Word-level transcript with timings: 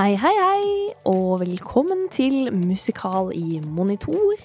Hei, 0.00 0.14
hei, 0.16 0.32
hei, 0.32 0.68
og 1.04 1.42
velkommen 1.42 2.06
til 2.08 2.46
Musikal 2.56 3.34
i 3.36 3.58
monitor. 3.60 4.38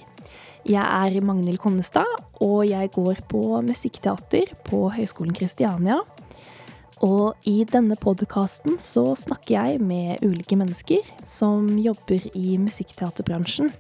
Jeg 0.68 0.84
er 0.84 1.24
Magnhild 1.24 1.62
Konnestad, 1.64 2.10
og 2.44 2.66
jeg 2.68 2.90
går 2.92 3.22
på 3.32 3.62
musikkteater 3.64 4.52
på 4.68 4.82
Høgskolen 4.98 5.32
Kristiania. 5.38 6.02
Og 7.08 7.48
i 7.48 7.64
denne 7.72 7.96
podkasten 7.96 8.76
så 8.84 9.06
snakker 9.16 9.56
jeg 9.56 9.80
med 9.80 10.28
ulike 10.28 10.60
mennesker 10.60 11.08
som 11.24 11.72
jobber 11.80 12.28
i 12.36 12.58
musikkteaterbransjen. 12.60 13.72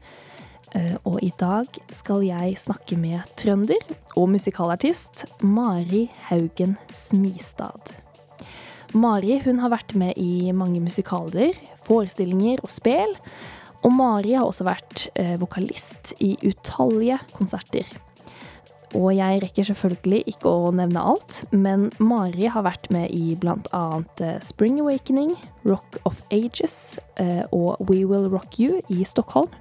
Eh, 0.71 0.95
og 1.03 1.19
i 1.27 1.33
dag 1.35 1.67
skal 1.91 2.23
jeg 2.23 2.55
snakke 2.63 2.95
med 2.95 3.19
trønder 3.35 3.83
og 4.15 4.31
musikalartist 4.31 5.27
Mari 5.43 6.05
Haugen 6.31 6.79
Smistad. 6.95 8.04
Mari 8.95 9.41
hun 9.43 9.59
har 9.59 9.73
vært 9.73 9.91
med 9.99 10.15
i 10.15 10.53
mange 10.55 10.79
musikaler, 10.79 11.57
forestillinger 11.83 12.61
og 12.63 12.71
spel. 12.71 13.11
Og 13.83 13.91
Mari 13.93 14.33
har 14.37 14.47
også 14.47 14.65
vært 14.65 15.09
eh, 15.19 15.35
vokalist 15.41 16.15
i 16.23 16.33
utallige 16.47 17.19
konserter. 17.35 17.89
Og 18.95 19.09
jeg 19.17 19.41
rekker 19.43 19.67
selvfølgelig 19.67 20.21
ikke 20.31 20.47
å 20.47 20.71
nevne 20.75 21.03
alt, 21.11 21.41
men 21.51 21.89
Mari 21.99 22.47
har 22.47 22.63
vært 22.65 22.87
med 22.95 23.11
i 23.11 23.35
bl.a. 23.35 23.83
Eh, 24.23 24.39
Spring 24.45 24.79
Awakening, 24.79 25.35
Rock 25.67 25.99
of 26.07 26.23
Ages 26.31 26.95
eh, 27.19 27.43
og 27.51 27.75
We 27.89 28.05
Will 28.07 28.29
Rock 28.31 28.61
You 28.63 28.79
i 28.87 29.03
Stockholm. 29.03 29.51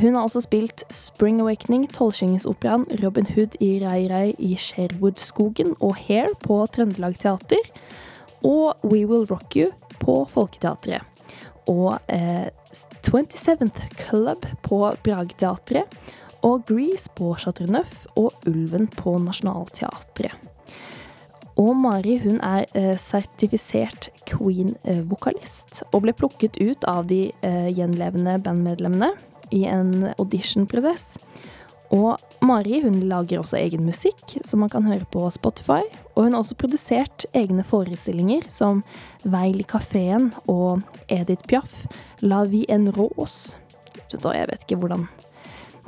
Hun 0.00 0.14
har 0.16 0.24
også 0.24 0.40
spilt 0.46 0.84
Spring 0.92 1.42
Awakening, 1.42 1.84
Tolvskjengesoperaen, 1.92 2.86
Robin 3.02 3.26
Hood 3.34 3.58
i 3.60 3.74
Rei 3.82 4.06
Rei 4.08 4.32
i 4.40 4.54
Sherwoodskogen 4.56 5.74
og 5.84 5.98
Hair 6.06 6.32
på 6.40 6.62
Trøndelag 6.72 7.18
Teater. 7.20 7.66
Og 8.42 8.72
We 8.82 9.04
Will 9.04 9.26
Rock 9.28 9.56
You 9.56 9.68
på 10.00 10.22
Folketeatret. 10.32 11.04
Og 11.68 11.98
eh, 12.08 12.48
27th 13.04 13.82
Club 14.00 14.46
på 14.64 14.78
Brageteatret. 15.04 15.92
Og 16.42 16.64
Grease 16.66 17.12
på 17.14 17.34
Chateau 17.38 17.68
Neuf 17.70 18.06
og 18.16 18.32
Ulven 18.48 18.88
på 18.88 19.18
Nationaltheatret. 19.22 20.32
Og 21.60 21.76
Mari 21.76 22.16
hun 22.22 22.40
er 22.40 22.64
eh, 22.74 22.96
sertifisert 22.98 24.08
Queen-vokalist, 24.26 25.82
og 25.92 26.06
ble 26.06 26.16
plukket 26.16 26.56
ut 26.64 26.88
av 26.88 27.04
de 27.12 27.26
eh, 27.44 27.68
gjenlevende 27.76 28.38
bandmedlemmene 28.42 29.12
i 29.54 29.64
en 29.70 30.10
auditionprosess. 30.16 31.18
Og 31.92 32.16
Mari 32.40 32.80
hun 32.80 33.02
lager 33.04 33.42
også 33.42 33.58
egen 33.60 33.84
musikk 33.84 34.38
som 34.46 34.62
man 34.64 34.70
kan 34.72 34.86
høre 34.88 35.04
på 35.12 35.26
Spotify. 35.34 35.84
Og 36.14 36.24
hun 36.24 36.32
har 36.32 36.40
også 36.40 36.56
produsert 36.56 37.26
egne 37.36 37.64
forestillinger 37.68 38.48
som 38.52 38.80
Veil 39.28 39.60
i 39.60 39.68
kafeen 39.68 40.30
og 40.48 40.80
Edith 41.12 41.44
Piaf, 41.50 41.84
La 42.24 42.44
vie 42.48 42.66
en 42.72 42.88
rose. 42.96 43.58
Jeg 44.12 44.48
vet 44.48 44.64
ikke 44.64 44.80
hvordan 44.80 45.06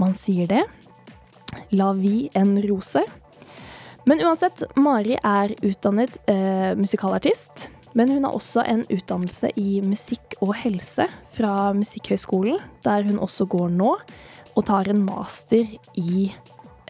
man 0.01 0.17
sier 0.17 0.49
det. 0.51 0.65
La 1.73 1.93
vie 1.97 2.29
en 2.37 2.57
rose. 2.69 3.01
Men 4.05 4.21
uansett, 4.21 4.67
Mari 4.77 5.17
er 5.17 5.55
utdannet 5.65 6.19
eh, 6.29 6.75
musikalartist. 6.77 7.71
Men 7.95 8.11
hun 8.11 8.27
har 8.27 8.35
også 8.35 8.65
en 8.67 8.83
utdannelse 8.91 9.53
i 9.61 9.79
musikk 9.87 10.35
og 10.43 10.57
helse 10.59 11.07
fra 11.35 11.71
Musikkhøgskolen, 11.79 12.59
der 12.83 13.07
hun 13.07 13.21
også 13.23 13.47
går 13.47 13.71
nå, 13.71 13.93
og 14.55 14.67
tar 14.67 14.91
en 14.91 15.03
master 15.07 15.71
i 15.99 16.27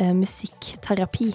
eh, 0.00 0.14
musikkterapi. 0.16 1.30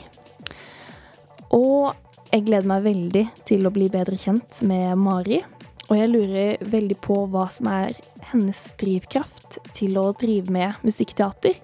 Og 1.53 1.93
jeg 2.29 2.45
gleder 2.45 2.69
meg 2.69 2.85
veldig 2.85 3.23
til 3.45 3.65
å 3.65 3.73
bli 3.73 3.89
bedre 3.93 4.17
kjent 4.17 4.61
med 4.65 4.97
Mari. 5.01 5.41
Og 5.89 5.97
jeg 5.97 6.11
lurer 6.11 6.69
veldig 6.69 6.97
på 7.01 7.23
hva 7.29 7.47
som 7.53 7.69
er 7.73 7.95
hennes 8.29 8.59
drivkraft 8.77 9.57
til 9.77 9.97
å 9.97 10.11
drive 10.17 10.53
med 10.53 10.85
musikkteater. 10.85 11.57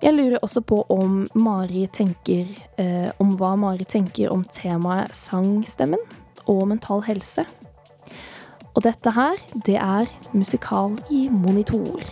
Jeg 0.00 0.16
lurer 0.16 0.40
også 0.40 0.62
på 0.64 0.78
om 0.92 1.26
Mari 1.36 1.84
tenker 1.92 2.48
eh, 2.80 3.10
om 3.20 3.34
hva 3.36 3.52
Mari 3.60 3.84
tenker 3.84 4.32
om 4.32 4.46
temaet 4.48 5.12
sangstemmen 5.16 6.00
og 6.50 6.66
mental 6.70 7.04
helse. 7.06 7.44
Og 8.74 8.82
dette 8.86 9.12
her, 9.16 9.38
det 9.66 9.76
er 9.82 10.10
musikal 10.34 10.94
i 11.10 11.24
monitor. 11.32 12.02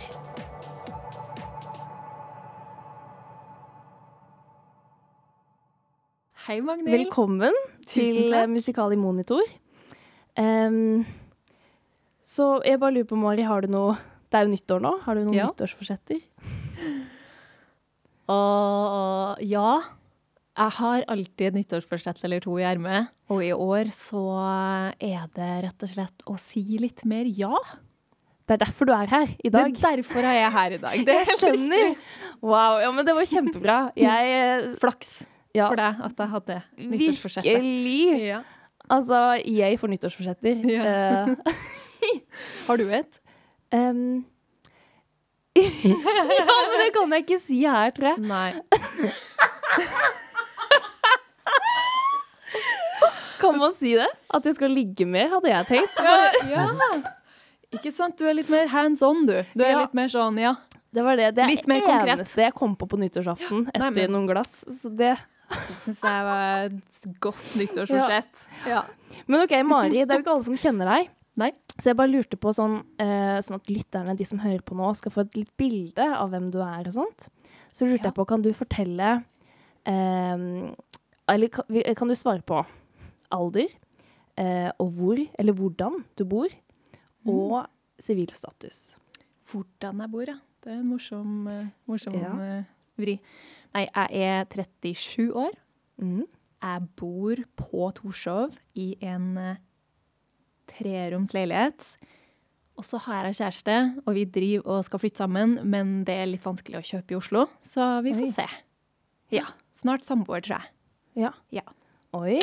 Hei, 6.47 6.59
Magnhild. 6.65 6.95
Velkommen 6.95 7.57
til. 7.87 8.31
Musikal 8.49 8.93
i 8.95 8.99
monitor. 8.99 9.43
Um, 10.39 11.03
så 12.23 12.59
jeg 12.65 12.79
bare 12.79 12.93
lurer 12.95 13.09
på, 13.09 13.17
Mari, 13.19 13.43
har 13.43 13.65
du 13.65 13.67
noe 13.73 13.97
Det 14.29 14.37
er 14.37 14.45
jo 14.45 14.51
nyttår 14.53 14.81
nå. 14.85 14.91
Har 15.03 15.17
du 15.17 15.23
noen 15.25 15.33
Ja. 15.39 15.47
nyttårsforsetter? 15.49 16.19
Uh, 18.29 19.33
ja, 19.41 19.79
jeg 20.59 20.75
har 20.75 21.05
alltid 21.07 21.45
et 21.47 21.55
nyttårsforsett 21.55 22.19
eller 22.27 22.41
to 22.43 22.57
i 22.59 22.65
ermet. 22.67 23.13
Og 23.31 23.43
i 23.45 23.53
år 23.55 23.93
så 23.95 24.23
er 24.99 25.29
det 25.37 25.51
rett 25.65 25.85
og 25.85 25.93
slett 25.93 26.25
å 26.27 26.35
si 26.41 26.63
litt 26.81 27.05
mer 27.07 27.29
ja. 27.31 27.53
Det 28.49 28.57
er 28.57 28.63
derfor 28.65 28.89
du 28.89 28.93
er 28.95 29.07
her 29.07 29.29
i 29.29 29.51
dag. 29.53 29.69
Det 29.71 29.85
er 29.85 30.01
derfor 30.01 30.25
jeg 30.25 30.43
er 30.43 30.53
her 30.55 30.75
i 30.75 30.81
dag. 30.81 31.03
Det 31.05 31.17
jeg 31.19 31.37
skjønner. 31.37 31.91
Wow, 32.41 32.79
ja, 32.83 32.91
men 32.91 33.07
det 33.07 33.15
var 33.15 33.29
kjempebra. 33.29 33.77
Jeg 33.99 34.73
Flaks 34.81 35.19
ja, 35.55 35.67
for 35.67 35.79
deg 35.79 36.01
at 36.05 36.23
jeg 36.23 36.33
hadde 36.33 36.57
nyttårsforsettet. 36.89 37.53
Virkelig. 37.55 38.27
Ja. 38.27 38.41
Altså, 38.89 39.21
jeg 39.45 39.79
får 39.79 39.93
nyttårsforsetter. 39.93 40.65
Ja. 40.73 40.83
Eh, 41.29 41.55
Har 42.67 42.81
du 42.81 42.89
et? 42.89 43.21
Um. 43.71 44.25
ja, 45.59 46.57
men 46.71 46.79
det 46.83 46.91
kan 46.95 47.13
jeg 47.13 47.25
ikke 47.25 47.39
si 47.41 47.61
her, 47.65 47.93
tror 47.95 48.11
jeg. 48.13 48.25
Nei. 48.27 48.53
Kan 53.51 53.61
og 53.69 53.73
si 53.75 53.93
det? 53.95 54.07
At 54.33 54.43
jeg 54.45 54.55
skal 54.55 54.69
ligge 54.73 55.05
mer, 55.07 55.29
hadde 55.29 55.49
jeg 55.49 55.67
tenkt. 55.67 55.99
Ja. 56.49 56.67
Ikke 57.75 57.91
sant? 57.93 58.17
Du 58.17 58.25
er 58.25 58.33
litt 58.33 58.49
mer 58.49 58.67
hands 58.71 59.01
on, 59.05 59.25
du. 59.27 59.43
Du 59.53 59.63
er 59.63 59.71
Ja. 59.75 59.79
litt 59.83 59.93
mer 59.93 60.07
sånn, 60.09 60.39
ja. 60.41 60.55
Det 60.91 61.03
var 61.05 61.15
det. 61.17 61.35
Det 61.35 61.43
er 61.43 61.47
Litt 61.51 61.67
mer 61.67 61.79
det 61.81 61.85
konkret. 61.85 62.17
eneste 62.17 62.41
jeg 62.41 62.53
kom 62.55 62.75
på 62.75 62.87
på 62.89 62.97
nyttårsaften 62.97 63.67
etter 63.69 63.79
Nei, 63.79 63.89
men- 63.91 64.11
noen 64.11 64.27
glass. 64.27 64.63
Så 64.65 64.89
det. 64.95 65.17
Det 65.49 65.77
syns 65.81 66.01
jeg 66.01 66.23
var 66.25 66.65
et 66.65 67.19
godt 67.19 67.55
nyttårsforsett. 67.57 68.47
Ja. 68.67 68.83
Men 69.27 69.41
OK, 69.41 69.53
Mari, 69.65 70.03
det 70.05 70.11
er 70.11 70.17
jo 70.17 70.23
ikke 70.23 70.33
alle 70.33 70.43
som 70.43 70.55
kjenner 70.57 70.85
deg. 70.97 71.09
Nei. 71.37 71.51
Så 71.79 71.83
jeg 71.89 71.95
bare 71.95 72.09
lurte 72.09 72.37
på 72.37 72.49
sånn, 72.53 72.83
eh, 72.99 73.39
sånn 73.41 73.55
at 73.55 73.65
lytterne, 73.69 74.17
de 74.17 74.23
som 74.25 74.39
hører 74.39 74.61
på 74.61 74.75
nå, 74.75 74.95
skal 74.95 75.11
få 75.11 75.21
et 75.21 75.35
litt 75.37 75.55
bilde 75.57 75.99
av 76.17 76.29
hvem 76.31 76.51
du 76.51 76.59
er 76.59 76.85
og 76.85 76.93
sånt. 76.93 77.29
Så 77.71 77.85
lurte 77.87 78.03
Ja. 78.05 78.09
jeg 78.09 78.15
på, 78.15 78.27
kan 78.27 78.41
du 78.41 78.51
fortelle 78.53 79.23
eh, 79.85 80.73
Eller 81.29 81.47
kan, 81.47 81.63
kan 81.95 82.07
du 82.07 82.15
svare 82.15 82.41
på 82.43 82.65
alder 83.31 83.67
eh, 84.37 84.71
og 84.79 84.91
hvor, 84.95 85.19
eller 85.39 85.53
hvordan 85.53 86.03
du 86.17 86.25
bor, 86.25 86.47
Mm. 87.25 87.33
og 87.35 87.65
sivilstatus? 87.99 88.95
Hvordan 89.51 89.99
jeg 90.01 90.11
bor, 90.11 90.21
ja. 90.29 90.37
Det 90.63 90.71
er 90.71 90.77
en 90.79 90.87
morsom, 90.87 91.47
eh, 91.51 91.65
morsom 91.87 92.13
Ja. 92.15 92.31
eh, 92.59 92.63
vri. 92.97 93.19
Nei, 93.75 93.87
jeg 93.93 94.09
er 94.11 94.45
37 94.45 95.33
år. 95.35 95.51
Mm. 96.01 96.23
Jeg 96.61 96.87
bor 96.95 97.35
på 97.57 97.91
Torshov 97.95 98.55
i 98.75 98.95
en 99.01 99.37
eh, 99.37 99.55
treroms 100.67 101.33
leilighet. 101.35 101.85
Og 102.79 102.85
så 102.87 102.97
har 103.03 103.25
jeg 103.27 103.35
kjæreste, 103.41 103.75
og 104.07 104.13
vi 104.15 104.23
driver 104.25 104.67
og 104.77 104.85
skal 104.87 104.99
flytte 105.01 105.17
sammen, 105.19 105.57
men 105.67 106.05
det 106.07 106.15
er 106.15 106.29
litt 106.31 106.45
vanskelig 106.47 106.79
å 106.79 106.85
kjøpe 106.87 107.11
i 107.11 107.17
Oslo, 107.19 107.47
så 107.61 108.01
vi 108.05 108.13
får 108.15 108.27
Oi. 108.29 108.31
se. 108.31 108.45
Ja. 109.35 109.45
Snart 109.75 110.05
samboer, 110.07 110.39
tror 110.41 110.61
jeg. 110.61 110.71
Ja. 111.25 111.31
Ja. 111.51 111.65
Oi! 112.15 112.39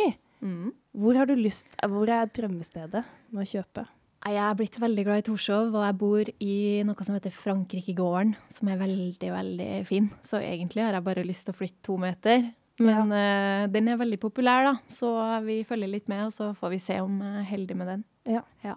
Mm. 0.47 0.71
Hvor 0.97 1.17
har 1.19 1.27
du 1.29 1.35
lyst 1.35 1.75
Hvor 1.83 2.09
er 2.13 2.29
drømmestedet 2.31 3.03
med 3.35 3.43
å 3.43 3.49
kjøpe? 3.51 3.87
Jeg 4.27 4.39
er 4.43 4.55
blitt 4.59 4.77
veldig 4.83 5.05
glad 5.07 5.21
i 5.21 5.25
Torshov, 5.29 5.75
og 5.77 5.83
jeg 5.85 5.97
bor 6.01 6.29
i 6.43 6.55
noe 6.87 7.05
som 7.07 7.15
heter 7.15 7.31
Frankrikegården, 7.35 8.33
som 8.51 8.71
er 8.73 8.79
veldig, 8.81 9.29
veldig 9.31 9.69
fin. 9.87 10.09
Så 10.25 10.41
egentlig 10.43 10.83
har 10.83 10.97
jeg 10.97 11.05
bare 11.07 11.23
lyst 11.27 11.47
til 11.47 11.55
å 11.55 11.59
flytte 11.61 11.85
to 11.87 11.99
meter. 12.03 12.49
Men 12.83 13.13
eh, 13.15 13.67
den 13.73 13.87
er 13.93 14.01
veldig 14.01 14.19
populær, 14.21 14.67
da, 14.67 14.73
så 14.93 15.13
vi 15.47 15.61
følger 15.69 15.89
litt 15.93 16.11
med, 16.11 16.25
og 16.27 16.35
så 16.35 16.49
får 16.59 16.75
vi 16.75 16.81
se 16.83 16.99
om 17.05 17.21
jeg 17.23 17.39
er 17.45 17.47
heldig 17.53 17.77
med 17.79 17.91
den. 17.93 18.03
Ja. 18.35 18.75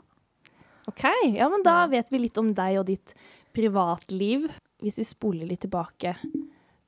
OK, 0.92 1.04
ja, 1.34 1.50
men 1.50 1.66
da 1.66 1.80
Ja. 1.82 1.88
vet 1.98 2.12
vi 2.14 2.22
litt 2.28 2.38
om 2.38 2.54
deg 2.54 2.78
og 2.80 2.86
ditt 2.92 3.16
privatliv. 3.54 4.50
Hvis 4.80 4.96
vi 5.02 5.04
spoler 5.04 5.50
litt 5.50 5.66
tilbake. 5.66 6.14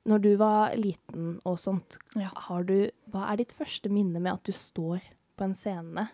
Når 0.08 0.22
du 0.24 0.30
var 0.40 0.72
liten 0.74 1.36
og 1.46 1.58
sånt, 1.62 1.98
Ja. 2.18 2.30
har 2.48 2.64
du, 2.66 2.90
hva 3.12 3.28
er 3.30 3.36
ditt 3.38 3.52
første 3.54 3.88
minne 3.92 4.18
med 4.20 4.32
at 4.32 4.42
du 4.44 4.52
står 4.52 5.00
på 5.38 5.44
en 5.46 5.54
scene? 5.54 6.08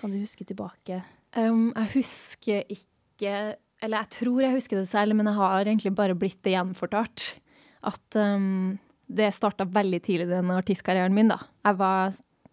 Kan 0.00 0.10
du 0.10 0.18
huske 0.18 0.44
tilbake? 0.44 1.02
Um, 1.36 1.72
jeg 1.76 1.92
husker 1.94 2.64
ikke 2.68 3.56
Eller 3.82 3.98
jeg 4.02 4.10
tror 4.10 4.40
jeg 4.42 4.52
husker 4.54 4.76
det 4.78 4.88
selv, 4.90 5.14
men 5.14 5.26
jeg 5.26 5.34
har 5.34 5.64
egentlig 5.64 5.94
bare 5.94 6.14
blitt 6.14 6.42
det 6.42 6.52
gjenfortalt. 6.54 7.38
At 7.82 8.14
um, 8.18 8.78
det 9.10 9.32
starta 9.34 9.64
veldig 9.66 10.02
tidlig, 10.02 10.28
den 10.30 10.50
artistkarrieren 10.54 11.14
min. 11.14 11.28
da. 11.28 11.38
Jeg 11.66 11.78
var 11.78 12.12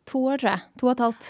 to 0.09 0.23
år, 0.25 0.37
tror 0.41 0.49
jeg. 0.55 0.61
To 0.79 0.87
og 0.87 0.91
et 0.95 1.03
halvt. 1.05 1.27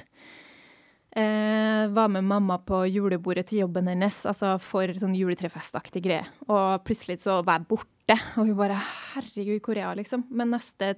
Eh, 1.20 1.88
var 1.88 2.08
med 2.08 2.24
mamma 2.24 2.58
på 2.58 2.84
julebordet 2.88 3.48
til 3.50 3.64
jobben 3.64 3.88
hennes, 3.90 4.22
altså 4.30 4.54
for 4.62 4.92
sånn 5.02 5.16
juletrefestaktig 5.18 6.04
greie. 6.06 6.26
Og 6.48 6.84
plutselig 6.88 7.18
så 7.24 7.40
var 7.44 7.60
jeg 7.60 7.68
borte, 7.72 8.18
og 8.38 8.48
hun 8.48 8.56
bare 8.58 8.78
'herregud, 8.78 9.60
hvor 9.66 9.78
er 9.78 9.96
liksom. 9.96 10.24
Men 10.30 10.52
neste 10.52 10.96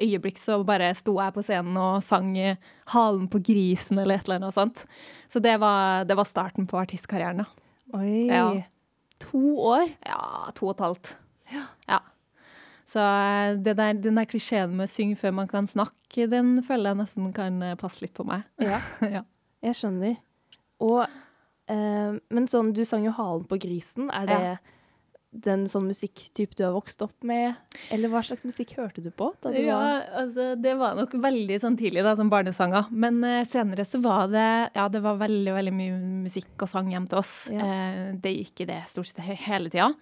øyeblikk 0.00 0.38
så 0.38 0.64
bare 0.64 0.94
sto 0.94 1.14
jeg 1.20 1.34
på 1.34 1.42
scenen 1.42 1.76
og 1.76 2.02
sang 2.02 2.34
'Halen 2.34 3.28
på 3.28 3.38
grisen' 3.38 4.00
eller 4.00 4.16
et 4.16 4.24
eller 4.24 4.40
annet 4.40 4.54
sånt. 4.54 4.86
Så 5.28 5.40
det 5.40 5.60
var, 5.60 6.04
det 6.04 6.16
var 6.16 6.24
starten 6.24 6.66
på 6.66 6.78
artistkarrieren, 6.78 7.38
da. 7.38 7.44
Oi. 7.94 8.26
Ja. 8.28 8.62
To 9.20 9.58
år? 9.58 9.88
Ja, 10.06 10.50
to 10.54 10.66
og 10.66 10.74
et 10.74 10.80
halvt. 10.80 11.16
Ja. 11.52 11.66
ja. 11.88 12.00
Så 12.84 12.98
eh, 12.98 13.56
det 13.56 13.76
der, 13.76 13.92
den 13.92 14.16
der 14.16 14.24
klisjeen 14.24 14.74
med 14.76 14.88
å 14.88 14.92
synge 14.92 15.16
før 15.16 15.30
man 15.30 15.48
kan 15.48 15.66
snakke, 15.66 16.26
den 16.26 16.62
føler 16.62 16.92
jeg 16.92 17.00
nesten 17.02 17.32
kan 17.36 17.62
eh, 17.62 17.76
passe 17.76 18.02
litt 18.02 18.14
på 18.14 18.24
meg. 18.24 18.42
Ja. 18.58 18.80
ja. 19.16 19.22
Jeg 19.62 19.74
skjønner. 19.78 20.16
Og 20.82 21.02
eh, 21.70 22.18
Men 22.30 22.48
sånn, 22.50 22.72
du 22.74 22.84
sang 22.84 23.04
jo 23.06 23.12
'Halen 23.14 23.46
på 23.48 23.58
grisen'. 23.62 24.10
Er 24.12 24.26
det 24.26 24.40
Ja. 24.42 24.56
den 25.34 25.64
sånn 25.66 25.86
musikktype 25.88 26.54
du 26.56 26.64
har 26.64 26.72
vokst 26.74 27.00
opp 27.00 27.22
med? 27.24 27.54
Eller 27.90 28.08
hva 28.10 28.20
slags 28.20 28.44
musikk 28.44 28.74
hørte 28.76 29.02
du 29.02 29.10
på? 29.10 29.32
Du 29.42 29.48
Ja, 29.62 29.78
var 29.78 30.02
altså 30.20 30.60
det 30.60 30.76
var 30.76 30.94
nok 30.94 31.12
veldig 31.12 31.56
sånn 31.60 31.78
tidlig 31.78 32.02
da, 32.02 32.14
som 32.16 32.28
barnesanger. 32.28 32.90
Men 32.90 33.22
eh, 33.24 33.44
senere 33.44 33.84
så 33.86 34.02
var 34.02 34.26
det 34.28 34.72
ja, 34.74 34.88
det 34.88 35.00
var 35.02 35.16
veldig 35.16 35.54
veldig 35.54 35.72
mye 35.72 36.00
musikk 36.24 36.60
og 36.60 36.68
sang 36.68 36.90
hjem 36.90 37.08
til 37.08 37.18
oss. 37.18 37.48
Ja. 37.50 37.60
Eh, 37.64 38.12
det 38.20 38.34
gikk 38.36 38.60
i 38.60 38.64
det 38.66 38.82
stort 38.88 39.06
sett 39.06 39.24
hele 39.24 39.70
tida. 39.70 39.94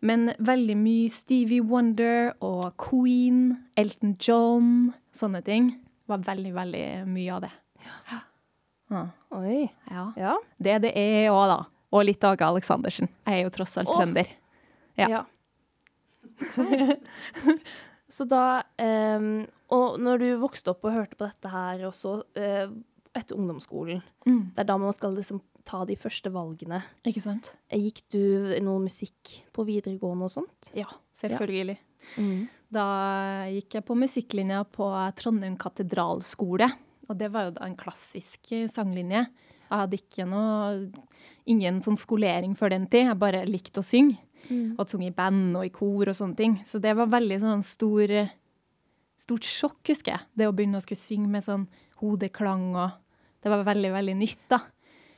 Men 0.00 0.28
veldig 0.38 0.76
mye 0.76 1.10
Stevie 1.10 1.60
Wonder 1.64 2.32
og 2.40 2.76
Queen, 2.78 3.66
Elton 3.76 4.16
John, 4.20 4.94
sånne 5.12 5.42
ting. 5.44 5.80
Var 6.06 6.18
veldig, 6.18 6.52
veldig 6.54 7.06
mye 7.08 7.32
av 7.34 7.40
det. 7.42 7.50
Ja. 7.84 8.20
Ja. 8.92 9.04
Oi. 9.34 9.66
ja. 9.90 10.04
Ja. 10.16 10.34
Det 10.62 10.76
det 10.86 10.92
er 10.96 11.30
òg, 11.32 11.46
da. 11.50 11.60
Og 11.96 12.04
litt 12.06 12.24
Åge 12.26 12.44
Aleksandersen. 12.46 13.08
Jeg 13.26 13.40
er 13.40 13.46
jo 13.46 13.52
tross 13.54 13.76
alt 13.80 13.88
oh. 13.90 13.98
trønder. 13.98 14.28
Ja. 14.96 15.24
så 18.08 18.24
da 18.28 18.62
um, 19.16 19.46
Og 19.72 19.98
når 20.00 20.22
du 20.22 20.26
vokste 20.40 20.72
opp 20.72 20.84
og 20.86 20.94
hørte 20.94 21.18
på 21.18 21.26
dette 21.28 21.50
her 21.52 21.84
også 21.88 22.18
uh, 22.22 22.68
etter 23.16 23.36
ungdomsskolen, 23.38 24.02
Mm. 24.26 24.50
det 24.56 24.58
er 24.64 24.66
da 24.66 24.74
man 24.76 24.92
skal 24.92 25.14
liksom 25.14 25.38
ta 25.64 25.84
de 25.86 25.94
første 25.94 26.30
valgene. 26.34 26.80
Ikke 27.06 27.22
sant? 27.22 27.52
Gikk 27.70 28.00
du 28.10 28.56
noe 28.62 28.82
musikk 28.82 29.36
på 29.54 29.64
videregående 29.66 30.26
og 30.26 30.32
sånt? 30.34 30.70
Ja, 30.74 30.88
selvfølgelig. 31.14 31.76
Mm. 32.18 32.48
Da 32.74 32.86
gikk 33.50 33.78
jeg 33.78 33.86
på 33.86 33.94
musikklinja 33.98 34.64
på 34.74 34.88
Trondheim 35.18 35.54
katedralskole. 35.58 36.68
Og 37.06 37.18
det 37.18 37.30
var 37.34 37.48
jo 37.48 37.56
da 37.56 37.66
en 37.66 37.78
klassisk 37.78 38.52
eh, 38.56 38.68
sanglinje. 38.70 39.26
Jeg 39.66 39.82
hadde 39.82 39.98
ikke 39.98 40.26
noe 40.30 40.86
Ingen 41.46 41.78
sånn 41.82 41.98
skolering 41.98 42.56
før 42.58 42.72
den 42.74 42.88
tid. 42.90 43.06
Jeg 43.06 43.18
bare 43.22 43.44
likte 43.46 43.78
å 43.78 43.86
synge. 43.86 44.18
Mm. 44.46 44.74
Og 44.74 44.80
hadde 44.80 44.92
sunget 44.92 45.12
i 45.12 45.16
band 45.16 45.58
og 45.58 45.66
i 45.66 45.70
kor 45.74 46.10
og 46.10 46.16
sånne 46.18 46.38
ting. 46.38 46.56
Så 46.66 46.80
det 46.82 46.94
var 46.98 47.12
veldig 47.12 47.38
sånn 47.42 47.62
stor 47.66 48.18
Stort 49.16 49.46
sjokk, 49.48 49.80
husker 49.88 50.12
jeg. 50.12 50.24
Det 50.36 50.44
å 50.44 50.52
begynne 50.52 50.76
å 50.76 50.84
skulle 50.84 51.00
synge 51.00 51.30
med 51.32 51.44
sånn 51.46 51.62
hodeklang 52.02 52.68
og 52.76 53.02
Det 53.40 53.52
var 53.52 53.62
veldig, 53.62 53.92
veldig 53.94 54.14
nytt, 54.18 54.42
da. 54.50 54.58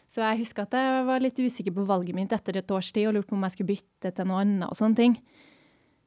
Så 0.08 0.20
jeg 0.20 0.40
husker 0.42 0.66
at 0.66 0.74
jeg 0.76 1.04
var 1.06 1.22
litt 1.22 1.38
usikker 1.38 1.72
på 1.72 1.84
valget 1.88 2.16
mitt 2.16 2.32
etter 2.32 2.58
et 2.60 2.72
års 2.72 2.90
tid 2.92 3.06
og 3.08 3.14
lurte 3.16 3.30
på 3.30 3.36
om 3.36 3.44
jeg 3.46 3.54
skulle 3.54 3.70
bytte 3.72 4.12
til 4.16 4.28
noe 4.28 4.42
annet 4.44 4.66
og 4.68 4.76
sånne 4.76 4.98
ting. 4.98 5.14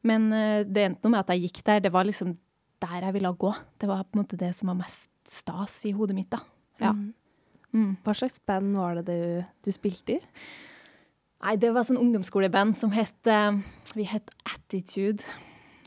Men 0.05 0.27
eh, 0.33 0.61
det 0.65 0.83
endte 0.85 1.05
noe 1.05 1.15
med 1.15 1.21
at 1.23 1.33
jeg 1.33 1.47
gikk 1.47 1.61
der. 1.65 1.83
Det 1.85 1.91
var 1.93 2.05
liksom 2.05 2.35
der 2.81 3.07
jeg 3.07 3.15
ville 3.17 3.31
gå. 3.37 3.53
Det 3.79 3.89
var 3.89 4.03
på 4.05 4.17
en 4.17 4.23
måte 4.23 4.39
det 4.39 4.51
som 4.57 4.71
var 4.71 4.79
mest 4.81 5.11
stas 5.29 5.81
i 5.89 5.93
hodet 5.95 6.17
mitt, 6.17 6.31
da. 6.33 6.41
Ja. 6.81 6.91
Mm. 6.97 7.13
Mm. 7.71 7.91
Hva 8.03 8.15
slags 8.17 8.41
band 8.47 8.75
var 8.75 8.99
det 8.99 9.05
du, 9.07 9.45
du 9.63 9.71
spilte 9.71 10.17
i? 10.17 10.19
Nei, 11.41 11.55
det 11.57 11.71
var 11.73 11.85
sånn 11.87 12.01
ungdomsskoleband 12.01 12.75
som 12.77 12.91
het 12.93 13.29
eh, 13.29 13.61
Vi 13.97 14.05
het 14.09 14.29
Attitude. 14.45 15.25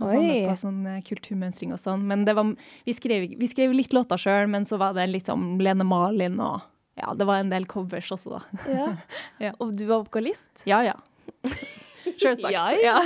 Og 0.00 0.08
var 0.08 0.19
med 0.19 0.49
på 0.49 0.56
sånn 0.58 0.81
eh, 0.91 1.02
kulturmønstring 1.06 1.75
og 1.75 1.79
sånn. 1.79 2.06
Men 2.11 2.25
det 2.26 2.35
var, 2.35 2.55
vi, 2.87 2.94
skrev, 2.96 3.29
vi 3.38 3.50
skrev 3.50 3.75
litt 3.76 3.94
låter 3.94 4.19
sjøl, 4.19 4.49
men 4.50 4.67
så 4.67 4.81
var 4.82 4.96
det 4.96 5.06
litt 5.12 5.31
sånn 5.31 5.55
Lene 5.62 5.87
Malin 5.87 6.41
og 6.43 6.62
Ja, 6.99 7.11
det 7.19 7.26
var 7.26 7.41
en 7.43 7.50
del 7.50 7.64
covers 7.67 8.12
også, 8.14 8.38
da. 8.38 8.64
Ja. 8.70 8.91
Ja. 9.49 9.55
Og 9.58 9.75
du 9.79 9.87
var 9.91 10.05
vokalist? 10.06 10.62
Ja, 10.70 10.82
ja. 10.87 10.99
Sjølsagt. 12.20 12.55
Ja, 12.55 12.66
Ja, 12.82 12.96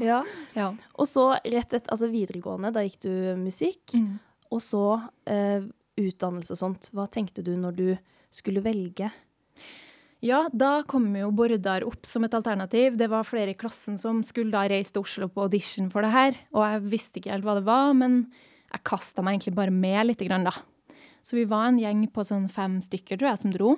ja. 0.10 0.20
ja. 0.56 0.68
Og 0.96 1.08
så 1.08 1.30
rett 1.36 1.72
etter 1.72 1.90
altså 1.90 2.10
videregående, 2.10 2.72
da 2.74 2.84
gikk 2.86 3.00
du 3.06 3.12
musikk. 3.40 3.94
Mm. 3.94 4.18
Og 4.50 4.62
så 4.64 4.84
eh, 5.30 5.66
utdannelse 6.00 6.56
og 6.56 6.60
sånt. 6.60 6.90
Hva 6.94 7.06
tenkte 7.10 7.44
du 7.46 7.54
når 7.58 7.76
du 7.76 7.86
skulle 8.34 8.62
velge? 8.64 9.10
Ja, 10.20 10.42
da 10.52 10.82
kom 10.84 11.06
jo 11.16 11.30
Bordar 11.32 11.84
opp 11.88 12.04
som 12.04 12.26
et 12.26 12.34
alternativ. 12.36 12.98
Det 13.00 13.08
var 13.08 13.24
flere 13.24 13.54
i 13.54 13.58
klassen 13.58 13.96
som 14.00 14.20
skulle 14.26 14.52
da 14.52 14.66
reise 14.68 14.92
til 14.92 15.06
Oslo 15.06 15.30
på 15.32 15.46
audition 15.46 15.88
for 15.92 16.04
det 16.04 16.12
her. 16.12 16.36
Og 16.52 16.66
jeg 16.66 16.82
visste 16.92 17.22
ikke 17.22 17.32
helt 17.32 17.46
hva 17.46 17.56
det 17.56 17.64
var, 17.68 17.94
men 17.96 18.26
jeg 18.70 18.84
kasta 18.86 19.24
meg 19.24 19.38
egentlig 19.38 19.56
bare 19.56 19.72
med 19.74 20.10
lite 20.10 20.28
grann, 20.28 20.44
da. 20.44 20.52
Så 21.24 21.38
vi 21.38 21.46
var 21.48 21.70
en 21.70 21.80
gjeng 21.80 22.04
på 22.12 22.24
sånn 22.24 22.48
fem 22.52 22.78
stykker, 22.84 23.16
tror 23.16 23.30
jeg, 23.32 23.40
som 23.42 23.54
dro. 23.54 23.74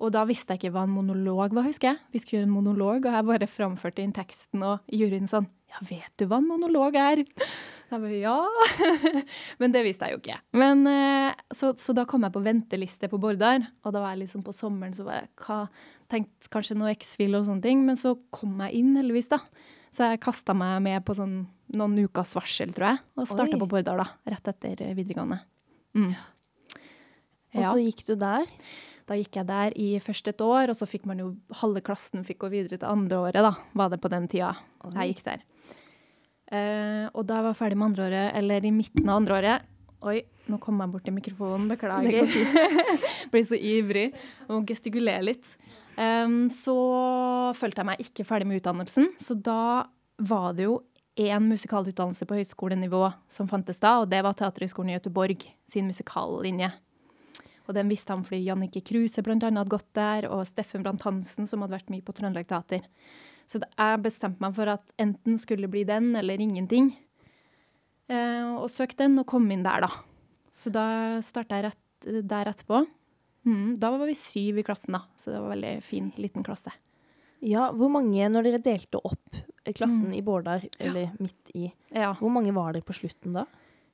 Og 0.00 0.12
da 0.14 0.24
visste 0.28 0.54
jeg 0.54 0.62
ikke 0.62 0.74
hva 0.74 0.86
en 0.86 0.92
monolog 0.94 1.52
var, 1.56 1.66
husker 1.68 1.90
jeg. 1.90 2.00
Vi 2.14 2.20
skulle 2.22 2.38
gjøre 2.40 2.48
en 2.48 2.54
monolog, 2.54 3.04
og 3.04 3.16
jeg 3.16 3.26
bare 3.28 3.48
framførte 3.50 4.04
inn 4.04 4.14
teksten, 4.16 4.62
og 4.64 4.86
juryen 4.88 5.28
sånn 5.30 5.48
Ja, 5.70 5.84
vet 5.86 6.10
du 6.18 6.24
hva 6.26 6.40
en 6.40 6.48
monolog 6.48 6.96
er? 6.98 7.20
Jeg 7.22 7.92
bare, 7.92 8.16
ja. 8.18 8.38
Men 9.60 9.74
det 9.74 9.84
visste 9.86 10.08
jeg 10.08 10.16
jo 10.16 10.22
ikke. 10.22 10.38
Men, 10.56 10.82
eh, 10.88 11.36
så, 11.54 11.74
så 11.78 11.94
da 11.94 12.06
kom 12.08 12.24
jeg 12.26 12.34
på 12.34 12.42
venteliste 12.42 13.10
på 13.12 13.20
Bordar, 13.22 13.68
og 13.84 13.94
da 13.94 14.02
var 14.02 14.16
jeg 14.16 14.24
liksom 14.24 14.42
på 14.46 14.56
sommeren 14.56 14.96
så 14.96 15.06
var 15.06 15.20
jeg 15.20 15.30
hva, 15.44 15.60
tenkte 16.10 16.50
kanskje 16.50 16.78
noe 16.80 16.96
X-Fill 16.96 17.36
og 17.38 17.46
sånne 17.46 17.66
ting, 17.68 17.84
men 17.86 18.00
så 18.00 18.16
kom 18.34 18.58
jeg 18.64 18.80
inn 18.80 18.96
heldigvis, 18.98 19.30
da. 19.36 19.42
Så 19.94 20.06
jeg 20.06 20.22
kasta 20.22 20.54
meg 20.54 20.80
med 20.86 21.04
på 21.06 21.14
sånn 21.18 21.42
noen 21.76 21.96
ukers 22.02 22.34
varsel, 22.38 22.72
tror 22.74 22.92
jeg, 22.92 23.02
og 23.18 23.30
starta 23.30 23.58
på 23.60 23.68
Bordar 23.70 24.00
da, 24.00 24.10
rett 24.32 24.54
etter 24.54 24.86
eh, 24.86 24.94
videregående. 24.96 25.42
Mm. 25.98 26.14
Og 27.58 27.66
så 27.66 27.78
gikk 27.82 28.06
du 28.06 28.14
der. 28.18 28.46
Da 29.08 29.16
gikk 29.18 29.40
jeg 29.40 29.48
der 29.48 29.76
i 29.78 29.88
først 30.02 30.30
et 30.32 30.42
år, 30.44 30.72
og 30.72 30.78
så 30.78 30.88
fikk 30.88 31.06
man 31.08 31.20
jo 31.22 31.32
halve 31.62 31.82
klassen 31.84 32.24
fikk 32.26 32.42
gå 32.44 32.52
videre 32.52 32.78
til 32.78 32.88
andre 32.88 33.22
året, 33.28 33.40
da, 33.46 33.54
var 33.76 33.92
det 33.92 34.00
på 34.02 34.10
den 34.12 34.28
tida 34.30 34.54
Oi. 34.86 34.94
jeg 34.94 35.14
gikk 35.14 35.24
der. 35.28 35.44
Uh, 36.50 37.06
og 37.14 37.22
da 37.28 37.38
jeg 37.38 37.46
var 37.46 37.58
ferdig 37.58 37.78
med 37.78 37.92
andre 37.92 38.08
året, 38.08 38.32
eller 38.40 38.64
i 38.66 38.72
midten 38.74 39.06
av 39.06 39.20
andre 39.20 39.36
året 39.38 39.68
Oi, 40.00 40.16
nå 40.48 40.56
kom 40.62 40.78
jeg 40.80 40.88
bort 40.94 41.04
til 41.04 41.12
mikrofonen, 41.12 41.66
beklager. 41.68 42.24
Blir 43.32 43.42
så 43.44 43.58
ivrig 43.58 44.06
og 44.48 44.64
gestikulerer 44.70 45.26
litt. 45.26 45.44
Um, 46.00 46.46
så 46.48 46.74
følte 47.58 47.82
jeg 47.82 47.88
meg 47.90 48.06
ikke 48.06 48.24
ferdig 48.24 48.48
med 48.48 48.62
utdannelsen, 48.62 49.10
så 49.20 49.36
da 49.36 49.90
var 50.16 50.54
det 50.56 50.64
jo 50.70 50.78
én 51.20 51.50
musikalutdannelse 51.50 52.24
på 52.24 52.38
høyskolenivå 52.38 53.02
som 53.28 53.48
fantes 53.50 53.82
da, 53.82 53.98
og 54.00 54.08
det 54.08 54.22
var 54.24 54.36
Teaterhøgskolen 54.38 54.94
i 54.94 54.96
Gøteborg 54.96 55.44
sin 55.68 55.90
musikallinje. 55.90 56.70
Og 57.70 57.76
den 57.76 57.90
visste 57.92 58.10
han 58.10 58.24
fordi 58.26 58.42
Jannicke 58.48 58.82
Kruse 58.82 59.22
blant 59.22 59.44
annet 59.46 59.62
hadde 59.62 59.74
gått 59.76 59.90
der, 59.94 60.26
og 60.32 60.42
Steffen 60.48 60.82
Brandt 60.82 61.04
Hansen, 61.06 61.46
som 61.46 61.62
hadde 61.62 61.76
vært 61.76 61.92
mye 61.94 62.02
på 62.02 62.14
Trøndelag 62.16 62.48
Teater. 62.50 62.82
Så 63.46 63.60
jeg 63.62 64.00
bestemte 64.02 64.42
meg 64.42 64.56
for 64.58 64.70
at 64.72 64.90
enten 64.98 65.38
skulle 65.38 65.68
det 65.68 65.70
bli 65.74 65.84
den 65.86 66.10
eller 66.18 66.42
ingenting. 66.42 66.90
Eh, 68.10 68.46
og 68.58 68.66
søkte 68.72 69.04
den 69.06 69.18
og 69.22 69.28
kom 69.30 69.46
inn 69.54 69.62
der, 69.66 69.84
da. 69.86 69.90
Så 70.50 70.72
da 70.74 70.84
starta 71.22 71.60
jeg 71.60 71.68
rett, 71.70 72.08
der 72.26 72.50
etterpå. 72.50 72.82
Mm, 73.46 73.76
da 73.80 73.90
var 73.94 74.08
vi 74.10 74.16
syv 74.18 74.58
i 74.60 74.64
klassen, 74.66 74.96
da, 74.98 75.04
så 75.16 75.30
det 75.32 75.40
var 75.40 75.54
veldig 75.54 75.74
fin, 75.86 76.10
liten 76.20 76.44
klasse. 76.44 76.72
Ja, 77.40 77.70
hvor 77.72 77.88
mange, 77.92 78.26
når 78.28 78.44
dere 78.50 78.60
delte 78.60 78.98
opp 79.00 79.38
klassen 79.76 80.10
Mm. 80.10 80.16
i 80.18 80.22
Bårdar, 80.26 80.66
eller 80.78 81.12
midt 81.20 81.54
i, 81.54 81.70
Ja. 81.94 82.12
hvor 82.18 82.30
mange 82.30 82.52
var 82.52 82.72
dere 82.74 82.82
på 82.84 82.92
slutten 82.98 83.32
da? 83.32 83.46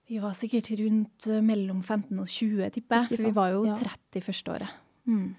Vi 0.07 0.21
var 0.23 0.37
sikkert 0.39 0.71
rundt 0.79 1.27
eh, 1.31 1.43
mellom 1.43 1.83
15 1.83 2.13
og 2.23 2.29
20, 2.31 2.71
tipper 2.77 3.03
jeg. 3.03 3.17
For 3.17 3.29
vi 3.29 3.35
var 3.37 3.55
jo 3.55 3.65
ja. 3.67 3.75
30 3.79 4.27
første 4.27 4.55
året. 4.55 4.77
Mm. 5.07 5.35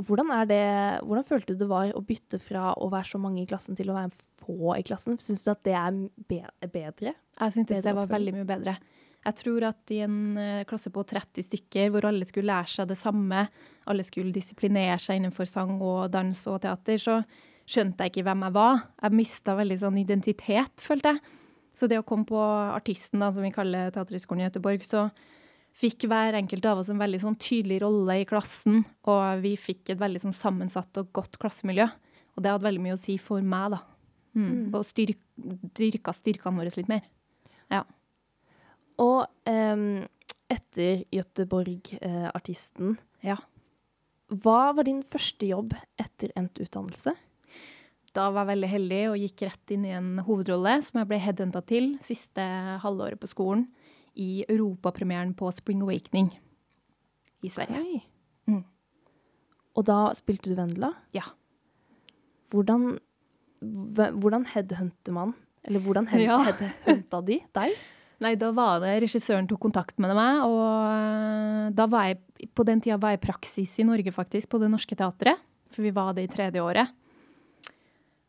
Og 0.00 0.08
hvordan 0.08 0.30
er 0.32 0.48
det, 0.48 0.64
hvordan 1.04 1.26
følte 1.28 1.52
du 1.52 1.60
det 1.60 1.68
var 1.70 1.92
å 1.94 2.00
bytte 2.04 2.40
fra 2.40 2.72
å 2.80 2.88
være 2.92 3.10
så 3.10 3.20
mange 3.20 3.42
i 3.42 3.48
klassen 3.48 3.76
til 3.76 3.92
å 3.92 3.96
være 3.96 4.16
få 4.40 4.72
i 4.78 4.84
klassen? 4.86 5.18
Syns 5.20 5.44
du 5.44 5.52
at 5.52 5.60
det 5.68 5.76
er 5.76 5.98
be 6.30 6.40
bedre? 6.72 7.12
Jeg 7.36 7.54
syntes 7.54 7.84
det 7.84 7.94
var 7.96 8.08
veldig 8.10 8.34
mye 8.38 8.48
bedre. 8.48 8.76
Jeg 9.22 9.38
tror 9.38 9.68
at 9.68 9.92
i 9.94 10.00
en 10.02 10.16
eh, 10.40 10.64
klasse 10.66 10.90
på 10.90 11.04
30 11.06 11.46
stykker, 11.46 11.92
hvor 11.92 12.08
alle 12.08 12.26
skulle 12.26 12.50
lære 12.50 12.72
seg 12.72 12.88
det 12.90 12.98
samme, 12.98 13.44
alle 13.86 14.06
skulle 14.06 14.34
disiplinere 14.34 14.96
seg 15.02 15.20
innenfor 15.20 15.46
sang 15.50 15.76
og 15.78 16.08
dans 16.14 16.40
og 16.50 16.58
teater, 16.64 16.98
så 16.98 17.20
skjønte 17.68 18.02
jeg 18.02 18.14
ikke 18.14 18.26
hvem 18.26 18.42
jeg 18.48 18.56
var. 18.56 18.82
Jeg 19.04 19.18
mista 19.20 19.54
veldig 19.60 19.78
sånn 19.84 20.00
identitet, 20.02 20.82
følte 20.82 21.14
jeg. 21.14 21.22
Så 21.76 21.88
det 21.88 21.98
å 22.00 22.06
komme 22.06 22.28
på 22.28 22.38
artisten, 22.38 23.22
da, 23.22 23.30
som 23.32 23.44
vi 23.44 23.52
kaller 23.54 23.92
Teaterhøgskolen 23.94 24.42
i 24.42 24.48
Göteborg, 24.48 24.84
så 24.84 25.06
fikk 25.72 26.04
hver 26.10 26.36
enkelt 26.36 26.66
av 26.68 26.82
oss 26.82 26.90
en 26.92 27.00
veldig 27.00 27.22
sånn 27.22 27.38
tydelig 27.40 27.80
rolle 27.84 28.18
i 28.20 28.26
klassen, 28.28 28.82
og 29.08 29.40
vi 29.44 29.54
fikk 29.56 29.94
et 29.94 30.00
veldig 30.02 30.20
sånn 30.26 30.36
sammensatt 30.36 31.00
og 31.00 31.12
godt 31.16 31.38
klassemiljø. 31.40 31.88
Og 32.36 32.44
det 32.44 32.52
hadde 32.52 32.66
veldig 32.66 32.84
mye 32.84 32.96
å 32.96 33.00
si 33.00 33.16
for 33.20 33.44
meg, 33.44 33.76
da. 33.76 33.80
Mm. 34.36 34.48
Mm. 34.48 34.66
Og 34.76 34.84
styrk, 34.88 35.20
dyrka 35.76 36.14
styrkene 36.16 36.60
våre 36.60 36.72
litt 36.76 36.92
mer. 36.92 37.04
Ja. 37.72 37.82
Og 39.00 39.24
um, 39.48 40.04
etter 40.52 41.04
Göteborg-artisten. 41.12 42.96
Ja. 43.24 43.38
Hva 44.32 44.72
var 44.76 44.88
din 44.88 45.02
første 45.04 45.48
jobb 45.48 45.74
etter 46.00 46.32
endt 46.38 46.60
utdannelse? 46.62 47.14
Da 48.12 48.26
var 48.32 48.44
jeg 48.44 48.50
veldig 48.52 48.68
heldig 48.68 49.00
og 49.10 49.20
gikk 49.22 49.44
rett 49.46 49.72
inn 49.72 49.84
i 49.88 49.94
en 49.96 50.10
hovedrolle 50.26 50.74
som 50.84 51.00
jeg 51.00 51.08
ble 51.08 51.20
headhunta 51.22 51.62
til 51.64 51.94
siste 52.04 52.44
halvåret 52.82 53.20
på 53.22 53.30
skolen, 53.30 53.66
i 54.12 54.42
europapremieren 54.44 55.30
på 55.32 55.48
Spring 55.56 55.80
Awakening 55.80 56.26
i 57.40 57.48
Sverige. 57.48 58.02
Mm. 58.44 58.60
Og 59.72 59.86
da 59.88 60.10
spilte 60.18 60.50
du 60.52 60.58
Vendela? 60.58 60.90
Ja. 61.16 61.24
Hvordan, 62.52 62.98
hvordan 63.62 64.44
headhunter 64.52 65.16
man? 65.16 65.32
Eller 65.64 65.80
hvordan 65.80 66.10
head, 66.12 66.24
Ja. 66.28 66.42
headhunta 66.50 67.22
de 67.24 67.40
deg? 67.56 67.80
Nei, 68.22 68.34
da 68.38 68.52
var 68.54 68.82
det 68.84 68.98
regissøren 69.02 69.48
tok 69.50 69.64
kontakt 69.64 69.96
med 69.98 70.12
meg, 70.14 70.44
og 70.46 71.72
da 71.74 71.88
var 71.90 72.10
jeg, 72.10 72.20
på 72.54 72.62
den 72.68 72.78
tida 72.84 73.00
var 73.00 73.16
jeg 73.16 73.22
i 73.22 73.24
praksis 73.24 73.72
i 73.82 73.86
Norge 73.88 74.12
faktisk, 74.14 74.50
på 74.52 74.60
Det 74.62 74.68
Norske 74.70 74.94
Teatret, 74.94 75.40
for 75.72 75.82
vi 75.82 75.90
var 75.96 76.12
det 76.14 76.28
i 76.28 76.30
tredje 76.30 76.62
året. 76.62 76.92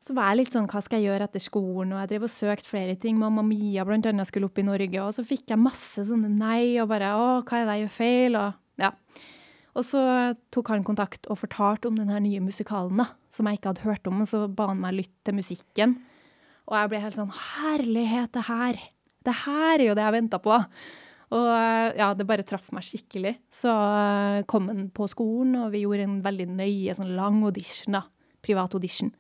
Så 0.04 0.12
var 0.18 0.34
jeg 0.34 0.42
litt 0.42 0.56
sånn, 0.56 0.66
hva 0.68 0.82
skal 0.84 1.00
jeg 1.00 1.14
gjøre 1.14 1.30
etter 1.30 1.40
skolen, 1.40 1.94
og 1.96 2.02
jeg 2.02 2.10
drev 2.12 2.26
og 2.28 2.32
søkte 2.34 2.68
flere 2.68 2.96
ting. 3.00 3.16
Mamma 3.22 3.40
Mia 3.48 3.86
blant 3.88 4.08
annet 4.10 4.28
skulle 4.28 4.50
opp 4.50 4.60
i 4.60 4.66
Norge, 4.68 5.00
og 5.00 5.14
så 5.16 5.24
fikk 5.24 5.54
jeg 5.54 5.62
masse 5.64 6.04
sånne 6.10 6.28
nei, 6.28 6.76
og 6.84 6.90
bare, 6.92 7.14
å, 7.16 7.30
hva 7.48 7.62
er 7.62 7.70
det 7.70 7.78
jeg 7.78 7.86
gjør 7.86 7.94
feil, 7.96 8.36
og 8.42 8.84
ja. 8.84 8.90
Og 9.74 9.86
så 9.88 10.02
tok 10.54 10.74
han 10.74 10.84
kontakt 10.86 11.30
og 11.32 11.40
fortalte 11.40 11.88
om 11.90 11.96
den 11.98 12.12
her 12.12 12.20
nye 12.22 12.44
musikalen 12.44 13.00
da, 13.00 13.08
som 13.32 13.48
jeg 13.48 13.62
ikke 13.62 13.72
hadde 13.72 13.88
hørt 13.88 14.12
om, 14.12 14.20
og 14.26 14.30
så 14.30 14.44
ba 14.52 14.68
han 14.74 14.84
meg 14.84 15.00
lytte 15.00 15.24
til 15.24 15.40
musikken. 15.40 15.96
Og 16.68 16.78
jeg 16.78 16.92
ble 16.92 17.02
helt 17.06 17.18
sånn, 17.18 17.34
herlighet, 17.56 18.34
det 18.36 18.46
her, 18.52 18.84
det 19.24 19.40
her 19.46 19.74
er 19.78 19.88
jo 19.88 19.96
det 19.98 20.04
jeg 20.04 20.18
ventet 20.20 20.44
på. 20.44 20.60
Og 21.34 21.50
ja, 21.98 22.12
det 22.14 22.28
bare 22.30 22.46
traff 22.46 22.68
meg 22.76 22.86
skikkelig. 22.86 23.38
Så 23.56 23.72
kom 24.52 24.68
han 24.70 24.86
på 24.94 25.08
skolen, 25.10 25.56
og 25.64 25.72
vi 25.74 25.88
gjorde 25.88 26.12
en 26.12 26.22
veldig 26.28 26.52
nøye, 26.60 27.00
sånn 27.00 27.16
lang 27.18 27.40
audition 27.48 27.98
da, 27.98 28.04
privat 28.46 28.76
audition. 28.76 29.16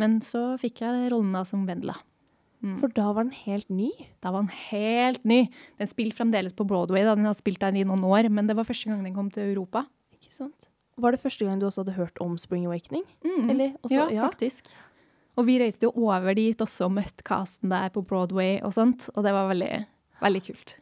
Men 0.00 0.20
så 0.24 0.54
fikk 0.60 0.82
jeg 0.84 1.10
rollen 1.12 1.34
da 1.36 1.44
som 1.48 1.66
Vendela. 1.68 1.98
Mm. 2.60 2.76
For 2.76 2.92
da 2.92 3.06
var 3.16 3.24
den 3.24 3.36
helt 3.46 3.68
ny. 3.72 3.88
Da 4.20 4.32
var 4.34 4.44
den 4.44 4.52
helt 4.68 5.22
ny. 5.24 5.46
Den 5.80 5.88
spilte 5.88 6.18
fremdeles 6.18 6.56
på 6.56 6.66
Broadway, 6.68 7.06
da. 7.06 7.14
den 7.16 7.28
har 7.28 7.36
spilt 7.38 7.62
der 7.62 7.76
i 7.76 7.86
noen 7.88 8.04
år, 8.04 8.28
men 8.32 8.50
det 8.50 8.56
var 8.58 8.68
første 8.68 8.90
gang 8.90 9.00
den 9.06 9.16
kom 9.16 9.30
til 9.32 9.48
Europa. 9.48 9.86
Ikke 10.16 10.34
sant? 10.34 10.68
Var 11.00 11.16
det 11.16 11.22
første 11.22 11.46
gang 11.46 11.60
du 11.60 11.66
også 11.68 11.84
hadde 11.84 11.96
hørt 11.96 12.20
om 12.20 12.36
Spring 12.40 12.66
Awakening? 12.68 13.06
Mm. 13.24 13.48
Eller 13.48 13.72
også, 13.80 13.96
ja, 13.96 14.08
ja. 14.18 14.28
faktisk. 14.28 14.74
Og 15.40 15.46
vi 15.48 15.56
reiste 15.62 15.88
jo 15.88 15.94
over 16.04 16.36
dit 16.36 16.60
også 16.60 16.90
og 16.90 16.98
møtte 16.98 17.24
casten 17.24 17.72
der 17.72 17.88
på 17.94 18.02
Broadway 18.04 18.58
og 18.66 18.74
sånt, 18.76 19.08
og 19.14 19.24
det 19.24 19.32
var 19.32 19.48
veldig, 19.48 19.72
veldig 20.20 20.42
kult. 20.50 20.76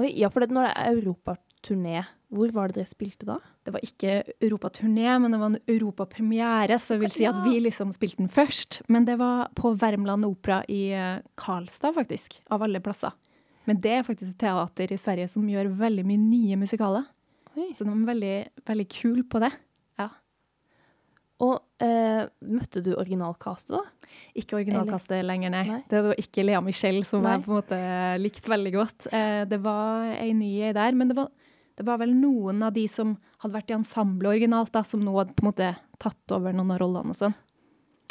Oi, 0.00 0.08
ja, 0.18 0.30
for 0.32 0.42
det, 0.42 0.50
når 0.56 0.66
det 0.66 0.74
er 0.80 0.96
europaturné, 0.96 2.02
hvor 2.32 2.52
var 2.54 2.70
det 2.70 2.80
dere 2.80 2.88
spilte 2.88 3.26
da? 3.28 3.36
Det 3.66 3.74
var 3.74 3.84
ikke 3.84 4.22
europaturné, 4.40 5.18
men 5.20 5.34
det 5.34 5.40
var 5.40 5.52
en 5.52 5.58
europapremiere, 5.70 6.78
så 6.80 6.96
jeg 6.96 7.02
vil 7.02 7.12
si 7.14 7.26
at 7.28 7.42
vi 7.44 7.58
liksom 7.60 7.92
spilte 7.92 8.22
den 8.22 8.32
først. 8.32 8.80
Men 8.92 9.04
det 9.08 9.18
var 9.20 9.50
på 9.58 9.74
Värmland 9.78 10.24
Opera 10.28 10.62
i 10.72 10.86
eh, 10.96 11.20
Karlstad, 11.40 11.92
faktisk, 11.98 12.40
av 12.52 12.64
alle 12.64 12.80
plasser. 12.84 13.12
Men 13.68 13.82
det 13.84 13.92
er 13.98 14.06
faktisk 14.06 14.32
et 14.32 14.40
teater 14.42 14.94
i 14.94 14.98
Sverige 14.98 15.28
som 15.30 15.44
gjør 15.48 15.70
veldig 15.78 16.06
mye 16.08 16.22
nye 16.22 16.58
musikaler. 16.64 17.04
Oi. 17.52 17.68
Så 17.76 17.84
de 17.84 17.92
var 17.92 18.08
veldig, 18.14 18.36
veldig 18.68 18.88
kul 18.90 19.20
på 19.28 19.42
det. 19.44 19.52
Ja. 20.00 20.08
Og 21.42 21.84
eh, 21.84 22.24
møtte 22.48 22.82
du 22.84 22.94
originalkastet 22.96 23.76
da? 23.76 23.84
Ikke 24.38 24.58
originalkastet 24.58 25.24
lenger, 25.26 25.52
nei. 25.52 25.62
Nei. 25.68 25.80
Det 25.90 26.02
var 26.08 26.18
ikke 26.20 26.44
Lea 26.46 26.60
Michelle, 26.64 27.04
som 27.06 27.24
Nei. 27.24 27.36
jeg 27.36 27.44
på 27.44 27.52
en 27.52 27.60
måte 27.60 27.78
likte 28.22 28.52
veldig 28.52 28.74
godt. 28.74 29.08
Eh, 29.12 29.44
det 29.50 29.60
var 29.64 30.12
ei 30.16 30.32
ny 30.36 30.52
ei 30.62 30.74
der, 30.76 30.96
men 30.96 31.12
det 31.12 31.18
var, 31.18 31.30
det 31.78 31.86
var 31.86 32.00
vel 32.02 32.12
noen 32.14 32.62
av 32.66 32.74
de 32.76 32.84
som 32.90 33.16
hadde 33.42 33.56
vært 33.56 33.72
i 33.72 33.78
ensemblet 33.78 34.36
originalt, 34.36 34.72
da, 34.74 34.84
som 34.84 35.02
nå 35.04 35.14
hadde 35.16 35.36
på 35.36 35.44
en 35.44 35.50
måte 35.50 35.70
tatt 36.02 36.34
over 36.34 36.54
noen 36.54 36.74
av 36.74 36.82
rollene 36.82 37.14
og 37.14 37.18
sånn. 37.18 37.38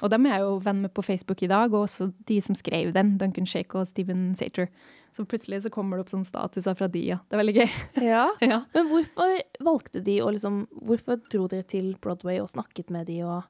Og 0.02 0.10
dem 0.10 0.26
er 0.26 0.40
jeg 0.40 0.48
jo 0.48 0.58
venn 0.66 0.82
med 0.82 0.94
på 0.98 1.04
Facebook 1.06 1.44
i 1.46 1.50
dag, 1.52 1.74
og 1.74 1.86
også 1.86 2.10
de 2.30 2.40
som 2.42 2.58
skrev 2.58 2.90
den, 2.96 3.16
Duncan 3.22 3.46
Shake 3.46 3.78
og 3.78 3.86
Steven 3.90 4.32
Sater. 4.40 4.72
Så 5.14 5.26
plutselig 5.30 5.62
så 5.66 5.72
kommer 5.74 5.98
det 5.98 6.06
opp 6.06 6.14
sånne 6.14 6.28
statuser 6.28 6.78
fra 6.80 6.88
de, 6.90 7.04
ja. 7.12 7.20
Det 7.30 7.38
er 7.38 7.44
veldig 7.44 7.56
gøy. 7.60 7.72
Ja. 8.12 8.26
ja. 8.42 8.62
Men 8.74 8.90
hvorfor 8.90 9.38
valgte 9.62 10.02
de 10.04 10.18
å 10.24 10.32
liksom 10.34 10.64
Hvorfor 10.72 11.20
dro 11.30 11.48
dere 11.52 11.68
til 11.68 11.94
Broadway 12.02 12.40
og 12.42 12.50
snakket 12.50 12.90
med 12.94 13.10
de 13.12 13.20
og 13.28 13.44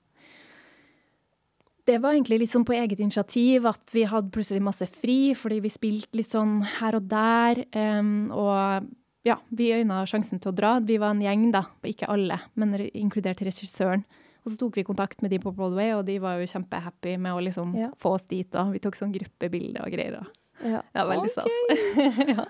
Det 1.88 2.00
var 2.02 2.16
egentlig 2.16 2.42
litt 2.42 2.52
sånn 2.52 2.66
på 2.68 2.76
eget 2.76 3.00
initiativ 3.00 3.70
at 3.70 3.94
vi 3.94 4.04
hadde 4.10 4.34
plutselig 4.34 4.62
masse 4.66 4.86
fri, 4.92 5.36
fordi 5.38 5.62
vi 5.64 5.72
spilte 5.72 6.18
litt 6.18 6.30
sånn 6.30 6.60
her 6.80 6.98
og 7.00 7.08
der. 7.10 7.64
Um, 7.74 8.30
og 8.36 8.90
ja, 9.26 9.38
vi 9.50 9.70
øyna 9.76 10.02
sjansen 10.10 10.40
til 10.42 10.52
å 10.52 10.56
dra. 10.56 10.80
Vi 10.80 10.98
var 10.98 11.12
en 11.16 11.22
gjeng, 11.22 11.52
da. 11.54 11.66
Ikke 11.86 12.08
alle, 12.10 12.40
men 12.56 12.74
inkludert 12.94 13.42
regissøren. 13.46 14.04
Og 14.44 14.50
så 14.52 14.58
tok 14.58 14.76
vi 14.80 14.84
kontakt 14.84 15.22
med 15.22 15.30
de 15.30 15.38
på 15.40 15.52
Broadway, 15.54 15.92
og 15.94 16.06
de 16.08 16.16
var 16.20 16.40
jo 16.42 16.48
kjempehappy 16.50 17.18
med 17.22 17.32
å 17.36 17.42
liksom 17.46 17.76
Ja. 17.78 17.92
få 17.96 18.16
oss 18.16 18.24
dit. 18.26 18.50
Og 18.56 18.72
vi 18.74 18.80
tok 18.80 18.96
sånn 18.98 19.14
gruppebilde 19.14 19.84
og 19.86 19.92
greier. 19.94 20.18
Og. 20.22 20.28
Ja, 20.66 20.82
Ja, 20.96 21.06
veldig 21.06 21.30
okay. 21.30 21.30
stas. 21.30 22.28
ja. 22.38 22.46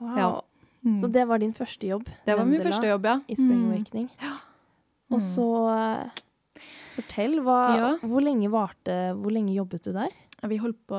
Wow. 0.00 0.16
Ja. 0.18 0.40
Mm. 0.84 0.96
Så 0.98 1.12
det 1.12 1.28
var 1.28 1.38
din 1.38 1.52
første 1.54 1.86
jobb? 1.86 2.08
det 2.26 2.34
var 2.36 2.44
min 2.44 2.58
Vendela, 2.58 2.70
første 2.72 2.88
jobb, 2.90 3.04
ja. 3.06 3.20
I 3.28 3.34
Spring 3.36 3.60
Mm. 3.62 3.70
Awakening. 3.70 4.08
Mm. 4.18 5.14
Og 5.14 5.20
så 5.20 5.46
eh, 5.70 6.10
Fortell, 6.96 7.38
hva, 7.40 7.58
Ja. 7.76 7.90
hvor 8.02 8.20
lenge 8.20 8.50
varte 8.50 9.14
Hvor 9.16 9.30
lenge 9.32 9.54
jobbet 9.54 9.82
du 9.84 9.92
der? 9.92 10.10
Vi 10.42 10.56
holdt 10.58 10.80
på 10.88 10.98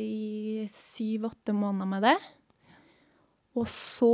i 0.00 0.64
syv-åtte 0.72 1.52
måneder 1.52 1.86
med 1.86 2.02
det. 2.02 2.16
Og 3.58 3.66
så 3.72 4.12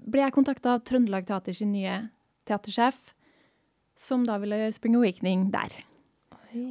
ble 0.00 0.22
jeg 0.24 0.34
kontakta 0.36 0.76
av 0.76 0.84
Trøndelag 0.86 1.26
Teater 1.28 1.56
sin 1.56 1.72
nye 1.74 1.96
teatersjef, 2.48 2.98
som 3.98 4.22
da 4.28 4.38
ville 4.40 4.56
gjøre 4.62 4.76
Spring 4.76 4.96
Awakening 4.98 5.48
der. 5.52 5.74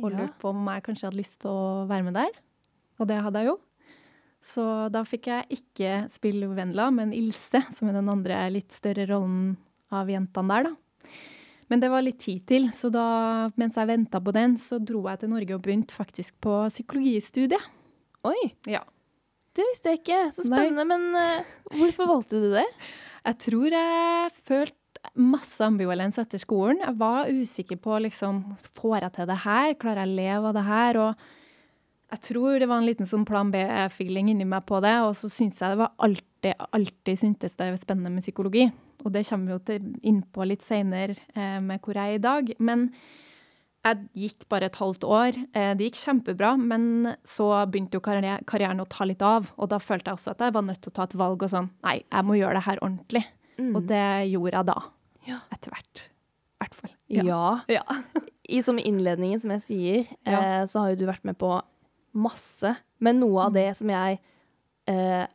Og 0.02 0.12
Ja. 0.12 0.18
lurte 0.18 0.40
på 0.42 0.50
om 0.50 0.66
jeg 0.68 0.84
kanskje 0.84 1.08
hadde 1.08 1.20
lyst 1.22 1.40
til 1.40 1.52
å 1.52 1.88
være 1.88 2.04
med 2.04 2.14
der. 2.16 2.32
Og 3.00 3.08
det 3.08 3.22
hadde 3.22 3.40
jeg 3.40 3.48
jo. 3.48 3.60
Så 4.42 4.90
da 4.92 5.04
fikk 5.04 5.28
jeg 5.28 5.48
ikke 5.50 6.10
spille 6.12 6.48
Vendela, 6.56 6.90
men 6.92 7.12
Ilse, 7.14 7.62
som 7.72 7.90
er 7.90 7.94
den 8.00 8.10
andre 8.10 8.50
litt 8.52 8.72
større 8.72 9.06
rollen 9.08 9.58
av 9.92 10.08
jentene 10.08 10.48
der, 10.48 10.64
da. 10.64 10.76
Men 11.70 11.80
det 11.80 11.90
var 11.92 12.02
litt 12.02 12.20
tid 12.20 12.46
til, 12.48 12.70
så 12.74 12.90
da, 12.92 13.50
mens 13.56 13.76
jeg 13.76 13.88
venta 13.88 14.20
på 14.20 14.34
den, 14.34 14.58
så 14.58 14.80
dro 14.84 15.04
jeg 15.08 15.20
til 15.20 15.30
Norge 15.30 15.54
og 15.54 15.62
begynte 15.62 15.94
faktisk 15.94 16.34
på 16.42 16.68
psykologistudiet. 16.72 17.62
Oi, 18.26 18.54
Ja. 18.66 18.82
Det 19.58 19.66
visste 19.72 19.94
jeg 19.94 20.02
ikke. 20.02 20.20
Så 20.36 20.46
Nei. 20.48 20.66
spennende. 20.66 20.86
Men 20.90 21.08
uh, 21.16 21.56
hvorfor 21.80 22.12
valgte 22.14 22.42
du 22.44 22.52
det? 22.54 22.68
Jeg 23.26 23.40
tror 23.46 23.76
jeg 23.76 24.36
følte 24.48 24.76
masse 25.20 25.64
ambivalens 25.64 26.20
etter 26.22 26.42
skolen. 26.42 26.84
Jeg 26.84 26.96
var 27.00 27.30
usikker 27.32 27.80
på 27.82 28.00
liksom, 28.06 28.44
får 28.78 29.04
jeg 29.04 29.16
til 29.18 29.30
det 29.30 29.42
her, 29.46 29.76
klarer 29.80 30.04
jeg 30.04 30.12
å 30.12 30.18
leve 30.20 30.50
av 30.50 30.58
det 30.58 30.66
her? 30.68 31.00
Og 31.04 31.28
jeg 32.10 32.24
tror 32.26 32.60
det 32.60 32.70
var 32.70 32.82
en 32.82 32.90
liten 32.90 33.10
sånn 33.10 33.26
plan 33.28 33.52
B-feeling 33.54 34.32
inni 34.34 34.48
meg 34.50 34.66
på 34.70 34.82
det. 34.84 34.96
Og 35.06 35.16
så 35.18 35.32
syntes 35.32 35.62
jeg 35.62 35.76
det 35.76 35.82
var 35.84 35.96
alltid, 36.08 36.68
alltid 36.70 37.22
syntes 37.22 37.58
det 37.60 37.72
var 37.72 37.82
spennende 37.82 38.14
med 38.14 38.26
psykologi. 38.26 38.68
Og 39.06 39.14
det 39.16 39.26
kommer 39.30 39.48
vi 39.48 39.56
jo 39.56 39.64
til 39.70 39.90
innpå 40.12 40.48
litt 40.48 40.66
seinere 40.66 41.16
eh, 41.36 41.60
med 41.64 41.80
hvor 41.84 41.96
jeg 41.96 42.16
er 42.16 42.20
i 42.20 42.24
dag. 42.24 42.54
Men 42.60 42.90
jeg 43.86 44.10
gikk 44.14 44.48
bare 44.52 44.68
et 44.68 44.76
halvt 44.76 45.04
år. 45.08 45.38
Eh, 45.56 45.74
det 45.80 45.86
gikk 45.92 46.00
kjempebra, 46.04 46.54
men 46.60 47.16
så 47.24 47.48
begynte 47.72 47.96
jo 47.96 48.02
karrieren 48.04 48.82
å 48.84 48.88
ta 48.90 49.06
litt 49.08 49.22
av. 49.22 49.52
Og 49.58 49.70
da 49.72 49.78
følte 49.80 50.12
jeg 50.12 50.20
også 50.20 50.32
at 50.36 50.40
jeg 50.40 50.54
var 50.54 50.66
nødt 50.68 50.82
til 50.82 50.92
å 50.92 50.96
ta 51.00 51.04
et 51.08 51.16
valg 51.16 51.44
og 51.44 51.50
sånn 51.50 51.70
Nei, 51.84 52.04
jeg 52.12 52.26
må 52.28 52.36
gjøre 52.40 52.60
det 52.60 52.66
her 52.68 52.82
ordentlig. 52.84 53.24
Mm. 53.58 53.72
Og 53.76 53.88
det 53.88 54.04
gjorde 54.32 54.58
jeg 54.58 54.66
da. 54.72 54.78
Ja. 55.28 55.40
Etter 55.56 55.72
hvert. 55.76 56.04
I 56.60 56.64
hvert 56.66 56.76
fall. 56.82 56.94
Ja. 57.08 57.42
Ja. 57.72 57.84
I 58.50 58.62
som 58.66 58.80
innledningen, 58.82 59.40
som 59.40 59.52
jeg 59.56 59.62
sier, 59.62 60.08
Ja. 60.26 60.40
eh, 60.62 60.64
så 60.66 60.82
har 60.84 60.90
jo 60.94 61.00
du 61.04 61.06
vært 61.08 61.24
med 61.28 61.38
på 61.40 61.62
masse. 62.14 62.76
Men 63.00 63.20
noe 63.22 63.46
av 63.46 63.52
Mm. 63.52 63.54
det 63.54 63.76
som 63.78 63.88
jeg 63.90 64.20
eh, 64.88 65.28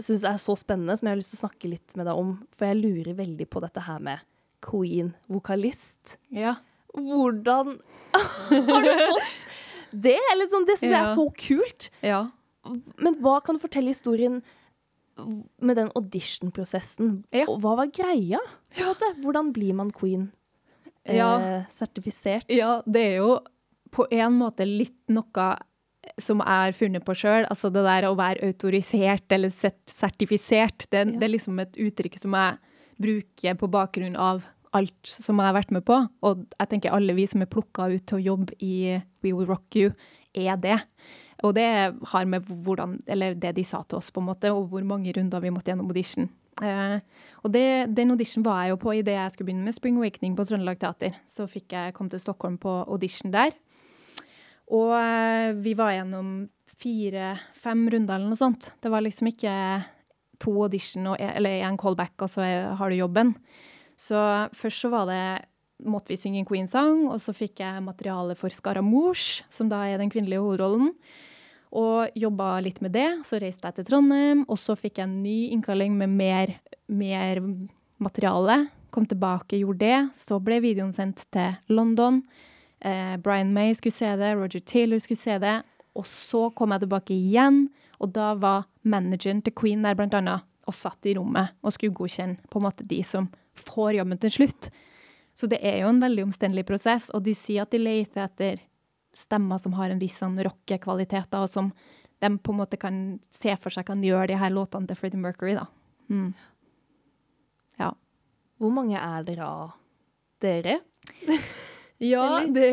syns 0.00 0.24
er 0.24 0.38
så 0.40 0.54
spennende, 0.56 0.96
som 0.98 1.06
jeg 1.06 1.12
har 1.14 1.20
lyst 1.20 1.34
til 1.34 1.38
å 1.42 1.46
snakke 1.48 1.68
litt 1.70 1.96
med 1.96 2.06
deg 2.06 2.16
om, 2.16 2.30
for 2.56 2.66
jeg 2.66 2.78
lurer 2.82 3.14
veldig 3.18 3.46
på 3.50 3.60
dette 3.60 3.82
her 3.86 3.98
med 4.00 4.18
queen, 4.64 5.14
vokalist. 5.28 6.16
ja. 6.32 6.56
Hvordan 7.04 7.78
har 8.70 8.86
du 8.86 8.92
fått 8.92 9.44
det? 9.92 10.18
Eller 10.32 10.50
sånn, 10.52 10.66
det 10.68 10.78
syns 10.80 10.92
jeg 10.92 11.00
er 11.00 11.14
så 11.16 11.28
kult. 11.44 11.90
ja. 12.04 12.26
Men 13.00 13.14
hva 13.22 13.38
kan 13.40 13.56
du 13.56 13.62
fortelle 13.62 13.94
historien 13.94 14.42
med 15.16 15.78
den 15.78 15.88
audition-prosessen? 15.96 17.22
Ja. 17.32 17.46
Hva 17.48 17.78
var 17.78 17.88
greia? 17.94 18.40
Hvordan 19.22 19.54
blir 19.56 19.72
man 19.78 19.92
queen? 19.94 20.28
Ja. 21.08 21.30
Eh, 21.40 21.62
sertifisert? 21.72 22.44
Ja, 22.52 22.82
det 22.84 23.04
er 23.14 23.16
jo 23.22 23.38
på 23.94 24.04
en 24.12 24.36
måte 24.36 24.66
litt 24.68 24.98
noe 25.08 25.48
som 26.20 26.42
jeg 26.44 26.62
har 26.66 26.76
funnet 26.76 27.04
på 27.06 27.16
sjøl. 27.16 27.46
Altså 27.48 27.70
det 27.72 27.82
der 27.86 28.06
å 28.08 28.16
være 28.18 28.50
autorisert 28.50 29.32
eller 29.34 29.52
sertifisert, 29.52 30.86
det, 30.92 31.06
det 31.16 31.24
er 31.24 31.34
liksom 31.34 31.58
et 31.64 31.78
uttrykk 31.88 32.20
som 32.20 32.36
jeg 32.36 32.58
bruker 32.98 33.58
på 33.58 33.70
bakgrunn 33.70 34.16
av 34.18 34.44
alt 34.76 35.08
som 35.08 35.38
jeg 35.40 35.48
har 35.48 35.56
vært 35.56 35.72
med 35.74 35.84
på. 35.88 36.00
Og 36.26 36.44
jeg 36.58 36.70
tenker 36.72 36.94
alle 36.94 37.16
vi 37.16 37.26
som 37.30 37.44
er 37.44 37.50
plukka 37.50 37.88
ut 37.92 38.04
til 38.08 38.18
å 38.18 38.26
jobbe 38.32 38.58
i 38.64 38.98
We 39.24 39.32
Will 39.32 39.48
Rock 39.48 39.78
You, 39.78 39.94
er 40.36 40.58
det. 40.60 40.80
Og 41.46 41.54
det 41.54 41.68
har 42.10 42.26
med 42.26 42.48
hvordan, 42.48 42.98
eller 43.06 43.36
det 43.38 43.54
de 43.56 43.64
sa 43.66 43.84
til 43.86 44.00
oss, 44.00 44.10
på 44.10 44.22
en 44.22 44.28
måte, 44.28 44.50
og 44.52 44.68
hvor 44.72 44.84
mange 44.86 45.12
runder 45.14 45.42
vi 45.42 45.52
måtte 45.54 45.70
gjennom 45.70 45.90
audition. 45.90 46.28
Eh, 46.58 46.98
og 47.46 47.52
det, 47.54 47.94
den 47.94 48.10
audition 48.10 48.42
var 48.46 48.64
jeg 48.64 48.74
jo 48.74 48.80
på 48.82 48.96
idet 48.98 49.14
jeg 49.14 49.34
skulle 49.34 49.52
begynne 49.52 49.66
med 49.68 49.76
Spring 49.76 50.00
Awakening 50.00 50.34
på 50.38 50.46
Trøndelag 50.48 50.80
Teater. 50.82 51.20
Så 51.28 51.46
fikk 51.50 51.76
jeg 51.76 51.94
komme 51.94 52.10
til 52.10 52.22
Stockholm 52.22 52.58
på 52.60 52.80
audition 52.88 53.32
der. 53.34 53.54
Og 54.74 54.92
eh, 54.98 55.54
vi 55.62 55.76
var 55.78 55.94
gjennom 55.94 56.48
fire-fem 56.78 57.86
runder 57.94 58.18
eller 58.18 58.32
noe 58.32 58.38
sånt. 58.38 58.72
Det 58.82 58.90
var 58.92 59.02
liksom 59.06 59.30
ikke 59.30 59.54
to 60.42 60.52
audition 60.62 61.12
og, 61.12 61.16
eller 61.22 61.62
én 61.66 61.78
callback, 61.78 62.14
og 62.22 62.30
så 62.30 62.44
har 62.78 62.90
du 62.90 62.98
jobben. 62.98 63.34
Så 63.98 64.18
først 64.54 64.84
så 64.84 64.90
var 64.92 65.08
det 65.10 65.22
måtte 65.86 66.12
vi 66.12 66.18
synge 66.18 66.42
en 66.42 66.48
Queen-sang, 66.48 67.06
og 67.10 67.20
så 67.22 67.34
fikk 67.36 67.62
jeg 67.62 67.82
materiale 67.84 68.34
for 68.38 68.52
Scaramouche, 68.54 69.44
som 69.50 69.70
da 69.70 69.84
er 69.86 70.00
den 70.00 70.10
kvinnelige 70.10 70.42
hovedrollen. 70.42 70.92
Og 71.78 72.16
jobba 72.16 72.56
litt 72.64 72.80
med 72.80 72.94
det. 72.96 73.08
Så 73.28 73.38
reiste 73.42 73.68
jeg 73.68 73.78
til 73.78 73.88
Trondheim, 73.90 74.44
og 74.48 74.58
så 74.60 74.74
fikk 74.78 74.98
jeg 74.98 75.08
en 75.08 75.18
ny 75.22 75.50
innkalling 75.52 75.94
med 75.98 76.14
mer, 76.16 76.54
mer 76.88 77.42
materiale. 78.00 78.68
Kom 78.94 79.06
tilbake, 79.06 79.60
gjorde 79.60 79.84
det. 79.84 79.98
Så 80.16 80.38
ble 80.42 80.62
videoen 80.64 80.94
sendt 80.96 81.26
til 81.34 81.58
London. 81.68 82.22
Eh, 82.80 83.16
Brian 83.20 83.52
May 83.52 83.74
skulle 83.76 83.94
se 83.94 84.14
det, 84.16 84.32
Roger 84.38 84.64
Taylor 84.64 85.02
skulle 85.02 85.20
se 85.20 85.36
det. 85.42 85.58
Og 85.98 86.06
så 86.08 86.48
kom 86.56 86.72
jeg 86.72 86.86
tilbake 86.86 87.14
igjen, 87.14 87.66
og 87.98 88.14
da 88.14 88.32
var 88.38 88.68
manageren 88.86 89.42
til 89.42 89.52
Queen 89.58 89.82
der 89.84 89.98
blant 89.98 90.14
annet, 90.14 90.46
og 90.68 90.76
satt 90.76 91.06
i 91.08 91.14
rommet 91.16 91.56
og 91.64 91.74
skulle 91.74 91.96
godkjenne 91.96 92.48
på 92.52 92.60
en 92.60 92.66
måte 92.68 92.86
de 92.86 93.00
som 93.04 93.26
får 93.60 93.98
jobben 93.98 94.20
til 94.22 94.34
slutt. 94.34 94.70
Så 95.38 95.46
det 95.50 95.60
er 95.62 95.82
jo 95.82 95.92
en 95.92 96.02
veldig 96.02 96.24
omstendelig 96.28 96.66
prosess, 96.66 97.12
og 97.14 97.22
de 97.26 97.34
sier 97.38 97.62
at 97.62 97.74
de 97.74 97.78
leter 97.78 98.24
etter 98.24 98.64
stemmer 99.14 99.60
som 99.62 99.74
har 99.78 99.90
en 99.90 100.00
viss 100.00 100.18
sånn 100.20 100.38
rockekvalitet, 100.42 101.34
og 101.38 101.50
som 101.50 101.70
de 102.18 102.30
på 102.42 102.54
en 102.54 102.58
måte 102.58 102.78
kan 102.80 103.18
se 103.34 103.54
for 103.62 103.74
seg 103.74 103.86
kan 103.86 104.02
gjøre 104.02 104.32
de 104.32 104.38
her 104.40 104.50
låtene 104.54 104.90
til 104.90 104.98
Freddie 104.98 105.22
Mercury, 105.22 105.54
da. 105.58 105.68
Mm. 106.10 106.32
Ja. 107.78 107.92
Hvor 108.58 108.74
mange 108.74 108.98
er 108.98 109.26
dere 109.26 109.46
av 109.46 109.74
dere? 110.42 110.80
Ja, 111.98 112.44
det, 112.46 112.66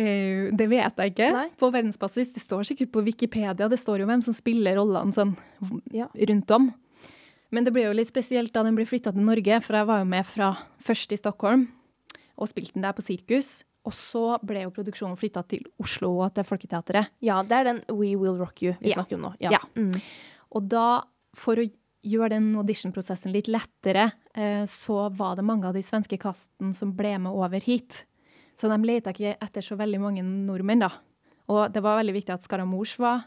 er, 0.00 0.46
det, 0.56 0.66
vet 0.70 1.00
jeg 1.02 1.10
ikke 1.12 1.26
Nei. 1.34 1.48
på 1.60 1.68
verdensbasis. 1.68 2.30
Det 2.32 2.40
står 2.40 2.64
sikkert 2.64 2.88
på 2.94 3.02
Wikipedia, 3.04 3.66
det 3.68 3.76
står 3.76 4.00
jo 4.00 4.06
hvem 4.08 4.22
som 4.24 4.32
spiller 4.32 4.78
rollene 4.80 5.12
sånn 5.12 5.34
ja. 5.92 6.06
rundt 6.30 6.54
om. 6.56 6.70
Men 7.50 7.66
det 7.66 7.72
ble 7.74 7.88
jo 7.88 7.96
litt 7.96 8.10
spesielt 8.10 8.52
da 8.54 8.62
den 8.66 8.76
ble 8.78 8.86
flytta 8.86 9.12
til 9.14 9.26
Norge, 9.26 9.58
for 9.64 9.78
jeg 9.78 9.88
var 9.88 10.02
jo 10.02 10.08
med 10.12 10.26
fra 10.28 10.52
først 10.86 11.14
i 11.14 11.18
Stockholm, 11.18 11.66
og 12.38 12.50
spilte 12.50 12.76
den 12.76 12.86
der 12.86 12.94
på 12.96 13.04
sirkus. 13.04 13.60
Og 13.88 13.94
så 13.96 14.24
ble 14.44 14.66
jo 14.66 14.72
produksjonen 14.76 15.16
flytta 15.18 15.42
til 15.48 15.64
Oslo 15.80 16.12
og 16.20 16.34
til 16.36 16.44
Folketeatret. 16.46 17.14
Ja, 17.24 17.40
det 17.42 17.56
er 17.56 17.68
den 17.70 17.80
We 17.88 18.12
Will 18.20 18.36
Rock 18.38 18.62
You 18.62 18.74
vi 18.80 18.92
ja. 18.92 18.98
snakker 18.98 19.16
om 19.16 19.24
nå. 19.24 19.32
Ja. 19.40 19.54
ja. 19.56 19.62
Mm. 19.74 19.96
Og 20.56 20.66
da, 20.68 21.02
for 21.38 21.60
å 21.60 21.66
gjøre 22.06 22.34
den 22.36 22.50
auditionprosessen 22.60 23.32
litt 23.32 23.48
lettere, 23.50 24.10
eh, 24.36 24.62
så 24.68 25.08
var 25.16 25.36
det 25.38 25.46
mange 25.48 25.68
av 25.68 25.76
de 25.76 25.82
svenske 25.84 26.20
kasten 26.20 26.74
som 26.76 26.92
ble 26.96 27.16
med 27.24 27.32
over 27.32 27.64
hit. 27.64 28.04
Så 28.60 28.68
de 28.68 28.76
leita 28.84 29.14
ikke 29.14 29.38
etter 29.40 29.64
så 29.64 29.78
veldig 29.80 30.00
mange 30.02 30.24
nordmenn, 30.24 30.84
da. 30.84 30.92
Og 31.50 31.72
det 31.72 31.82
var 31.82 31.98
veldig 31.98 32.14
viktig 32.14 32.36
at 32.36 32.44
Skaramouche 32.44 33.00
var 33.00 33.24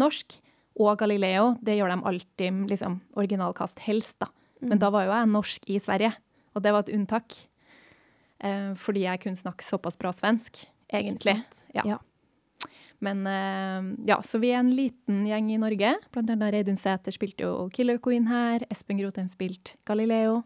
norsk, 0.00 0.38
og 0.80 0.98
Galileo. 1.00 1.54
Det 1.62 1.76
gjør 1.76 1.92
de 1.92 2.00
alltid, 2.10 2.64
liksom, 2.70 3.00
originalkast 3.20 3.82
helst, 3.84 4.18
da. 4.22 4.30
Men 4.60 4.76
mm. 4.76 4.82
da 4.82 4.90
var 4.92 5.06
jo 5.06 5.14
jeg 5.14 5.30
norsk 5.32 5.70
i 5.72 5.78
Sverige, 5.80 6.12
og 6.54 6.64
det 6.64 6.74
var 6.74 6.84
et 6.84 6.92
unntak. 6.96 7.36
Eh, 8.40 8.72
fordi 8.80 9.04
jeg 9.06 9.22
kunne 9.24 9.40
snakke 9.40 9.66
såpass 9.66 9.98
bra 10.00 10.12
svensk, 10.16 10.64
egentlig. 10.92 11.36
Ja. 11.76 11.84
ja. 11.94 11.98
Men 13.00 13.24
eh, 13.28 13.90
ja, 14.08 14.20
så 14.26 14.40
vi 14.42 14.52
er 14.52 14.60
en 14.60 14.72
liten 14.76 15.24
gjeng 15.28 15.50
i 15.52 15.60
Norge. 15.60 15.94
Blant 16.12 16.32
annet 16.32 16.54
Reidun 16.56 16.80
Sæther 16.80 17.14
spilte 17.16 17.48
jo 17.48 17.68
Killer 17.72 18.00
Queen 18.02 18.28
her. 18.28 18.64
Espen 18.72 19.00
Grotheim 19.00 19.28
spilte 19.32 19.78
Galileo. 19.88 20.42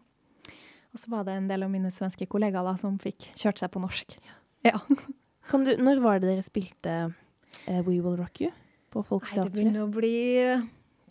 Og 0.95 1.01
så 1.01 1.11
var 1.11 1.25
det 1.27 1.35
en 1.35 1.49
del 1.51 1.65
av 1.65 1.71
mine 1.71 1.91
svenske 1.91 2.27
kollegaer 2.31 2.63
da, 2.63 2.77
som 2.79 2.95
fikk 3.01 3.33
kjørt 3.35 3.59
seg 3.59 3.71
på 3.73 3.83
norsk. 3.83 4.19
Ja. 4.67 4.79
Du, 5.45 5.69
når 5.77 5.99
var 6.01 6.17
det 6.17 6.31
dere 6.31 6.41
spilte 6.41 6.93
uh, 7.05 7.81
We 7.85 7.99
Will 8.01 8.15
Rock 8.17 8.39
You 8.41 8.47
på 8.95 9.03
Folketeatret? 9.05 9.51
Det 9.51 9.59
begynner 9.59 9.83
å 9.85 9.91
bli 9.91 10.15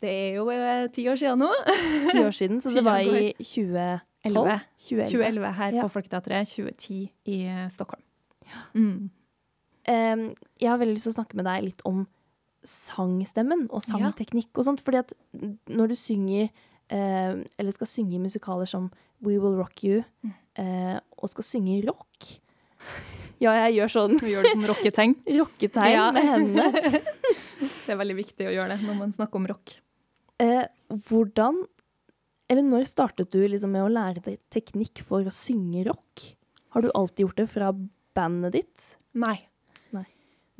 Det 0.02 0.10
er 0.10 0.38
jo 0.38 0.48
uh, 0.48 0.86
ti 0.94 1.06
år 1.10 1.20
siden 1.20 1.44
nå. 1.44 1.50
Ti 2.14 2.24
år 2.24 2.34
siden, 2.36 2.60
så 2.64 2.72
det 2.74 2.84
var 2.86 3.04
i 3.04 3.30
20... 3.38 4.02
2011. 4.24 4.60
2011 4.80 5.52
her 5.58 5.74
ja. 5.76 5.84
på 5.84 5.92
Folketeatret, 5.98 6.48
2010 6.48 7.00
i 7.28 7.38
uh, 7.44 7.66
Stockholm. 7.72 8.00
Ja. 8.48 8.62
Mm. 8.72 9.10
Um, 9.84 10.22
jeg 10.60 10.70
har 10.70 10.78
veldig 10.80 10.96
lyst 10.96 11.10
til 11.10 11.12
å 11.12 11.18
snakke 11.18 11.36
med 11.36 11.44
deg 11.44 11.66
litt 11.66 11.82
om 11.88 12.06
sangstemmen 12.64 13.66
og 13.68 13.84
sangteknikk 13.84 14.56
og 14.56 14.64
sånt. 14.64 14.80
fordi 14.80 15.02
at 15.02 15.12
når 15.68 15.92
du 15.92 15.96
synger, 16.00 16.48
uh, 16.88 17.44
eller 17.58 17.76
skal 17.76 17.90
synge 17.90 18.22
musikaler 18.22 18.68
som 18.68 18.88
We 19.20 19.36
Will 19.36 19.58
Rock 19.60 19.84
You, 19.84 20.00
uh, 20.24 20.96
og 21.20 21.28
skal 21.32 21.44
synge 21.44 21.82
rock 21.84 22.38
Ja, 23.42 23.54
jeg 23.64 23.78
gjør 23.78 23.92
sånn. 23.94 24.18
Du 24.20 24.26
gjør 24.28 24.46
det 24.46 24.54
sånn 24.54 24.68
rocketegn? 24.70 25.14
rocketegn 25.40 25.94
ja. 25.94 26.08
med 26.14 26.28
hendene. 26.28 27.02
det 27.84 27.94
er 27.94 28.00
veldig 28.00 28.18
viktig 28.20 28.50
å 28.50 28.54
gjøre 28.54 28.76
det 28.76 28.86
når 28.86 29.00
man 29.00 29.14
snakker 29.16 29.42
om 29.42 29.48
rock. 29.50 29.78
Eh, 30.42 30.66
hvordan 31.08 31.62
eller 32.50 32.66
når 32.66 32.88
startet 32.88 33.32
du 33.32 33.40
liksom 33.48 33.72
med 33.72 33.86
å 33.86 33.92
lære 33.92 34.22
deg 34.24 34.40
teknikk 34.52 35.02
for 35.06 35.24
å 35.24 35.32
synge 35.32 35.86
rock? 35.88 36.26
Har 36.74 36.84
du 36.84 36.90
alltid 36.92 37.24
gjort 37.24 37.40
det 37.40 37.48
fra 37.50 37.70
bandet 38.14 38.56
ditt? 38.58 38.88
Nei. 39.16 39.38
Nei. 39.94 40.04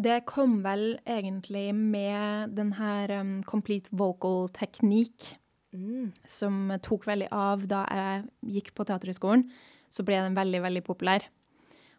Det 0.00 0.22
kom 0.30 0.60
vel 0.64 0.96
egentlig 1.04 1.68
med 1.76 2.54
den 2.56 2.72
her 2.78 3.12
um, 3.20 3.36
complete 3.46 3.92
vocal 3.92 4.48
teknikk 4.56 5.34
mm. 5.76 6.14
som 6.26 6.72
tok 6.82 7.06
veldig 7.10 7.28
av 7.34 7.68
da 7.70 7.84
jeg 7.90 8.56
gikk 8.56 8.72
på 8.78 8.88
Teaterhøgskolen. 8.88 9.46
Så 9.92 10.06
ble 10.06 10.18
den 10.24 10.38
veldig, 10.38 10.64
veldig 10.64 10.84
populær. 10.86 11.28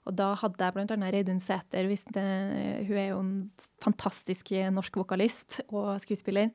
Og 0.05 0.13
da 0.13 0.33
hadde 0.37 0.61
jeg 0.61 0.75
bl.a. 0.75 1.09
Reidun 1.13 1.41
Sæther. 1.41 1.87
Hun 1.89 2.97
er 2.97 3.07
jo 3.09 3.21
en 3.23 3.33
fantastisk 3.81 4.51
norsk 4.73 4.99
vokalist 5.01 5.63
og 5.67 5.95
skuespiller. 6.03 6.51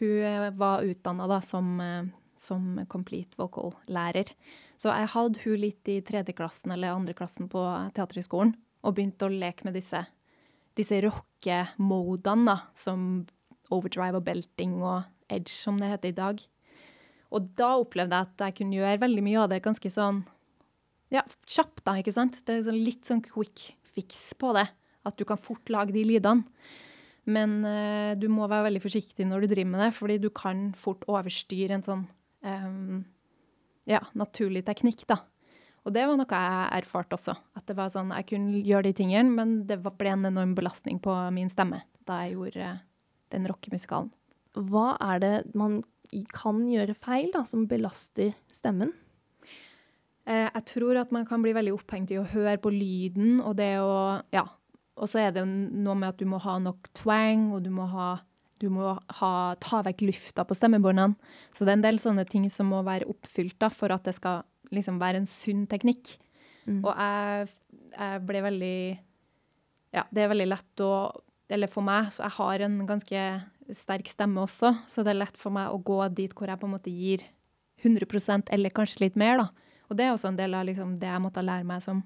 Hun 0.00 0.56
var 0.58 0.82
utdanna 0.88 1.38
som 1.44 1.76
eh, 1.84 2.08
som 2.40 2.80
complete 2.88 3.36
vocal-lærer. 3.38 4.32
Så 4.80 4.92
jeg 4.94 5.12
hadde 5.14 5.42
hun 5.44 5.60
litt 5.60 5.90
i 5.92 6.00
tredje 6.06 6.34
klassen 6.36 6.72
eller 6.72 6.96
andre 6.96 7.14
klassen 7.16 7.50
på 7.52 7.60
Teaterhøgskolen 7.96 8.54
og 8.80 8.96
begynte 8.96 9.28
å 9.28 9.32
leke 9.34 9.66
med 9.66 9.76
disse, 9.76 10.00
disse 10.78 11.02
rockemodene, 11.04 12.56
som 12.72 13.26
overdrive 13.70 14.18
og 14.18 14.26
belting 14.26 14.78
og 14.80 15.04
edge, 15.30 15.52
som 15.52 15.76
det 15.80 15.92
heter 15.92 16.14
i 16.14 16.16
dag. 16.16 16.40
Og 17.30 17.52
da 17.58 17.74
opplevde 17.78 18.16
jeg 18.16 18.30
at 18.30 18.46
jeg 18.46 18.56
kunne 18.58 18.78
gjøre 18.80 19.02
veldig 19.04 19.26
mye 19.26 19.42
av 19.44 19.50
det 19.52 19.60
ganske 19.66 19.92
sånn 19.92 20.24
ja, 21.10 21.24
kjapt, 21.48 21.82
da, 21.86 21.96
ikke 21.98 22.14
sant? 22.14 22.38
Det 22.46 22.56
er 22.56 22.66
sånn 22.68 22.84
litt 22.86 23.08
sånn 23.08 23.22
quick 23.24 23.72
fix 23.90 24.30
på 24.38 24.52
det. 24.56 24.68
At 25.06 25.16
du 25.18 25.24
kan 25.28 25.40
fort 25.40 25.70
lage 25.72 25.94
de 25.96 26.04
lydene. 26.06 26.46
Men 27.30 27.60
uh, 27.66 28.12
du 28.18 28.28
må 28.32 28.46
være 28.48 28.70
veldig 28.70 28.82
forsiktig 28.82 29.26
når 29.28 29.44
du 29.44 29.52
driver 29.52 29.72
med 29.74 29.82
det, 29.84 29.90
fordi 29.96 30.16
du 30.22 30.30
kan 30.34 30.70
fort 30.78 31.04
overstyre 31.10 31.76
en 31.76 31.84
sånn 31.84 32.06
um, 32.46 33.02
ja, 33.88 34.00
naturlig 34.18 34.64
teknikk, 34.66 35.04
da. 35.10 35.20
Og 35.84 35.94
det 35.96 36.04
var 36.08 36.18
noe 36.20 36.28
jeg 36.28 36.80
erfarte 36.82 37.16
også. 37.16 37.34
At 37.56 37.64
det 37.68 37.76
var 37.78 37.92
sånn, 37.92 38.12
Jeg 38.12 38.26
kunne 38.32 38.60
gjøre 38.64 38.88
de 38.90 38.96
tingene, 38.96 39.32
men 39.32 39.54
det 39.68 39.80
ble 39.84 40.12
en 40.12 40.28
enorm 40.28 40.54
belastning 40.56 41.00
på 41.00 41.14
min 41.32 41.52
stemme 41.52 41.84
da 42.08 42.22
jeg 42.24 42.34
gjorde 42.34 42.72
uh, 42.74 42.82
den 43.34 43.46
rockemusikalen. 43.46 44.10
Hva 44.56 44.96
er 45.12 45.20
det 45.22 45.34
man 45.54 45.80
kan 46.34 46.64
gjøre 46.66 46.96
feil 46.98 47.30
da, 47.34 47.44
som 47.46 47.68
belaster 47.70 48.32
stemmen? 48.50 48.90
Uh, 50.30 50.46
jeg 50.46 50.64
tror 50.70 51.00
at 51.00 51.12
man 51.14 51.26
kan 51.26 51.42
bli 51.42 51.52
veldig 51.56 51.74
opphengt 51.74 52.12
i 52.14 52.18
å 52.20 52.26
høre 52.30 52.58
på 52.62 52.72
lyden, 52.74 53.40
og 53.42 53.56
det 53.60 53.76
å 53.82 54.22
Ja. 54.34 54.46
Og 55.00 55.08
så 55.08 55.22
er 55.22 55.30
det 55.32 55.46
noe 55.46 55.94
med 55.96 56.10
at 56.10 56.18
du 56.20 56.26
må 56.28 56.36
ha 56.42 56.58
nok 56.60 56.90
twang, 56.92 57.52
og 57.54 57.62
du 57.64 57.70
må 57.72 57.86
ha 57.88 58.20
du 58.60 58.68
må 58.68 58.92
ha, 59.20 59.32
ta 59.56 59.80
vekk 59.86 60.02
lufta 60.04 60.44
på 60.44 60.56
stemmebåndene. 60.56 61.16
Så 61.56 61.64
det 61.64 61.72
er 61.72 61.78
en 61.78 61.86
del 61.86 62.00
sånne 62.02 62.26
ting 62.28 62.44
som 62.52 62.68
må 62.68 62.82
være 62.84 63.08
oppfylt 63.08 63.56
da, 63.62 63.70
for 63.72 63.92
at 63.94 64.04
det 64.04 64.12
skal 64.18 64.42
liksom 64.74 65.00
være 65.00 65.22
en 65.22 65.28
sunn 65.30 65.64
teknikk. 65.70 66.18
Mm. 66.68 66.82
Og 66.84 66.92
jeg, 66.92 67.48
jeg, 67.94 68.20
ble 68.28 68.42
veldig 68.44 68.80
Ja, 69.96 70.04
det 70.12 70.22
er 70.22 70.28
veldig 70.28 70.48
lett 70.50 70.82
å 70.84 70.90
Eller 71.50 71.70
for 71.72 71.82
meg, 71.82 72.12
jeg 72.12 72.34
har 72.36 72.66
en 72.66 72.76
ganske 72.86 73.22
sterk 73.74 74.10
stemme 74.12 74.44
også, 74.44 74.74
så 74.90 75.02
det 75.06 75.14
er 75.14 75.22
lett 75.22 75.38
for 75.40 75.54
meg 75.54 75.72
å 75.72 75.80
gå 75.82 75.98
dit 76.14 76.34
hvor 76.36 76.50
jeg 76.50 76.60
på 76.60 76.68
en 76.68 76.74
måte 76.74 76.92
gir 76.92 77.24
100 77.80 78.50
eller 78.52 78.74
kanskje 78.74 79.06
litt 79.06 79.16
mer, 79.18 79.40
da. 79.40 79.69
Og 79.90 79.98
det 79.98 80.06
er 80.06 80.14
også 80.14 80.30
en 80.30 80.38
del 80.38 80.54
av 80.54 80.66
liksom, 80.68 80.98
det 81.00 81.10
jeg 81.10 81.22
måtte 81.22 81.44
lære 81.44 81.66
meg 81.66 81.82
som, 81.84 82.04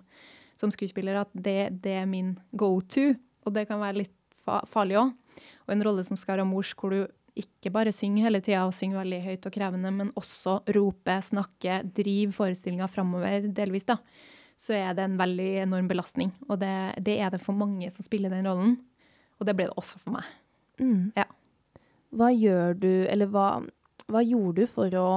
som 0.59 0.73
skuespiller, 0.73 1.21
at 1.21 1.33
det, 1.33 1.83
det 1.85 1.99
er 2.01 2.09
min 2.09 2.35
go 2.57 2.79
to. 2.81 3.13
Og 3.45 3.55
det 3.55 3.67
kan 3.69 3.83
være 3.83 4.03
litt 4.05 4.17
farlig 4.73 4.99
òg. 5.01 5.13
Og 5.65 5.75
en 5.75 5.85
rolle 5.85 6.05
som 6.07 6.19
Scaramouche, 6.21 6.77
hvor 6.79 6.95
du 6.95 7.05
ikke 7.39 7.73
bare 7.75 7.93
synger 7.93 8.29
hele 8.29 8.41
tida 8.45 8.63
og 8.67 8.75
synger 8.77 9.01
veldig 9.01 9.21
høyt 9.25 9.49
og 9.49 9.55
krevende, 9.55 9.91
men 9.95 10.13
også 10.19 10.61
roper, 10.77 11.23
snakker, 11.25 11.87
driver 11.97 12.37
forestillinga 12.37 12.89
framover 12.91 13.49
delvis, 13.57 13.89
da, 13.89 13.99
så 14.57 14.77
er 14.79 14.95
det 14.95 15.09
en 15.09 15.17
veldig 15.19 15.49
enorm 15.65 15.89
belastning. 15.91 16.31
Og 16.49 16.61
det, 16.63 16.75
det, 17.05 17.19
er 17.19 17.35
det 17.35 17.43
for 17.43 17.57
mange 17.59 17.91
som 17.91 18.07
spiller 18.07 18.31
den 18.33 18.47
rollen. 18.47 18.77
Og 19.41 19.49
det 19.49 19.57
ble 19.59 19.67
det 19.67 19.79
også 19.81 19.99
for 19.99 20.15
meg. 20.15 20.29
Mm. 20.79 21.11
Ja. 21.19 21.27
Hva 22.15 22.31
gjør 22.31 22.79
du, 22.79 22.93
eller 23.11 23.31
hva, 23.35 23.49
hva 24.07 24.23
gjorde 24.23 24.63
du 24.63 24.71
for 24.71 24.95
å 25.01 25.09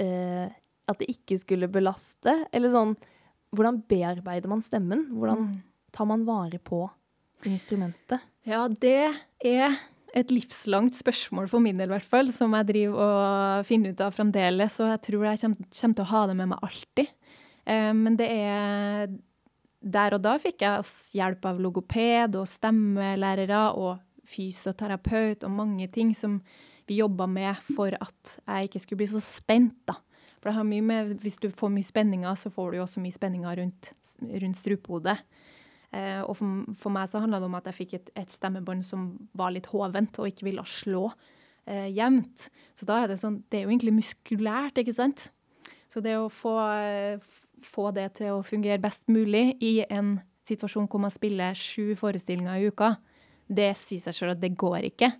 eh, 0.00 0.48
At 0.90 0.98
det 1.02 1.08
ikke 1.12 1.38
skulle 1.40 1.68
belaste? 1.72 2.34
Eller 2.52 2.72
sånn 2.74 2.96
Hvordan 3.50 3.80
bearbeider 3.90 4.46
man 4.46 4.60
stemmen? 4.62 5.08
Hvordan 5.10 5.38
Mm. 5.40 5.54
tar 5.90 6.06
man 6.06 6.20
vare 6.24 6.58
på 6.62 6.84
instrumentet? 7.44 8.20
Ja, 8.46 8.68
det 8.68 9.12
er 9.42 9.74
et 10.14 10.30
livslangt 10.30 10.94
spørsmål 10.94 11.48
for 11.50 11.58
min 11.62 11.76
del, 11.78 11.88
i 11.90 11.94
hvert 11.98 12.06
fall, 12.06 12.30
som 12.30 12.52
jeg 12.54 12.66
driver 12.68 13.00
og 13.02 13.66
finner 13.66 13.90
ut 13.90 14.00
av 14.06 14.14
fremdeles. 14.14 14.78
Og 14.80 14.86
jeg 14.92 15.02
tror 15.02 15.24
jeg 15.24 15.40
kommer, 15.40 15.56
kommer 15.80 15.96
til 15.98 16.04
å 16.04 16.12
ha 16.12 16.22
det 16.30 16.36
med 16.36 16.48
meg 16.52 16.58
alltid. 16.62 17.10
Eh, 17.66 17.92
men 17.92 18.16
det 18.16 18.28
er 18.30 19.08
Der 19.82 20.12
og 20.12 20.20
da 20.22 20.34
fikk 20.38 20.58
jeg 20.60 20.84
hjelp 21.16 21.44
av 21.48 21.58
logoped 21.58 22.34
og 22.36 22.46
stemmelærere 22.46 23.74
og 23.74 23.98
fysioterapeut 24.28 25.42
og 25.42 25.50
mange 25.50 25.90
ting 25.90 26.14
som 26.14 26.42
vi 26.86 26.98
jobba 26.98 27.26
med 27.26 27.56
for 27.74 27.88
at 27.98 28.38
jeg 28.46 28.68
ikke 28.68 28.80
skulle 28.82 28.98
bli 28.98 29.06
så 29.06 29.22
spent, 29.24 29.74
da. 29.88 29.94
For 30.40 30.50
det 30.50 30.56
har 30.56 30.66
mye 30.66 30.84
med, 30.84 31.16
hvis 31.20 31.36
du 31.42 31.50
får 31.52 31.72
mye 31.72 31.84
spenninger, 31.84 32.36
så 32.40 32.50
får 32.52 32.70
du 32.70 32.78
jo 32.78 32.84
også 32.86 33.02
mye 33.04 33.16
spenninger 33.16 33.60
rundt, 33.60 33.90
rundt 34.24 34.58
strupehodet. 34.58 35.18
Eh, 35.92 36.22
og 36.22 36.36
for, 36.38 36.70
for 36.80 36.94
meg 36.94 37.10
så 37.10 37.20
handla 37.20 37.42
det 37.42 37.50
om 37.50 37.58
at 37.58 37.68
jeg 37.68 37.78
fikk 37.80 37.98
et, 37.98 38.08
et 38.22 38.32
stemmebånd 38.32 38.86
som 38.86 39.10
var 39.36 39.52
litt 39.52 39.68
hovent 39.72 40.20
og 40.22 40.30
ikke 40.30 40.46
ville 40.46 40.64
slå 40.64 41.10
eh, 41.66 41.90
jevnt. 41.92 42.48
Så 42.78 42.88
da 42.88 43.02
er 43.02 43.10
det 43.10 43.18
sånn 43.20 43.42
Det 43.50 43.58
er 43.58 43.66
jo 43.66 43.72
egentlig 43.74 43.96
muskulært, 43.98 44.80
ikke 44.80 44.96
sant? 44.96 45.28
Så 45.90 46.00
det 46.04 46.14
å 46.16 46.30
få, 46.32 46.56
eh, 46.78 47.18
få 47.66 47.90
det 47.92 48.12
til 48.20 48.38
å 48.38 48.44
fungere 48.46 48.80
best 48.80 49.08
mulig 49.10 49.58
i 49.60 49.80
en 49.90 50.20
situasjon 50.48 50.88
hvor 50.90 51.02
man 51.02 51.12
spiller 51.12 51.58
sju 51.58 51.96
forestillinger 51.98 52.60
i 52.60 52.70
uka, 52.70 52.94
det 53.50 53.72
sier 53.78 54.02
seg 54.02 54.16
sjøl 54.16 54.32
at 54.36 54.42
det 54.42 54.54
går 54.58 54.86
ikke. 54.92 55.10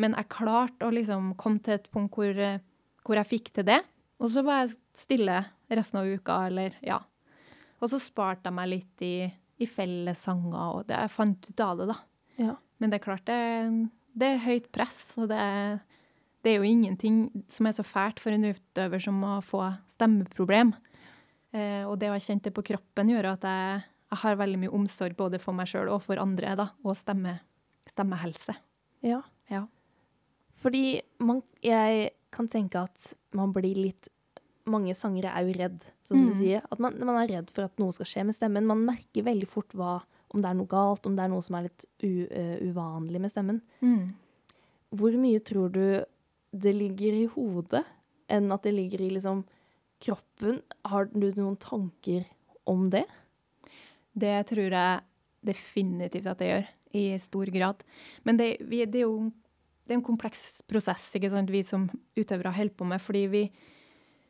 Men 0.00 0.14
jeg 0.16 0.30
klarte 0.32 0.86
å 0.86 0.92
liksom 0.94 1.32
komme 1.40 1.62
til 1.64 1.78
et 1.78 1.88
punkt 1.92 2.14
hvor, 2.16 2.30
eh, 2.36 2.60
hvor 3.04 3.18
jeg 3.20 3.30
fikk 3.32 3.52
til 3.56 3.66
det. 3.72 3.80
Og 4.20 4.30
så 4.34 4.42
var 4.44 4.62
jeg 4.64 4.74
stille 5.00 5.38
resten 5.72 6.00
av 6.02 6.08
uka, 6.10 6.36
eller 6.50 6.74
ja. 6.84 6.98
Og 7.80 7.88
så 7.88 7.98
sparte 8.02 8.50
jeg 8.50 8.56
meg 8.58 8.68
litt 8.68 9.04
i, 9.06 9.14
i 9.62 9.66
fellessanger, 9.68 10.74
og 10.76 10.82
det, 10.90 10.98
jeg 11.00 11.14
fant 11.14 11.46
ut 11.48 11.62
av 11.64 11.78
det, 11.80 11.86
da. 11.92 11.96
Ja. 12.40 12.56
Men 12.80 12.92
det 12.92 12.98
er 13.00 13.04
klart 13.06 13.24
det, 13.28 13.38
det 14.20 14.28
er 14.34 14.42
høyt 14.44 14.68
press, 14.74 15.00
og 15.20 15.30
det, 15.32 15.38
er- 15.40 15.80
det 16.44 16.52
er 16.54 16.60
jo 16.62 16.68
ingenting 16.68 17.16
som 17.52 17.66
er 17.68 17.74
så 17.76 17.84
fælt 17.84 18.20
for 18.20 18.32
en 18.32 18.46
utøver 18.48 19.02
som 19.04 19.18
å 19.28 19.38
få 19.44 19.62
stemmeproblem. 19.92 20.74
Eh, 21.52 21.82
og 21.88 21.98
det 22.00 22.08
å 22.08 22.14
ha 22.14 22.20
kjent 22.22 22.44
det 22.46 22.54
på 22.56 22.64
kroppen 22.64 23.10
gjør 23.12 23.32
at 23.34 23.44
jeg, 23.48 23.82
jeg 24.12 24.20
har 24.22 24.38
veldig 24.40 24.60
mye 24.62 24.72
omsorg 24.76 25.16
både 25.18 25.40
for 25.42 25.56
meg 25.56 25.68
sjøl 25.72 25.90
og 25.92 26.00
for 26.04 26.20
andre, 26.22 26.54
da, 26.60 26.68
og 26.84 26.96
stemme, 26.96 27.38
stemmehelse. 27.92 28.54
Ja. 29.04 29.20
Ja. 29.52 29.64
Fordi 30.60 31.00
man, 31.24 31.40
jeg 31.64 32.10
kan 32.32 32.48
tenke 32.48 32.80
at 32.82 33.12
man 33.34 33.52
blir 33.52 33.74
litt 33.76 34.08
Mange 34.70 34.92
sangere 34.94 35.32
er 35.34 35.46
jo 35.48 35.54
redd, 35.56 35.78
sånn 36.04 36.18
som 36.20 36.26
du 36.28 36.32
Mm. 36.34 36.38
sier. 36.38 36.60
At 36.70 36.78
man, 36.78 36.94
man 37.00 37.16
er 37.16 37.30
redd 37.32 37.48
for 37.50 37.64
at 37.64 37.78
noe 37.80 37.90
skal 37.96 38.06
skje 38.06 38.24
med 38.26 38.34
stemmen. 38.36 38.66
Man 38.68 38.84
merker 38.84 39.24
veldig 39.24 39.48
fort 39.48 39.72
hva, 39.74 40.02
om 40.30 40.42
det 40.42 40.50
er 40.50 40.54
noe 40.54 40.68
galt, 40.68 41.06
om 41.08 41.16
det 41.16 41.24
er 41.24 41.28
noe 41.32 41.42
som 41.42 41.56
er 41.56 41.62
litt 41.64 41.84
u, 42.04 42.28
uh, 42.30 42.58
uvanlig 42.68 43.20
med 43.24 43.30
stemmen. 43.32 43.62
Hvor 44.94 45.16
mye 45.18 45.40
tror 45.42 45.72
du 45.72 46.04
det 46.52 46.74
ligger 46.76 47.12
i 47.22 47.26
hodet, 47.32 47.84
enn 48.28 48.52
at 48.52 48.62
det 48.62 48.74
ligger 48.76 49.00
i 49.00 49.10
liksom 49.16 49.42
kroppen? 50.04 50.60
Har 50.84 51.06
du 51.06 51.32
noen 51.34 51.56
tanker 51.58 52.26
om 52.68 52.90
det? 52.90 53.06
Det 54.14 54.46
tror 54.52 54.70
jeg 54.70 55.00
definitivt 55.42 56.26
at 56.26 56.38
det 56.38 56.50
gjør, 56.52 56.68
i 56.94 57.04
stor 57.18 57.46
grad. 57.54 57.82
Men 58.24 58.36
det, 58.36 58.56
vi, 58.60 58.84
det 58.84 59.00
er 59.02 59.08
jo 59.08 59.32
det 59.90 59.96
er 59.96 59.98
en 59.98 60.06
kompleks 60.06 60.60
prosess 60.70 61.08
ikke 61.18 61.32
sant, 61.32 61.50
vi 61.50 61.64
som 61.66 61.88
utøvere 62.14 62.52
holder 62.54 62.76
på 62.78 62.86
med. 62.86 63.02
Fordi 63.02 63.24
vi, 63.32 63.40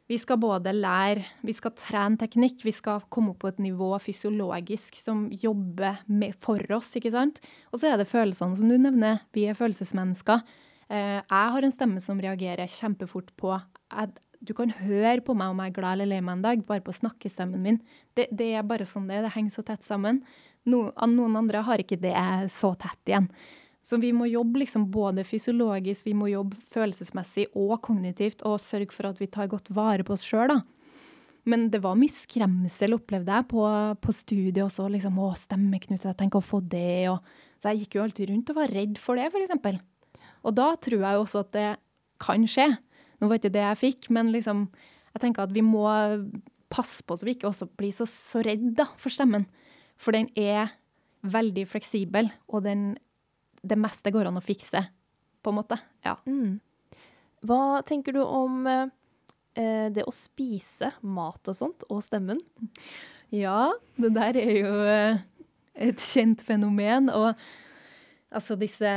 vi 0.08 0.16
skal 0.16 0.38
både 0.40 0.72
lære, 0.72 1.26
vi 1.44 1.52
skal 1.52 1.74
trene 1.76 2.16
teknikk, 2.20 2.64
vi 2.64 2.72
skal 2.72 3.04
komme 3.12 3.34
opp 3.34 3.42
på 3.44 3.50
et 3.52 3.60
nivå 3.60 3.90
fysiologisk 4.00 4.96
som 4.96 5.26
jobber 5.42 6.00
med, 6.08 6.38
for 6.40 6.64
oss. 6.78 6.94
ikke 6.96 7.12
sant? 7.12 7.42
Og 7.74 7.82
så 7.82 7.90
er 7.90 8.00
det 8.00 8.08
følelsene, 8.08 8.56
som 8.56 8.72
du 8.72 8.78
nevner. 8.80 9.20
Vi 9.36 9.44
er 9.52 9.58
følelsesmennesker. 9.58 10.40
Eh, 10.88 11.20
jeg 11.20 11.52
har 11.52 11.68
en 11.68 11.76
stemme 11.76 12.00
som 12.00 12.24
reagerer 12.24 12.64
kjempefort 12.80 13.28
på 13.36 13.52
jeg, 13.52 14.16
Du 14.40 14.54
kan 14.56 14.72
høre 14.72 15.20
på 15.20 15.34
meg 15.36 15.52
om 15.52 15.58
jeg 15.60 15.68
er 15.74 15.76
glad 15.76 15.98
eller 15.98 16.08
lei 16.14 16.24
meg 16.24 16.38
en 16.38 16.48
dag, 16.48 16.62
bare 16.64 16.80
på 16.80 16.96
snakkestemmen 16.96 17.60
min. 17.60 17.82
Det, 18.16 18.30
det 18.32 18.54
er 18.56 18.64
bare 18.64 18.88
sånn 18.88 19.12
det 19.12 19.18
er. 19.18 19.26
Det 19.28 19.36
henger 19.36 19.52
så 19.58 19.68
tett 19.68 19.84
sammen. 19.84 20.24
No, 20.64 20.86
noen 21.04 21.36
andre 21.36 21.60
har 21.68 21.84
ikke 21.84 22.00
det 22.00 22.16
så 22.48 22.72
tett 22.80 23.12
igjen. 23.12 23.28
Så 23.80 23.96
vi 24.00 24.10
må 24.12 24.26
jobbe 24.28 24.60
liksom 24.60 24.90
både 24.92 25.24
fysiologisk, 25.24 26.04
vi 26.04 26.16
må 26.16 26.28
jobbe 26.28 26.58
følelsesmessig 26.74 27.46
og 27.56 27.78
kognitivt, 27.86 28.44
og 28.44 28.60
sørge 28.60 28.92
for 28.92 29.08
at 29.08 29.20
vi 29.22 29.30
tar 29.32 29.48
godt 29.50 29.70
vare 29.72 30.04
på 30.04 30.14
oss 30.16 30.26
sjøl, 30.26 30.52
da. 30.52 30.60
Men 31.48 31.70
det 31.72 31.80
var 31.80 31.96
mye 31.96 32.12
skremsel, 32.12 32.94
opplevde 32.98 33.32
jeg, 33.32 33.48
på, 33.48 33.62
på 34.04 34.12
studiet 34.14 34.60
også. 34.66 34.90
Liksom, 34.92 35.16
å, 35.16 35.30
stemmeknut, 35.40 36.04
jeg 36.04 36.18
tenker 36.18 36.40
å 36.40 36.44
få 36.44 36.60
det, 36.60 37.08
og 37.12 37.24
Så 37.60 37.72
jeg 37.72 37.82
gikk 37.82 37.96
jo 37.96 38.02
alltid 38.04 38.30
rundt 38.30 38.50
og 38.52 38.56
var 38.56 38.70
redd 38.72 39.00
for 39.00 39.20
det, 39.20 39.26
eksempel. 39.36 39.80
Og 40.48 40.54
da 40.56 40.70
tror 40.80 41.02
jeg 41.02 41.16
jo 41.16 41.24
også 41.26 41.42
at 41.44 41.50
det 41.56 41.66
kan 42.20 42.46
skje. 42.48 42.70
Nå 43.20 43.28
var 43.28 43.40
ikke 43.40 43.52
det 43.52 43.64
jeg 43.66 43.80
fikk, 43.80 44.10
men 44.12 44.32
liksom 44.32 44.70
Jeg 45.10 45.22
tenker 45.24 45.42
at 45.42 45.52
vi 45.52 45.62
må 45.66 45.82
passe 46.70 47.02
på 47.02 47.16
så 47.18 47.26
vi 47.26 47.32
ikke 47.34 47.48
også 47.48 47.66
blir 47.74 47.90
så, 47.90 48.06
så 48.06 48.44
redd 48.46 48.76
da, 48.78 48.86
for 48.94 49.10
stemmen. 49.10 49.48
For 49.98 50.14
den 50.14 50.28
er 50.38 50.70
veldig 51.26 51.64
fleksibel, 51.66 52.30
og 52.46 52.62
den, 52.62 52.94
det 53.62 53.78
meste 53.78 54.12
går 54.12 54.30
an 54.30 54.40
å 54.40 54.44
fikse, 54.44 54.82
på 55.40 55.52
en 55.52 55.58
måte. 55.60 55.78
Ja. 56.06 56.16
Mm. 56.28 56.58
Hva 57.46 57.80
tenker 57.88 58.16
du 58.16 58.20
om 58.24 58.66
eh, 58.68 59.88
det 59.92 60.04
å 60.04 60.14
spise 60.14 60.92
mat 61.00 61.48
og 61.48 61.56
sånt, 61.56 61.86
og 61.88 62.02
stemmen? 62.04 62.40
Ja, 63.32 63.70
det 64.00 64.12
der 64.16 64.36
er 64.40 64.54
jo 64.58 64.76
eh, 64.90 65.20
et 65.80 66.02
kjent 66.02 66.42
fenomen. 66.46 67.08
Og 67.14 67.34
altså 68.30 68.56
disse 68.58 68.90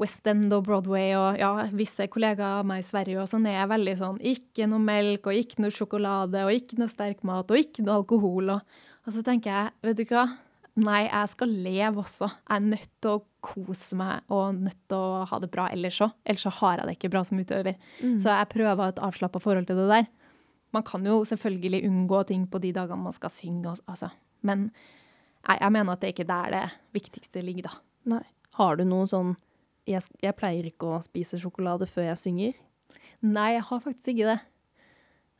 West 0.00 0.26
End 0.28 0.52
og 0.56 0.66
Broadway 0.66 1.14
og 1.16 1.38
ja, 1.40 1.52
visse 1.76 2.08
kollegaer 2.12 2.60
av 2.60 2.68
meg 2.68 2.82
i 2.82 2.86
Sverige 2.86 3.22
og 3.22 3.30
sånn 3.30 3.46
er 3.48 3.68
veldig 3.70 3.94
sånn 4.00 4.18
ikke 4.20 4.68
noe 4.68 4.82
melk 4.82 5.30
og 5.30 5.38
ikke 5.38 5.64
noe 5.64 5.72
sjokolade 5.74 6.42
og 6.44 6.52
ikke 6.52 6.80
noe 6.80 6.92
sterk 6.92 7.22
mat 7.24 7.48
og 7.50 7.60
ikke 7.60 7.84
noe 7.86 8.02
alkohol. 8.02 8.56
Og, 8.56 8.82
og 9.04 9.14
så 9.16 9.24
tenker 9.24 9.54
jeg, 9.54 9.76
vet 9.88 10.00
du 10.00 10.04
hva? 10.10 10.26
Nei, 10.74 11.04
jeg 11.06 11.30
skal 11.30 11.52
leve 11.64 12.02
også. 12.02 12.26
Jeg 12.48 12.56
er 12.56 12.64
nødt 12.66 12.90
til 13.02 13.12
å 13.12 13.22
kose 13.44 13.94
meg 13.98 14.32
og 14.32 14.56
nødt 14.58 14.80
til 14.90 14.98
å 14.98 15.22
ha 15.30 15.38
det 15.38 15.50
bra 15.52 15.68
ellers 15.70 16.00
òg. 16.02 16.16
Ellers 16.26 16.46
så 16.48 16.50
har 16.58 16.80
jeg 16.80 16.88
det 16.88 16.96
ikke 16.96 17.12
bra 17.12 17.22
som 17.26 17.38
utøver. 17.38 17.78
Så 18.18 18.34
jeg 18.34 18.50
prøver 18.50 18.90
et 18.90 19.02
avslappa 19.06 19.42
forhold 19.42 19.68
til 19.70 19.78
det 19.78 19.86
der. 19.92 20.08
Man 20.74 20.82
kan 20.82 21.06
jo 21.06 21.20
selvfølgelig 21.30 21.84
unngå 21.86 22.24
ting 22.26 22.48
på 22.50 22.58
de 22.58 22.72
dagene 22.74 23.04
man 23.04 23.14
skal 23.14 23.30
synge, 23.30 23.76
altså. 23.86 24.10
men 24.42 24.72
nei, 25.46 25.56
jeg 25.60 25.70
mener 25.70 25.92
at 25.92 26.00
det 26.02 26.08
er 26.08 26.14
ikke 26.16 26.26
der 26.26 26.50
det 26.50 26.64
viktigste 26.96 27.44
ligger, 27.46 27.68
da. 27.68 28.16
Nei. 28.16 28.24
Har 28.58 28.76
du 28.76 28.82
noe 28.86 29.06
sånn 29.06 29.36
jeg, 29.86 30.02
jeg 30.22 30.34
pleier 30.38 30.66
ikke 30.66 30.88
å 30.88 31.02
spise 31.04 31.38
sjokolade 31.38 31.86
før 31.86 32.08
jeg 32.08 32.20
synger. 32.22 32.58
Nei, 33.24 33.52
jeg 33.54 33.64
har 33.68 33.82
faktisk 33.84 34.14
ikke 34.14 34.32
det. 34.32 34.40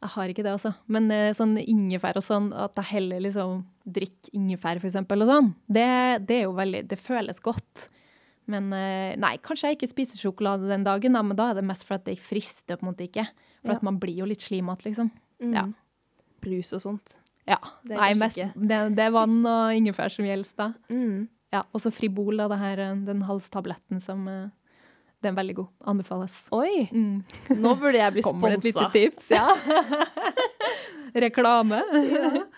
Jeg 0.05 0.13
har 0.13 0.29
ikke 0.31 0.45
det, 0.45 0.53
altså. 0.53 0.75
Men 0.93 1.07
eh, 1.15 1.31
sånn 1.37 1.55
ingefær 1.63 2.19
og 2.21 2.25
sånn, 2.27 2.51
at 2.53 2.77
jeg 2.77 2.91
heller 2.93 3.23
liksom 3.25 3.63
drikker 3.89 4.35
ingefær, 4.37 4.77
for 4.83 4.91
eksempel, 4.91 5.25
og 5.25 5.31
sånn, 5.31 5.49
det, 5.73 5.87
det 6.29 6.37
er 6.43 6.45
jo 6.45 6.53
veldig 6.59 6.83
Det 6.91 6.99
føles 7.01 7.41
godt. 7.45 7.87
Men 8.53 8.69
eh, 8.77 9.15
nei, 9.17 9.39
kanskje 9.41 9.71
jeg 9.71 9.79
ikke 9.79 9.89
spiser 9.95 10.21
sjokolade 10.21 10.69
den 10.69 10.85
dagen, 10.85 11.17
da, 11.17 11.23
men 11.25 11.39
da 11.39 11.47
er 11.51 11.57
det 11.59 11.65
mest 11.65 11.87
for 11.89 11.97
at 11.97 12.05
det 12.05 12.19
frister 12.21 12.77
på 12.77 12.85
en 12.85 12.91
måte 12.93 13.07
ikke. 13.09 13.25
For 13.65 13.73
Ja. 13.73 13.79
at 13.81 13.87
man 13.89 13.97
blir 14.03 14.19
jo 14.21 14.27
litt 14.29 14.45
slimete, 14.45 14.85
liksom. 14.91 15.09
Ja. 15.41 15.65
Brus 16.45 16.75
og 16.77 16.83
sånt. 16.85 17.17
Ja. 17.49 17.57
Det 17.89 17.97
nei, 17.97 18.11
mest, 18.21 18.37
det, 18.37 18.81
det 18.97 19.07
er 19.07 19.15
vann 19.17 19.41
og 19.49 19.73
ingefær 19.77 20.13
som 20.13 20.29
gjelder, 20.29 20.53
da. 20.61 20.69
Mm. 20.93 21.29
Ja, 21.57 21.63
og 21.73 21.81
så 21.81 21.89
Fribol, 21.95 22.37
da, 22.43 22.51
det 22.53 22.61
her, 22.61 22.85
eh, 22.91 23.01
den 23.09 23.25
halstabletten 23.25 24.05
som 24.05 24.29
Den 25.25 25.33
er 25.33 25.39
veldig 25.39 25.55
god. 25.63 25.69
Anbefales. 25.93 26.35
Oi, 26.53 26.85
Mm. 26.93 27.23
nå 27.65 27.75
burde 27.81 27.99
jeg 28.03 28.13
bli 28.19 28.25
Kommer 28.27 28.53
det 28.53 28.59
et 28.61 28.67
lite 28.71 28.91
tips? 28.93 29.31
Ja. 29.33 29.47
Reklame. 31.25 31.81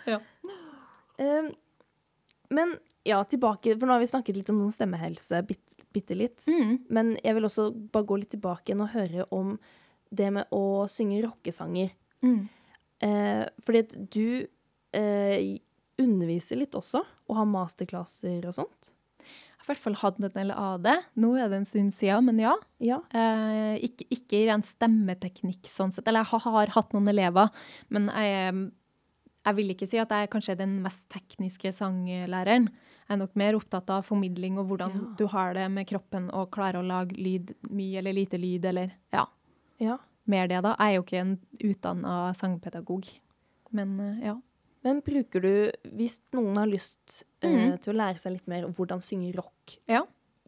Ja. 0.07 0.19
Um, 1.19 1.53
men 2.51 2.77
ja, 3.07 3.21
tilbake, 3.25 3.77
for 3.79 3.87
nå 3.89 3.97
har 3.97 4.03
vi 4.03 4.09
snakket 4.11 4.37
litt 4.41 4.51
om 4.53 4.59
noen 4.61 4.75
stemmehelse 4.75 5.41
bitte, 5.47 5.85
bitte 5.95 6.17
litt. 6.19 6.43
Mm. 6.51 6.75
Men 6.93 7.15
jeg 7.23 7.37
vil 7.39 7.47
også 7.49 7.69
bare 7.93 8.09
gå 8.09 8.19
litt 8.21 8.33
tilbake 8.35 8.71
igjen 8.73 8.85
og 8.85 8.93
høre 8.95 9.27
om 9.35 9.55
det 10.11 10.29
med 10.35 10.53
å 10.55 10.87
synge 10.91 11.23
rockesanger. 11.27 11.95
Mm. 12.25 12.43
Uh, 13.05 13.45
fordi 13.65 13.83
at 13.85 13.97
du 14.15 14.27
uh, 14.97 15.39
underviser 16.01 16.61
litt 16.61 16.77
også, 16.79 17.03
og 17.27 17.39
har 17.41 17.49
masterclasser 17.51 18.47
og 18.47 18.57
sånt. 18.57 18.93
I 19.67 19.73
hvert 19.73 19.83
fall 19.83 19.97
hatt 19.99 20.21
en 20.23 20.31
del 20.31 20.51
av 20.55 20.77
det. 20.85 20.95
Nå 21.19 21.33
er 21.43 21.49
det 21.51 21.57
en 21.59 21.65
stund 21.67 21.91
siden, 21.93 22.25
men 22.29 22.39
ja. 22.39 22.53
Ja. 22.79 23.01
Eh, 23.11 23.81
ikke, 23.83 24.07
ikke 24.15 24.39
i 24.39 24.45
ren 24.47 24.63
stemmeteknikk 24.63 25.67
sånn 25.67 25.91
sett. 25.93 26.07
Eller 26.07 26.23
jeg 26.23 26.31
har, 26.37 26.45
har 26.55 26.75
hatt 26.77 26.95
noen 26.95 27.11
elever, 27.11 27.51
men 27.91 28.07
jeg, 28.15 28.55
jeg 29.49 29.59
vil 29.59 29.75
ikke 29.75 29.89
si 29.91 29.99
at 29.99 30.15
jeg 30.15 30.31
kanskje 30.31 30.55
er 30.55 30.61
den 30.63 30.77
mest 30.85 31.03
tekniske 31.11 31.73
sanglæreren. 31.75 32.69
Jeg 33.09 33.15
er 33.17 33.21
nok 33.25 33.35
mer 33.39 33.59
opptatt 33.59 33.91
av 33.91 34.07
formidling 34.07 34.57
og 34.63 34.71
hvordan 34.71 34.95
Ja. 34.95 35.03
du 35.19 35.27
har 35.35 35.55
det 35.59 35.67
med 35.71 35.87
kroppen 35.91 36.31
og 36.31 36.51
klarer 36.55 36.79
å 36.81 36.87
lage 36.87 37.19
lyd, 37.19 37.53
mye 37.71 37.99
eller 37.99 38.15
lite 38.15 38.39
lyd, 38.39 38.65
eller 38.71 38.95
ja, 39.15 39.27
Ja. 39.83 39.99
mer 40.27 40.47
det, 40.47 40.63
da. 40.63 40.77
Jeg 40.79 40.95
er 40.95 40.95
jo 40.97 41.03
ikke 41.03 41.21
en 41.25 41.39
utdanna 41.63 42.33
sangpedagog, 42.35 43.07
men 43.73 43.99
eh, 44.01 44.27
ja. 44.31 44.37
Men 44.87 45.01
bruker 45.03 45.43
du, 45.43 45.53
hvis 45.99 46.21
noen 46.37 46.57
har 46.61 46.69
lyst 46.71 47.25
eh, 47.43 47.51
Mhm. 47.51 47.81
til 47.83 47.93
å 47.93 47.97
lære 47.99 48.21
seg 48.23 48.37
litt 48.37 48.47
mer 48.51 48.65
om 48.69 48.73
hvordan 48.77 49.03
synge 49.03 49.35
rock, 49.35 49.79
Ja. 49.91 50.05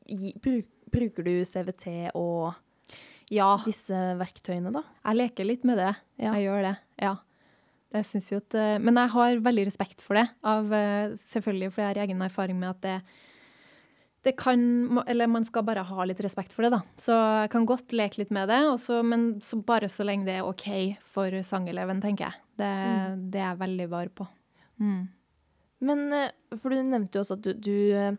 gi, 0.06 0.32
bruk, 0.38 0.68
bruker 0.90 1.24
du 1.26 1.32
CVT 1.44 2.10
og 2.14 2.54
Ja, 3.30 3.58
disse 3.66 3.92
verktøyene, 4.16 4.72
da? 4.72 4.82
jeg 5.04 5.16
leker 5.18 5.44
litt 5.44 5.64
med 5.64 5.76
det. 5.76 5.90
Ja. 6.18 6.32
Jeg 6.34 6.46
gjør 6.46 6.62
det, 6.70 6.78
ja. 7.02 7.16
Det 7.92 8.04
synes 8.06 8.30
jo 8.30 8.36
at, 8.38 8.54
eh, 8.54 8.78
men 8.78 8.94
jeg 8.94 9.10
har 9.10 9.36
veldig 9.40 9.66
respekt 9.66 10.00
for 10.00 10.14
det, 10.14 10.28
av, 10.44 10.72
eh, 10.72 11.08
selvfølgelig, 11.16 11.72
for 11.72 11.82
jeg 11.82 11.96
har 11.96 12.06
egen 12.06 12.20
erfaring 12.22 12.58
med 12.60 12.70
at 12.70 12.80
det, 12.82 13.02
det 14.28 14.34
kan, 14.38 14.60
eller 15.08 15.30
man 15.30 15.46
skal 15.48 15.64
bare 15.66 15.82
ha 15.88 16.04
litt 16.08 16.20
respekt 16.24 16.52
for 16.54 16.66
det 16.66 16.72
da. 16.76 16.82
Så 17.00 17.16
jeg 17.16 17.52
kan 17.54 17.66
godt 17.68 17.94
leke 17.96 18.20
litt 18.20 18.32
med 18.34 18.50
det, 18.52 18.60
også, 18.68 19.00
men 19.06 19.28
så 19.44 19.58
bare 19.64 19.88
så 19.92 20.04
lenge 20.06 20.28
det 20.28 20.38
er 20.38 20.46
ok 20.48 20.66
for 21.08 21.32
sangeleven, 21.46 22.02
tenker 22.04 22.28
jeg. 22.28 22.42
Det, 22.60 22.72
det 23.32 23.40
er 23.40 23.48
jeg 23.52 23.62
veldig 23.62 23.88
var 23.92 24.10
på. 24.20 24.28
Mm. 24.82 25.02
Men, 25.88 26.04
eh, 26.12 26.30
for 26.58 26.74
du 26.74 26.82
nevnte 26.82 27.18
jo 27.18 27.24
også 27.24 27.38
at 27.38 27.46
du, 27.46 27.52
du 27.54 27.74
eh, 27.96 28.12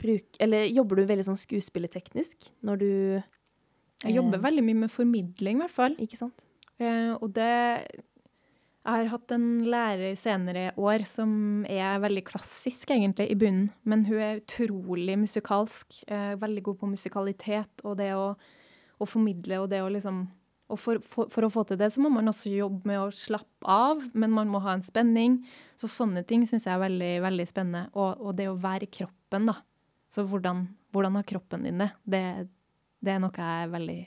bruk, 0.00 0.40
eller 0.42 0.66
jobber 0.70 1.00
du 1.00 1.06
veldig 1.10 1.26
sånn 1.28 1.40
skuespillerteknisk 1.40 2.50
når 2.66 2.82
du 2.82 2.90
Jeg 4.04 4.18
jobber 4.18 4.36
Eh. 4.36 4.42
veldig 4.44 4.64
mye 4.66 4.80
med 4.82 4.90
formidling, 4.92 5.56
i 5.56 5.62
hvert 5.64 5.72
fall. 5.72 5.94
Ikke 6.02 6.18
sant? 6.18 6.44
Eh, 6.82 7.14
og 7.14 7.30
det 7.32 7.86
Jeg 8.84 8.92
har 8.92 9.10
hatt 9.14 9.32
en 9.32 9.46
lærer 9.64 10.12
senere 10.20 10.66
år 10.76 11.06
som 11.08 11.64
er 11.72 12.02
veldig 12.02 12.24
klassisk, 12.28 12.90
egentlig, 12.92 13.30
i 13.32 13.36
bunnen. 13.40 13.70
Men 13.88 14.02
hun 14.04 14.18
er 14.20 14.42
utrolig 14.42 15.14
musikalsk. 15.22 16.02
Eh, 16.06 16.34
veldig 16.36 16.62
god 16.66 16.78
på 16.82 16.90
musikalitet 16.92 17.80
og 17.84 17.96
det 17.96 18.10
å, 18.12 18.34
å 19.00 19.08
formidle 19.08 19.62
og 19.62 19.70
det 19.72 19.80
å 19.84 19.88
liksom 19.92 20.26
og 20.72 20.78
for, 20.80 20.96
for, 21.04 21.28
for 21.28 21.44
å 21.44 21.50
få 21.52 21.62
til 21.68 21.76
det, 21.76 21.90
så 21.92 22.00
må 22.00 22.08
man 22.08 22.28
også 22.30 22.48
jobbe 22.48 22.88
med 22.88 22.96
å 22.96 23.10
slappe 23.12 23.68
av, 23.68 24.00
men 24.16 24.32
man 24.32 24.48
må 24.48 24.62
ha 24.64 24.72
en 24.72 24.82
spenning. 24.82 25.34
Så 25.76 25.90
sånne 25.92 26.22
ting 26.24 26.46
syns 26.48 26.64
jeg 26.64 26.72
er 26.72 26.80
veldig, 26.80 27.10
veldig 27.20 27.46
spennende. 27.50 27.82
Og, 27.92 28.16
og 28.24 28.32
det 28.38 28.46
å 28.48 28.56
være 28.58 28.88
i 28.88 28.92
kroppen, 28.96 29.44
da. 29.50 29.58
Så 30.08 30.24
hvordan, 30.24 30.64
hvordan 30.96 31.18
har 31.20 31.26
kroppen 31.28 31.68
din 31.68 31.84
det? 31.84 31.90
det? 32.08 32.22
Det 33.04 33.12
er 33.12 33.20
noe 33.20 33.36
jeg 33.36 33.66
er 33.66 33.74
veldig 33.76 33.98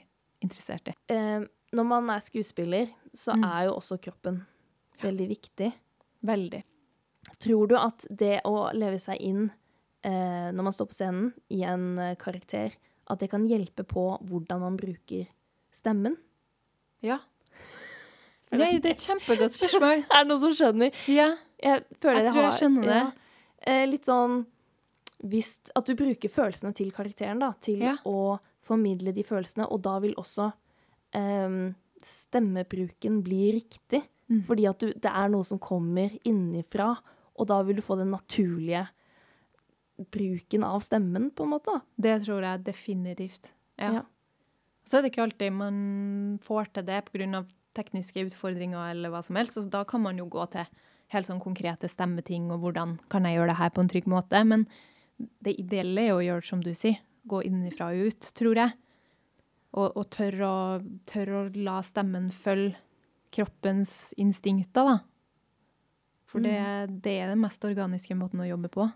interessert 0.48 0.90
i. 0.90 0.96
Eh, 1.14 1.46
når 1.78 1.88
man 1.94 2.10
er 2.16 2.26
skuespiller, 2.26 2.90
så 3.14 3.38
Mm. 3.38 3.46
er 3.52 3.64
jo 3.68 3.76
også 3.78 4.00
kroppen 4.02 4.42
veldig 5.02 5.28
viktig. 5.30 5.70
Veldig. 6.26 6.62
Tror 7.38 7.68
du 7.70 7.76
at 7.78 8.06
det 8.10 8.40
å 8.48 8.68
leve 8.74 8.98
seg 9.02 9.20
inn 9.22 9.48
eh, 10.02 10.48
når 10.54 10.62
man 10.68 10.74
står 10.74 10.88
på 10.90 10.96
scenen 10.96 11.32
i 11.54 11.62
en 11.68 11.98
eh, 12.02 12.14
karakter, 12.20 12.74
at 13.08 13.20
det 13.22 13.30
kan 13.32 13.46
hjelpe 13.48 13.84
på 13.88 14.06
hvordan 14.28 14.60
man 14.64 14.76
bruker 14.80 15.28
stemmen? 15.76 16.16
Ja. 17.04 17.20
Nei, 18.50 18.78
det 18.80 18.92
er 18.92 18.96
et 18.96 19.06
kjempegodt 19.06 19.56
spørsmål. 19.58 20.04
Er 20.14 20.22
det 20.24 20.28
noen 20.30 20.42
som 20.46 20.54
skjønner? 20.56 20.94
Ja. 21.12 21.30
Jeg 21.58 21.82
Jeg 21.82 22.30
tror 22.30 22.42
jeg 22.44 22.54
skjønner 22.60 22.86
det. 22.88 23.00
Ja, 23.02 23.08
eh, 23.66 23.84
litt 23.90 24.06
sånn 24.06 24.44
hvis, 25.18 25.56
At 25.74 25.88
du 25.88 25.96
bruker 25.98 26.30
følelsene 26.30 26.70
til 26.78 26.92
karakteren, 26.94 27.40
da, 27.42 27.50
til 27.60 27.80
Ja. 27.82 27.96
å 28.06 28.38
formidle 28.62 29.10
de 29.16 29.24
følelsene, 29.26 29.66
og 29.66 29.82
da 29.82 29.96
vil 30.04 30.14
også 30.20 30.52
eh, 31.18 31.56
stemmebruken 32.06 33.22
bli 33.26 33.48
riktig. 33.56 34.04
Mm. 34.28 34.42
Fordi 34.44 34.66
at 34.68 34.82
du, 34.82 34.92
det 34.92 35.10
er 35.10 35.32
noe 35.32 35.46
som 35.46 35.60
kommer 35.62 36.14
innifra, 36.28 36.92
og 37.38 37.48
da 37.48 37.60
vil 37.64 37.78
du 37.78 37.84
få 37.84 37.96
den 38.00 38.12
naturlige 38.12 38.86
bruken 40.12 40.64
av 40.64 40.80
stemmen, 40.80 41.30
på 41.30 41.46
en 41.46 41.54
måte. 41.56 41.80
Det 41.96 42.20
tror 42.24 42.44
jeg 42.44 42.66
definitivt. 42.66 43.50
Ja. 43.78 43.98
Ja. 43.98 44.02
Så 44.86 44.98
er 44.98 45.04
det 45.04 45.12
ikke 45.12 45.24
alltid 45.26 45.52
man 45.52 45.78
får 46.44 46.72
til 46.74 46.86
det 46.88 47.04
pga. 47.10 47.44
tekniske 47.78 48.24
utfordringer 48.26 48.90
eller 48.90 49.12
hva 49.12 49.20
som 49.22 49.36
helst. 49.36 49.54
Så 49.54 49.68
da 49.70 49.84
kan 49.84 50.02
man 50.02 50.18
jo 50.18 50.24
gå 50.26 50.46
til 50.50 50.66
helt 51.14 51.28
sånn 51.28 51.38
konkrete 51.40 51.86
stemmeting 51.86 52.50
og 52.50 52.64
hvordan 52.64 52.96
kan 53.12 53.24
jeg 53.24 53.36
gjøre 53.36 53.52
det 53.52 53.58
her 53.60 53.70
på 53.70 53.84
en 53.84 53.90
trygg 53.92 54.08
måte. 54.10 54.40
Men 54.44 54.66
det 55.44 55.54
ideelle 55.60 56.02
er 56.02 56.08
jo 56.08 56.18
å 56.18 56.26
gjøre 56.26 56.48
som 56.48 56.64
du 56.64 56.72
sier. 56.74 56.98
Gå 57.28 57.42
innenfra 57.46 57.92
og 57.92 58.08
ut, 58.08 58.30
tror 58.34 58.58
jeg. 58.58 58.74
Og, 59.76 59.92
og 60.00 60.08
tørre 60.10 60.48
å, 60.48 60.80
tør 61.06 61.34
å 61.36 61.42
la 61.54 61.78
stemmen 61.84 62.32
følge 62.32 62.80
kroppens 63.34 64.14
instinkter, 64.20 64.88
da. 64.88 64.98
For 66.28 66.44
det, 66.44 66.58
det 67.04 67.14
er 67.22 67.30
den 67.32 67.40
mest 67.40 67.62
organiske 67.64 68.16
måten 68.18 68.42
å 68.44 68.48
jobbe 68.48 68.68
på. 68.72 68.88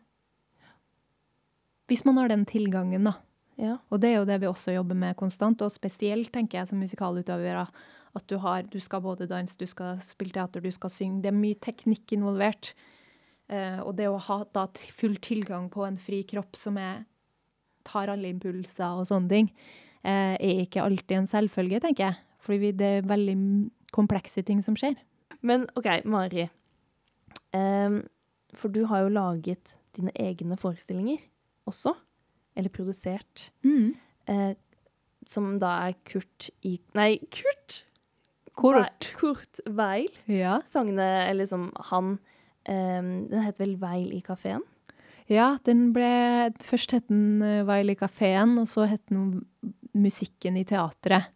Hvis 1.89 2.05
man 2.05 2.21
har 2.21 2.29
den 2.33 2.45
tilgangen, 2.49 3.09
da. 3.09 3.17
Ja. 3.61 3.79
Og 3.93 4.01
det 4.03 4.13
er 4.13 4.21
jo 4.21 4.29
det 4.29 4.39
vi 4.43 4.49
også 4.49 4.75
jobber 4.75 4.97
med 4.99 5.17
konstant, 5.21 5.65
og 5.65 5.73
spesielt 5.73 6.33
tenker 6.33 6.61
jeg 6.61 6.71
som 6.71 6.81
musikalutøvere, 6.81 7.67
at 8.13 8.27
du 8.29 8.37
har, 8.43 8.67
du 8.69 8.79
skal 8.81 9.01
både 9.05 9.29
danse, 9.29 9.57
du 9.57 9.69
skal 9.69 10.01
spille 10.05 10.35
teater, 10.35 10.61
du 10.61 10.73
skal 10.73 10.93
synge. 10.93 11.23
Det 11.25 11.31
er 11.31 11.39
mye 11.39 11.57
teknikk 11.65 12.13
involvert. 12.17 12.75
Eh, 13.53 13.79
og 13.81 13.97
det 13.97 14.11
å 14.11 14.21
ha 14.21 14.43
da 14.53 14.67
full 14.93 15.17
tilgang 15.25 15.71
på 15.73 15.87
en 15.87 15.97
fri 16.01 16.21
kropp 16.29 16.59
som 16.61 16.77
er, 16.81 17.07
tar 17.89 18.13
alle 18.13 18.31
impulser 18.31 19.01
og 19.01 19.09
sånne 19.09 19.33
ting, 19.33 19.49
eh, 20.05 20.37
er 20.37 20.63
ikke 20.67 20.85
alltid 20.85 21.23
en 21.23 21.31
selvfølge, 21.31 21.81
tenker 21.81 22.11
jeg. 22.11 22.21
Fordi 22.43 22.73
det 22.77 22.91
er 22.99 23.09
veldig 23.09 23.39
komplekse 23.95 24.43
ting 24.47 24.63
som 24.65 24.77
skjer. 24.79 24.97
Men 25.43 25.67
OK, 25.77 25.89
Mari. 26.09 26.49
Um, 27.53 28.03
for 28.57 28.73
du 28.73 28.85
har 28.89 29.05
jo 29.05 29.13
laget 29.13 29.77
dine 29.97 30.13
egne 30.17 30.57
forestillinger 30.61 31.21
også. 31.69 31.95
Eller 32.57 32.73
produsert. 32.73 33.51
Eh, 33.65 34.53
som 35.29 35.57
da 35.63 35.79
er 35.87 35.97
Kurt 36.09 36.51
i 36.67 36.77
Nei, 36.97 37.17
Kurt! 37.33 37.83
Kurt, 38.59 39.15
Kurt 39.17 39.63
Weil. 39.65 40.11
Ja. 40.29 40.61
Sangene, 40.69 41.25
eller 41.31 41.49
som 41.49 41.71
han 41.89 42.19
um, 42.69 43.09
Den 43.31 43.45
heter 43.47 43.65
vel 43.65 43.79
Weil 43.81 44.13
i 44.13 44.21
kafeen? 44.21 44.61
Ja, 45.31 45.57
den 45.65 45.95
ble 45.97 46.53
Først 46.61 46.93
het 46.93 47.09
den 47.09 47.41
uh, 47.41 47.63
Weil 47.69 47.95
i 47.95 47.97
kafeen, 47.97 48.59
og 48.61 48.69
så 48.69 48.85
het 48.91 49.01
den 49.09 49.47
Musikken 49.97 50.57
i 50.57 50.65
teatret. 50.69 51.33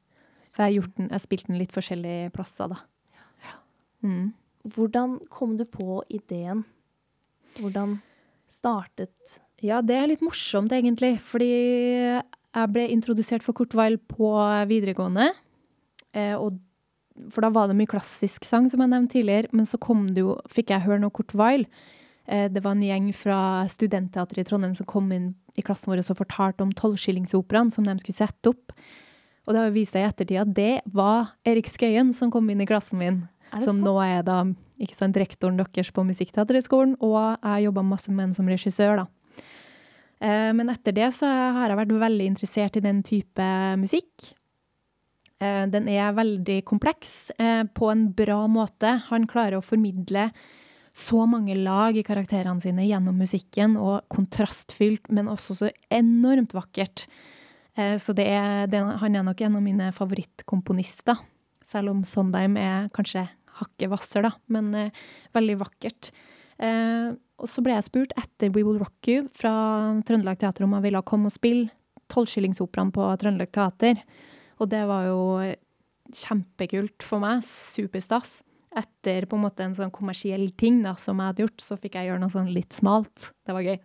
Så 0.56 0.64
jeg 0.64 0.70
har 0.70 0.76
gjort 0.78 0.96
den, 0.96 1.08
jeg 1.10 1.12
har 1.12 1.20
spilt 1.20 1.48
den 1.50 1.58
litt 1.60 1.74
forskjellige 1.76 2.30
plasser, 2.32 2.72
da. 2.72 2.78
Mm. 4.00 4.30
Hvordan 4.72 5.18
kom 5.28 5.58
du 5.58 5.66
på 5.68 6.00
ideen? 6.08 6.64
Hvordan 7.60 7.98
startet 8.48 9.40
Ja, 9.60 9.82
det 9.84 9.96
er 9.96 10.08
litt 10.08 10.24
morsomt, 10.24 10.72
egentlig. 10.72 11.18
Fordi 11.20 11.50
jeg 12.16 12.72
ble 12.72 12.86
introdusert 12.92 13.44
for 13.44 13.56
Kurt 13.56 13.76
Weil 13.76 13.98
på 13.98 14.32
videregående. 14.68 15.30
Eh, 16.16 16.32
og, 16.36 16.56
for 17.32 17.44
da 17.44 17.52
var 17.52 17.68
det 17.68 17.76
mye 17.76 17.90
klassisk 17.90 18.48
sang, 18.48 18.70
som 18.72 18.80
jeg 18.80 18.92
nevnte 18.92 19.18
tidligere. 19.18 19.52
Men 19.52 19.68
så 19.68 19.76
jo, 20.16 20.38
fikk 20.48 20.72
jeg 20.72 20.84
høre 20.88 21.00
noe 21.04 21.12
Kurt 21.12 21.36
Weil. 21.36 21.66
Eh, 22.24 22.48
det 22.48 22.64
var 22.64 22.76
en 22.76 22.84
gjeng 22.84 23.12
fra 23.12 23.66
Studentteatret 23.68 24.44
i 24.44 24.48
Trondheim 24.48 24.74
som 24.74 24.88
kom 24.88 25.12
inn 25.12 25.34
i 25.56 25.64
klassen 25.64 25.92
vår 25.92 26.04
og 26.04 26.16
fortalte 26.16 26.64
om 26.64 26.72
tolvskillingsoperaen 26.72 27.70
som 27.70 27.84
de 27.84 27.96
skulle 28.00 28.24
sette 28.24 28.52
opp. 28.52 28.72
Og 29.46 29.54
det 29.54 29.62
har 29.62 29.74
vist 29.74 29.94
seg 29.94 30.04
i 30.04 30.08
ettertid 30.10 30.42
at 30.42 30.54
det 30.54 30.72
var 30.94 31.32
Erik 31.46 31.68
Skøyen 31.70 32.12
som 32.16 32.32
kom 32.34 32.48
inn 32.50 32.62
i 32.64 32.68
klassen 32.68 32.98
min. 32.98 33.20
Som 33.54 33.78
sant? 33.78 33.84
nå 33.86 33.94
er 34.02 34.24
da 34.26 34.40
ikke 34.82 34.98
sant, 34.98 35.16
rektoren 35.16 35.56
deres 35.56 35.92
på 35.94 36.04
Musikkteaterhøgskolen, 36.04 36.96
og 37.00 37.38
jeg 37.40 37.68
jobba 37.68 37.84
masse 37.86 38.12
med 38.12 38.26
han 38.26 38.34
som 38.36 38.50
regissør, 38.50 39.04
da. 39.04 39.06
Eh, 40.20 40.50
men 40.56 40.72
etter 40.72 40.96
det 40.96 41.10
så 41.16 41.28
har 41.56 41.70
jeg 41.70 41.78
vært 41.78 41.94
veldig 42.02 42.26
interessert 42.32 42.76
i 42.76 42.84
den 42.84 43.00
type 43.06 43.46
musikk. 43.80 44.32
Eh, 45.40 45.64
den 45.72 45.88
er 45.92 46.16
veldig 46.16 46.62
kompleks 46.68 47.30
eh, 47.38 47.62
på 47.64 47.90
en 47.92 48.08
bra 48.16 48.42
måte. 48.48 48.98
Han 49.10 49.28
klarer 49.30 49.58
å 49.58 49.64
formidle 49.64 50.30
så 50.96 51.26
mange 51.28 51.54
lag 51.60 51.96
i 51.96 52.04
karakterene 52.04 52.62
sine 52.64 52.86
gjennom 52.88 53.18
musikken, 53.20 53.76
og 53.76 54.06
kontrastfylt, 54.12 55.10
men 55.12 55.28
også 55.28 55.58
så 55.58 55.72
enormt 55.92 56.56
vakkert. 56.56 57.04
Eh, 57.76 57.96
så 58.00 58.14
det 58.16 58.26
er, 58.32 58.66
det, 58.72 58.82
han 59.02 59.16
er 59.16 59.26
nok 59.26 59.42
en 59.44 59.58
av 59.58 59.64
mine 59.64 59.90
favorittkomponister. 59.94 61.20
Selv 61.66 61.92
om 61.92 62.04
Sondheim 62.06 62.56
er 62.60 62.88
kanskje 62.96 63.26
hakket 63.60 63.90
hvasser, 63.92 64.26
da, 64.26 64.32
men 64.52 64.72
eh, 64.76 65.04
veldig 65.36 65.58
vakkert. 65.64 66.10
Eh, 66.62 67.12
og 67.36 67.50
så 67.52 67.62
ble 67.64 67.76
jeg 67.76 67.88
spurt 67.88 68.14
etter 68.16 68.52
We 68.54 68.64
Will 68.64 68.80
Rock 68.80 69.10
You 69.12 69.26
fra 69.36 69.52
Trøndelag 70.08 70.40
Teater 70.40 70.64
om 70.64 70.76
jeg 70.78 70.86
ville 70.86 71.04
komme 71.04 71.28
og 71.28 71.34
spille 71.34 71.68
Tolvskillingsoperaen 72.12 72.92
på 72.94 73.06
Trøndelag 73.20 73.52
Teater. 73.52 74.00
Og 74.62 74.70
det 74.72 74.82
var 74.88 75.08
jo 75.10 75.20
kjempekult 76.16 77.04
for 77.04 77.20
meg. 77.20 77.44
Superstas. 77.44 78.40
Etter 78.76 79.26
på 79.28 79.36
en 79.36 79.44
måte 79.44 79.64
en 79.64 79.76
sånn 79.76 79.92
kommersiell 79.92 80.48
ting 80.56 80.82
da, 80.84 80.94
som 81.00 81.20
jeg 81.20 81.32
hadde 81.32 81.44
gjort, 81.44 81.62
så 81.64 81.78
fikk 81.80 81.98
jeg 81.98 82.10
gjøre 82.10 82.22
noe 82.22 82.32
sånn 82.32 82.52
litt 82.52 82.76
smalt. 82.76 83.30
Det 83.44 83.56
var 83.56 83.66
gøy. 83.66 83.78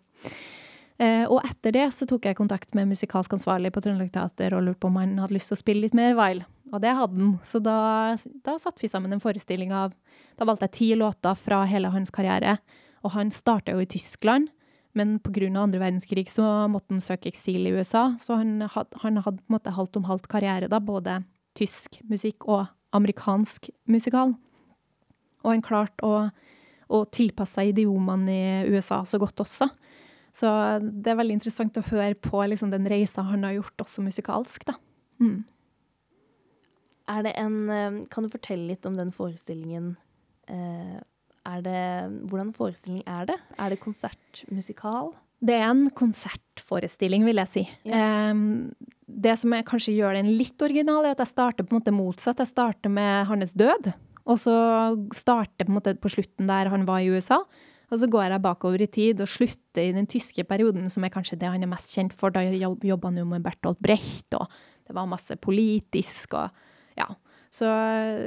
Eh, 1.02 1.24
og 1.26 1.42
etter 1.48 1.74
det 1.74 1.88
så 1.96 2.06
tok 2.06 2.28
jeg 2.28 2.38
kontakt 2.38 2.76
med 2.78 2.92
musikalsk 2.92 3.34
ansvarlig 3.34 3.72
på 3.74 3.82
Trøndelag 3.82 4.12
Teater 4.14 4.54
og 4.54 4.68
lurte 4.68 4.84
på 4.84 4.92
om 4.92 5.00
han 5.02 5.16
hadde 5.24 5.34
lyst 5.34 5.50
til 5.50 5.58
å 5.58 5.62
spille 5.64 5.88
litt 5.88 5.98
mer 5.98 6.14
Weil. 6.18 6.44
Og 6.72 6.78
det 6.84 6.94
hadde 6.96 7.18
han. 7.18 7.34
Så 7.48 7.60
da, 7.64 8.14
da 8.46 8.58
satte 8.62 8.84
vi 8.84 8.90
sammen 8.92 9.16
en 9.16 9.24
forestilling 9.24 9.74
av 9.76 9.96
Da 10.38 10.46
valgte 10.48 10.70
jeg 10.70 10.76
ti 10.78 10.90
låter 10.96 11.36
fra 11.36 11.64
hele 11.70 11.90
hans 11.92 12.14
karriere. 12.14 12.60
Og 13.02 13.16
han 13.16 13.34
starta 13.34 13.74
jo 13.74 13.82
i 13.82 13.90
Tyskland 13.90 14.52
Men 14.94 15.18
pga. 15.20 15.50
andre 15.58 15.80
verdenskrig 15.80 16.30
så 16.30 16.68
måtte 16.70 16.94
han 16.94 17.02
søke 17.02 17.32
eksil 17.32 17.68
i 17.68 17.72
USA, 17.72 18.18
så 18.20 18.36
han, 18.36 18.62
had, 18.62 18.88
han 19.02 19.18
hadde 19.18 19.40
på 19.40 19.48
en 19.48 19.56
måte 19.56 19.72
halvt 19.72 19.96
om 19.96 20.04
halvt 20.04 20.28
karriere, 20.28 20.68
da, 20.68 20.80
både 20.84 21.24
tysk 21.56 22.02
musikk 22.10 22.44
og 22.44 22.66
amerikansk 22.92 23.70
musikal. 23.88 24.36
Og 25.46 25.48
han 25.48 25.64
klarte 25.64 26.04
å, 26.04 26.28
å 26.92 27.06
tilpasse 27.08 27.64
idiomene 27.72 28.36
i 28.36 28.76
USA 28.76 29.06
så 29.08 29.16
godt 29.18 29.40
også. 29.40 29.70
Så 30.36 30.50
det 30.80 31.12
er 31.12 31.20
veldig 31.20 31.39
interessant 31.39 31.80
å 31.80 31.88
høre 31.89 32.15
på 32.15 32.44
liksom, 32.48 32.72
den 32.72 32.88
reisa 32.89 33.26
han 33.28 33.44
har 33.48 33.58
gjort 33.58 33.84
også 33.86 34.04
musikalsk, 34.06 34.65
da. 34.70 34.78
Mm. 35.22 35.41
Er 37.12 37.26
det 37.26 37.34
en 37.38 37.58
eh, 37.70 37.98
Kan 38.10 38.26
du 38.26 38.32
fortelle 38.34 38.72
litt 38.72 38.88
om 38.89 38.96
den 38.98 39.12
forestillingen? 39.13 39.96
Eh, 40.50 41.02
er 41.52 41.65
det 41.65 41.82
Hvordan 42.30 42.54
forestilling 42.56 43.04
er 43.10 43.28
det? 43.32 43.38
Er 43.58 43.74
det 43.74 43.82
konsertmusikal? 43.84 45.12
Det 45.41 45.56
er 45.58 45.72
en 45.72 45.88
konsertforestilling, 45.98 47.24
vil 47.26 47.41
jeg 47.41 47.50
si. 47.50 47.62
Um, 47.89 48.70
det 49.10 49.34
som 49.41 49.56
jeg 49.56 49.65
kanskje 49.65 49.96
gjør 49.96 50.20
den 50.20 50.30
litt 50.38 50.62
original, 50.62 51.02
er 51.02 51.15
at 51.15 51.24
jeg 51.24 51.32
starter 51.32 51.65
på 51.65 51.74
en 51.74 51.80
måte 51.80 51.94
motsatt. 51.96 52.44
Jeg 52.44 52.52
starter 52.52 52.94
med 52.94 53.26
hans 53.26 53.56
død, 53.58 53.89
og 54.22 54.38
så 54.38 54.54
starter 55.17 55.65
på 55.65 55.96
på 55.98 56.13
slutten 56.13 56.52
der 56.52 56.70
han 56.70 56.86
var 56.86 57.02
i 57.02 57.10
USA. 57.10 57.41
Og 57.92 58.00
så 58.00 58.08
går 58.08 58.30
jeg 58.30 58.44
bakover 58.44 58.84
i 58.86 58.88
tid 58.88 59.22
og 59.24 59.28
slutter 59.28 59.84
i 59.84 59.96
den 59.96 60.08
tyske 60.10 60.46
perioden, 60.48 60.88
som 60.90 61.04
er 61.04 61.12
kanskje 61.12 61.38
det 61.42 61.50
han 61.52 61.64
er 61.64 61.72
mest 61.72 61.92
kjent 61.92 62.16
for. 62.16 62.32
Da 62.32 62.44
jobba 62.48 63.10
han 63.10 63.20
jo 63.20 63.26
med 63.28 63.44
Bertolt 63.44 63.82
Brecht, 63.84 64.32
og 64.38 64.48
det 64.88 64.96
var 64.96 65.10
masse 65.12 65.36
politisk 65.40 66.38
og 66.40 66.64
ja. 67.00 67.10
Så, 67.52 67.68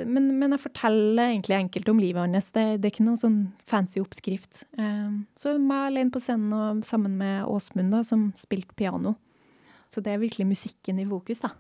men, 0.05 0.27
men, 0.37 0.53
jeg 0.53 0.61
forteller 0.61 1.31
egentlig 1.31 1.57
enkelt 1.57 1.89
om 1.89 2.01
livet 2.01 2.21
hans. 2.21 2.51
Det, 2.53 2.65
det, 2.77 2.91
er 2.91 2.93
ikke 2.93 3.07
noen 3.07 3.21
sånn 3.21 3.39
fancy 3.65 4.03
oppskrift. 4.03 4.67
Um, 4.77 5.23
så 5.41 5.55
meg 5.57 5.87
alene 5.89 6.13
på 6.13 6.21
scenen 6.21 6.53
og 6.53 6.83
sammen 6.85 7.15
med 7.17 7.47
Åsmund, 7.49 7.89
da, 7.95 8.03
som 8.05 8.27
spilte 8.37 8.77
piano. 8.77 9.15
Så 9.89 10.05
det 10.05 10.13
er 10.13 10.21
virkelig 10.21 10.51
musikken 10.51 11.01
i 11.01 11.07
fokus, 11.09 11.41
da. 11.41 11.55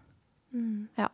Mm. 0.53 0.91
Ja. 1.01 1.09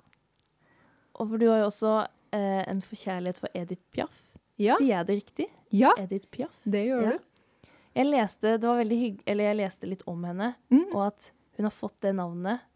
Og 1.20 1.31
for 1.31 1.38
du 1.38 1.46
har 1.53 1.62
jo 1.62 1.68
også 1.68 1.94
eh, 2.35 2.64
en 2.66 2.83
forkjærlighet 2.83 3.38
for 3.38 3.55
Edith 3.55 3.87
Piaf. 3.94 4.29
Ja. 4.60 4.76
Sier 4.76 4.92
jeg 4.98 5.08
det 5.08 5.18
riktig? 5.22 5.46
Ja, 5.72 5.92
Edith 5.98 6.28
Piaf. 6.32 6.52
det 6.68 6.84
gjør 6.88 7.06
ja. 7.06 7.12
du. 7.16 7.70
Jeg 7.96 8.06
leste, 8.06 8.56
det 8.60 8.68
var 8.68 8.82
hygg, 8.86 9.22
eller 9.26 9.48
jeg 9.48 9.58
leste 9.58 9.88
litt 9.90 10.02
om 10.10 10.26
henne, 10.28 10.52
mm. 10.70 10.90
og 10.92 11.08
at 11.08 11.30
hun 11.58 11.66
har 11.66 11.74
fått 11.74 11.98
det 12.04 12.14
navnet 12.18 12.66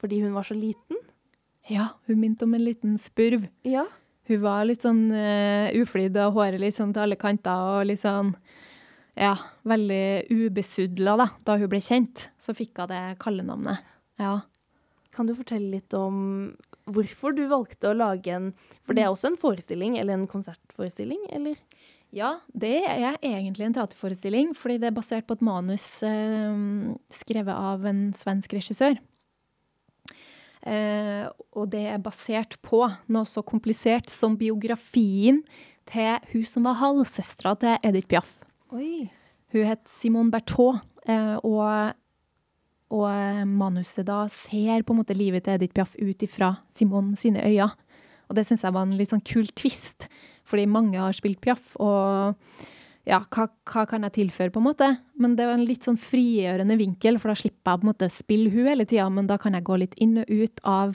fordi 0.00 0.18
hun 0.20 0.34
var 0.36 0.44
så 0.44 0.56
liten. 0.56 0.98
Ja, 1.70 1.94
hun 2.08 2.18
minte 2.20 2.44
om 2.44 2.54
en 2.56 2.64
liten 2.64 2.98
spurv. 3.00 3.46
Ja. 3.64 3.86
Hun 4.28 4.40
var 4.42 4.64
litt 4.68 4.84
sånn 4.84 5.06
uh, 5.12 5.70
uflidd 5.80 6.16
og 6.20 6.36
håret 6.36 6.60
litt 6.60 6.76
sånn 6.76 6.92
til 6.92 7.04
alle 7.04 7.16
kanter 7.20 7.78
og 7.78 7.86
litt 7.88 8.02
sånn 8.04 8.34
Ja, 9.14 9.36
veldig 9.62 10.26
ubesudla, 10.32 11.14
da. 11.20 11.28
Da 11.46 11.56
hun 11.60 11.70
ble 11.70 11.80
kjent, 11.84 12.28
så 12.40 12.52
fikk 12.56 12.82
hun 12.82 12.90
det 12.90 13.02
kallenavnet. 13.22 13.84
Ja. 14.20 14.40
Kan 15.14 15.28
du 15.30 15.36
fortelle 15.38 15.76
litt 15.76 15.94
om 15.94 16.50
hvorfor 16.90 17.34
du 17.36 17.46
valgte 17.50 17.90
å 17.90 17.96
lage 17.96 18.32
en 18.32 18.52
For 18.84 18.96
det 18.96 19.04
er 19.04 19.12
også 19.12 19.32
en 19.32 19.40
forestilling, 19.40 19.98
eller 20.00 20.18
en 20.18 20.28
konsertforestilling, 20.30 21.22
eller? 21.32 21.56
Ja, 22.14 22.36
det 22.54 22.84
er 22.86 23.16
egentlig 23.24 23.66
en 23.66 23.74
teaterforestilling, 23.74 24.52
fordi 24.54 24.78
det 24.78 24.90
er 24.90 24.94
basert 24.94 25.26
på 25.26 25.34
et 25.34 25.42
manus 25.42 25.86
eh, 26.06 26.94
skrevet 27.10 27.54
av 27.54 27.86
en 27.90 28.06
svensk 28.14 28.54
regissør. 28.54 29.00
Eh, 30.64 31.24
og 31.52 31.68
det 31.74 31.82
er 31.90 32.00
basert 32.00 32.56
på 32.64 32.86
noe 33.12 33.28
så 33.28 33.42
komplisert 33.44 34.08
som 34.12 34.38
biografien 34.40 35.42
til 35.90 36.30
hun 36.30 36.46
som 36.48 36.68
var 36.68 36.78
halvsøstera 36.80 37.56
til 37.60 37.76
Edith 37.84 38.08
Piaf. 38.08 38.38
Oi. 38.72 39.10
Hun 39.52 39.68
het 39.68 39.84
Simone 39.90 40.32
Berthaud, 40.32 40.80
eh, 41.06 41.36
og, 41.42 41.98
og, 42.94 43.08
eh, 43.10 43.42
manuset 43.44 44.06
da 44.06 44.24
ser 44.30 44.84
på 44.86 44.94
en 44.94 45.00
måte 45.02 45.16
livet 45.16 45.44
til 45.44 45.56
Edith 45.56 45.74
Piaf 45.74 45.96
ut 45.98 46.22
ifra 46.22 46.58
Simon 46.70 47.14
sine 47.18 47.42
øyne. 47.42 47.72
Og 48.30 48.38
det 48.38 48.46
syns 48.46 48.62
jeg 48.64 48.72
var 48.72 48.86
en 48.86 48.96
litt 48.96 49.10
sånn 49.10 49.24
kul 49.24 49.50
twist, 49.58 50.06
fordi 50.46 50.68
mange 50.70 50.96
har 51.00 51.12
spilt 51.12 51.40
Piaf. 51.42 51.74
og 51.80 52.38
ja, 53.04 53.18
hva, 53.20 53.48
hva, 53.68 53.84
kan 53.88 54.06
jeg 54.06 54.14
tilføre, 54.16 54.50
på 54.50 54.62
en 54.62 54.68
måte? 54.70 54.86
Men 55.20 55.36
det 55.36 55.44
var 55.44 55.58
en 55.58 55.66
litt 55.68 55.84
sånn 55.84 55.98
frigjørende 56.00 56.78
vinkel, 56.80 57.18
for 57.20 57.28
da 57.28 57.36
slipper 57.36 57.74
jeg 57.74 57.82
på 57.82 57.84
en 57.84 57.90
måte 57.90 58.08
spille 58.12 58.52
hun 58.54 58.70
hele 58.70 58.86
tida, 58.88 59.10
men 59.12 59.28
da 59.28 59.36
kan 59.40 59.52
jeg 59.52 59.66
gå 59.66 59.76
litt 59.82 59.96
inn 60.00 60.22
og 60.22 60.30
ut 60.30 60.62
av, 60.64 60.94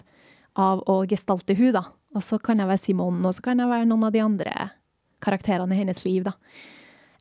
av 0.58 0.82
å 0.90 1.04
gestalte 1.10 1.54
hun, 1.60 1.72
da. 1.78 1.86
Og 2.18 2.26
så 2.26 2.40
kan 2.42 2.58
jeg 2.58 2.72
være 2.72 2.82
Simon, 2.82 3.22
og 3.22 3.38
så 3.38 3.46
kan 3.46 3.62
jeg 3.62 3.70
være 3.70 3.86
noen 3.86 4.08
av 4.08 4.16
de 4.16 4.24
andre 4.26 4.56
karakterene 5.22 5.76
i 5.76 5.82
hennes 5.84 6.02
liv, 6.08 6.26
da. 6.26 6.34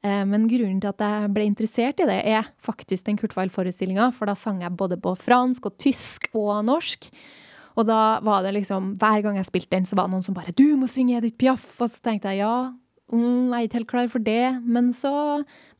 Eh, 0.04 0.24
men 0.28 0.46
grunnen 0.50 0.80
til 0.82 0.92
at 0.92 1.02
jeg 1.02 1.32
ble 1.34 1.46
interessert 1.48 2.00
i 2.02 2.08
det, 2.08 2.20
er 2.26 2.50
faktisk 2.62 3.06
den 3.06 3.18
Kurt 3.18 3.36
Weil-forestillinga, 3.38 4.10
for 4.14 4.30
da 4.30 4.36
sang 4.38 4.62
jeg 4.62 4.76
både 4.78 5.00
på 5.00 5.16
fransk 5.18 5.70
og 5.70 5.78
tysk 5.82 6.30
og 6.34 6.64
norsk. 6.68 7.10
Og 7.78 7.86
da 7.86 8.18
var 8.26 8.42
det 8.42 8.56
liksom, 8.56 8.94
hver 8.98 9.22
gang 9.22 9.38
jeg 9.38 9.46
spilte 9.46 9.76
den, 9.76 9.86
så 9.86 9.98
var 9.98 10.08
det 10.08 10.16
noen 10.16 10.26
som 10.26 10.34
bare 10.34 10.52
'Du 10.52 10.76
må 10.76 10.86
synge 10.90 11.18
Edith 11.18 11.38
Piaf!' 11.38 11.80
Og 11.80 11.90
så 11.90 12.02
tenkte 12.02 12.30
jeg 12.30 12.42
ja, 12.42 12.72
Mm, 13.08 13.48
jeg 13.48 13.56
er 13.56 13.66
ikke 13.68 13.78
helt 13.78 13.88
klar 13.88 14.08
for 14.12 14.24
det. 14.24 14.46
Men 14.64 14.90
så 14.96 15.12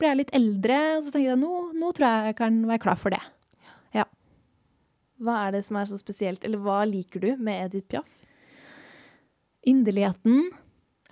ble 0.01 0.11
jeg 0.11 0.21
litt 0.23 0.37
eldre, 0.37 0.79
og 0.97 1.03
så 1.05 1.13
tenkte 1.13 1.27
jeg 1.27 1.41
nå, 1.43 1.57
nå 1.77 1.91
tror 1.93 2.09
jeg 2.09 2.31
jeg 2.31 2.39
kan 2.41 2.63
være 2.71 2.85
klar 2.85 3.01
for 3.01 3.15
det. 3.15 3.21
Ja. 3.97 4.07
Hva 5.21 5.43
er 5.47 5.59
det 5.59 5.65
som 5.67 5.77
er 5.77 5.91
så 5.91 6.01
spesielt, 6.01 6.45
eller 6.45 6.63
hva 6.65 6.81
liker 6.89 7.25
du 7.25 7.35
med 7.37 7.67
Edith 7.67 7.89
Piaf? 7.91 8.09
Inderligheten. 9.69 10.49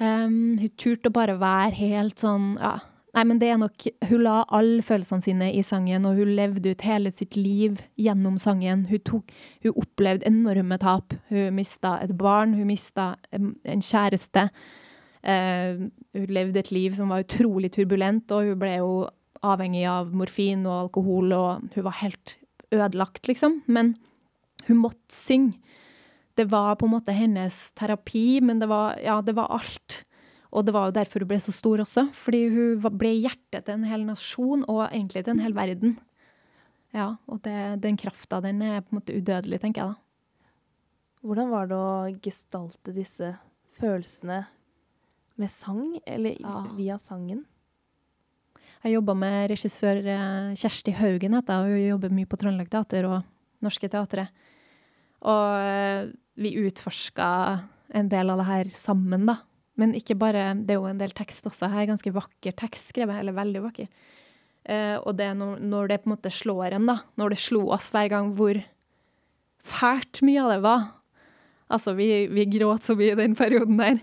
Um, 0.01 0.57
hun 0.61 0.73
turte 0.77 1.11
å 1.11 1.15
bare 1.15 1.39
være 1.41 1.73
helt 1.79 2.21
sånn 2.21 2.55
ja, 2.61 2.75
Nei, 3.17 3.25
men 3.25 3.39
det 3.41 3.49
er 3.49 3.61
nok 3.61 3.87
Hun 4.11 4.25
la 4.27 4.43
alle 4.53 4.85
følelsene 4.85 5.25
sine 5.25 5.47
i 5.57 5.63
sangen, 5.65 6.05
og 6.05 6.19
hun 6.19 6.35
levde 6.37 6.75
ut 6.75 6.85
hele 6.85 7.13
sitt 7.15 7.39
liv 7.39 7.81
gjennom 7.97 8.37
sangen. 8.41 8.85
Hun, 8.91 9.01
tok, 9.09 9.33
hun 9.65 9.79
opplevde 9.81 10.29
enorme 10.29 10.77
tap. 10.83 11.17
Hun 11.31 11.55
mista 11.57 11.97
et 12.05 12.13
barn, 12.19 12.53
hun 12.59 12.69
mista 12.69 13.15
en 13.33 13.85
kjæreste. 13.85 14.51
Uh, 15.27 15.89
hun 16.13 16.35
levde 16.37 16.61
et 16.61 16.73
liv 16.75 16.93
som 16.99 17.09
var 17.11 17.25
utrolig 17.25 17.73
turbulent, 17.75 18.31
og 18.37 18.51
hun 18.51 18.61
ble 18.61 18.75
jo 18.77 18.91
avhengig 19.47 19.87
av 19.89 20.13
morfin 20.17 20.67
og 20.69 20.87
alkohol, 20.87 21.33
og 21.33 21.73
hun 21.73 21.87
var 21.89 22.01
helt 22.03 22.37
ødelagt, 22.75 23.25
liksom. 23.31 23.63
Men 23.67 23.95
hun 24.69 24.83
måtte 24.85 25.15
synge. 25.15 25.57
Det 26.37 26.51
var 26.53 26.77
på 26.77 26.85
en 26.85 26.93
måte 26.93 27.17
hennes 27.17 27.71
terapi, 27.81 28.43
men 28.45 28.61
det 28.61 28.69
var, 28.69 28.99
ja, 29.01 29.23
det 29.25 29.33
var 29.39 29.49
alt. 29.57 30.03
Og 30.57 30.65
det 30.65 30.73
var 30.73 30.89
jo 30.89 30.97
derfor 30.97 31.21
hun 31.23 31.29
ble 31.29 31.39
så 31.43 31.53
stor 31.53 31.83
også, 31.85 32.07
fordi 32.17 32.47
hun 32.49 32.97
ble 32.97 33.13
hjertet 33.19 33.67
til 33.67 33.77
en 33.77 33.89
hel 33.89 34.07
nasjon, 34.09 34.65
og 34.65 34.87
egentlig 34.89 35.27
til 35.27 35.37
en 35.37 35.43
hel 35.45 35.57
verden. 35.57 35.99
Ja, 36.97 37.11
og 37.29 37.43
det, 37.45 37.83
den 37.85 37.99
krafta, 38.01 38.41
den 38.41 38.63
er 38.65 38.81
på 38.81 38.95
en 38.95 39.01
måte 39.03 39.17
udødelig, 39.17 39.61
tenker 39.61 39.83
jeg 39.83 39.93
da. 39.93 40.03
Hvordan 41.27 41.51
var 41.51 41.69
det 41.69 41.77
å 41.77 42.21
gestalte 42.23 42.95
disse 42.95 43.35
følelsene 43.77 44.45
med 45.37 45.53
sang, 45.53 45.99
eller 46.07 46.39
ja. 46.41 46.63
via 46.79 46.97
sangen? 47.03 47.45
Jeg 48.85 48.95
jobba 48.95 49.17
med 49.19 49.51
regissør 49.51 49.99
eh, 49.99 50.55
Kjersti 50.57 50.95
Haugen, 50.97 51.35
heter 51.37 51.67
hun. 51.67 51.75
jobber 51.83 52.13
mye 52.15 52.29
på 52.31 52.39
Trøndelag 52.41 52.71
Teater 52.73 53.09
og 53.11 53.65
Norske 53.65 53.91
Teatret. 53.91 54.31
Og 55.27 55.67
eh, 55.67 56.13
vi 56.39 56.55
utforska 56.63 57.29
en 57.97 58.09
del 58.13 58.31
av 58.31 58.41
det 58.41 58.49
her 58.49 58.73
sammen, 58.77 59.27
da. 59.29 59.41
Men 59.77 59.93
ikke 59.97 60.17
bare 60.19 60.55
Det 60.57 60.75
er 60.75 60.81
jo 60.81 60.89
en 60.89 61.01
del 61.01 61.13
tekst 61.17 61.47
også 61.49 61.69
her. 61.73 61.89
Ganske 61.91 62.13
vakker 62.15 62.55
tekst 62.57 62.93
skrevet, 62.93 63.21
eller 63.21 63.37
veldig 63.37 63.65
vakker. 63.67 63.91
Eh, 64.67 64.97
og 64.99 65.17
det 65.19 65.31
når, 65.39 65.61
når, 65.63 65.91
det 65.91 66.01
på 66.03 66.11
en 66.11 66.17
måte 66.17 66.33
slår 66.33 66.79
en, 66.79 66.89
da. 66.91 67.01
Når 67.21 67.35
det 67.35 67.43
slo 67.45 67.67
oss 67.77 67.93
hver 67.95 68.09
gang 68.13 68.33
hvor 68.39 68.59
fælt 69.67 70.23
mye 70.27 70.43
av 70.43 70.55
det 70.55 70.63
var. 70.65 70.89
Altså, 71.67 71.97
vi, 71.99 72.09
vi 72.31 72.47
gråt 72.57 72.87
så 72.87 72.97
mye 72.99 73.15
i 73.15 73.21
den 73.21 73.37
perioden 73.39 73.79
der. 73.81 74.01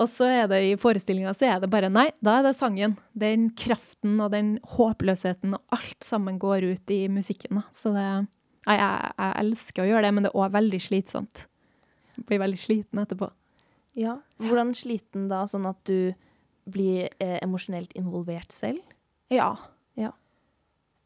Og 0.00 0.08
så 0.10 0.26
er 0.26 0.48
det 0.50 0.60
i 0.66 0.76
forestillinga 0.80 1.34
så 1.36 1.46
er 1.52 1.60
det 1.62 1.70
bare 1.70 1.90
nei, 1.92 2.08
da 2.24 2.40
er 2.40 2.48
det 2.48 2.56
sangen. 2.58 2.96
Den 3.14 3.50
kraften 3.58 4.16
og 4.18 4.32
den 4.34 4.56
håpløsheten 4.74 5.54
og 5.54 5.76
alt 5.76 6.06
sammen 6.06 6.40
går 6.42 6.66
ut 6.72 6.90
i 6.90 7.04
musikken. 7.12 7.60
Da. 7.60 7.68
Så 7.76 7.94
det 7.94 8.06
jeg, 8.64 8.80
jeg, 8.80 9.14
jeg, 9.20 9.32
elsker 9.44 9.84
å 9.84 9.88
gjøre 9.90 10.06
det, 10.06 10.12
men 10.16 10.26
det 10.26 10.32
er 10.32 10.40
òg 10.40 10.54
veldig 10.56 10.80
slitsomt. 10.82 11.44
Jeg 12.16 12.26
blir 12.28 12.40
veldig 12.42 12.60
sliten 12.60 13.02
etterpå. 13.02 13.28
Ja. 13.98 14.18
Hvordan 14.42 14.74
sliten 14.76 15.28
da, 15.30 15.44
sånn 15.50 15.66
at 15.70 15.80
du 15.88 16.14
blir 16.70 17.08
eh, 17.22 17.38
emosjonelt 17.44 17.92
involvert 17.98 18.52
selv? 18.54 18.82
Ja. 19.32 19.52
ja. 19.98 20.12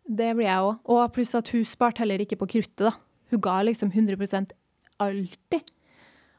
Det 0.08 0.32
blir 0.38 0.48
jeg 0.48 0.64
òg. 0.64 0.80
Og 0.88 1.02
pluss 1.14 1.34
at 1.38 1.50
hun 1.52 1.66
sparte 1.68 2.04
heller 2.04 2.22
ikke 2.24 2.38
på 2.40 2.50
kruttet, 2.56 2.88
da. 2.88 2.94
Hun 3.28 3.42
ga 3.44 3.58
liksom 3.66 3.92
100 3.92 4.54
alltid. 4.98 5.72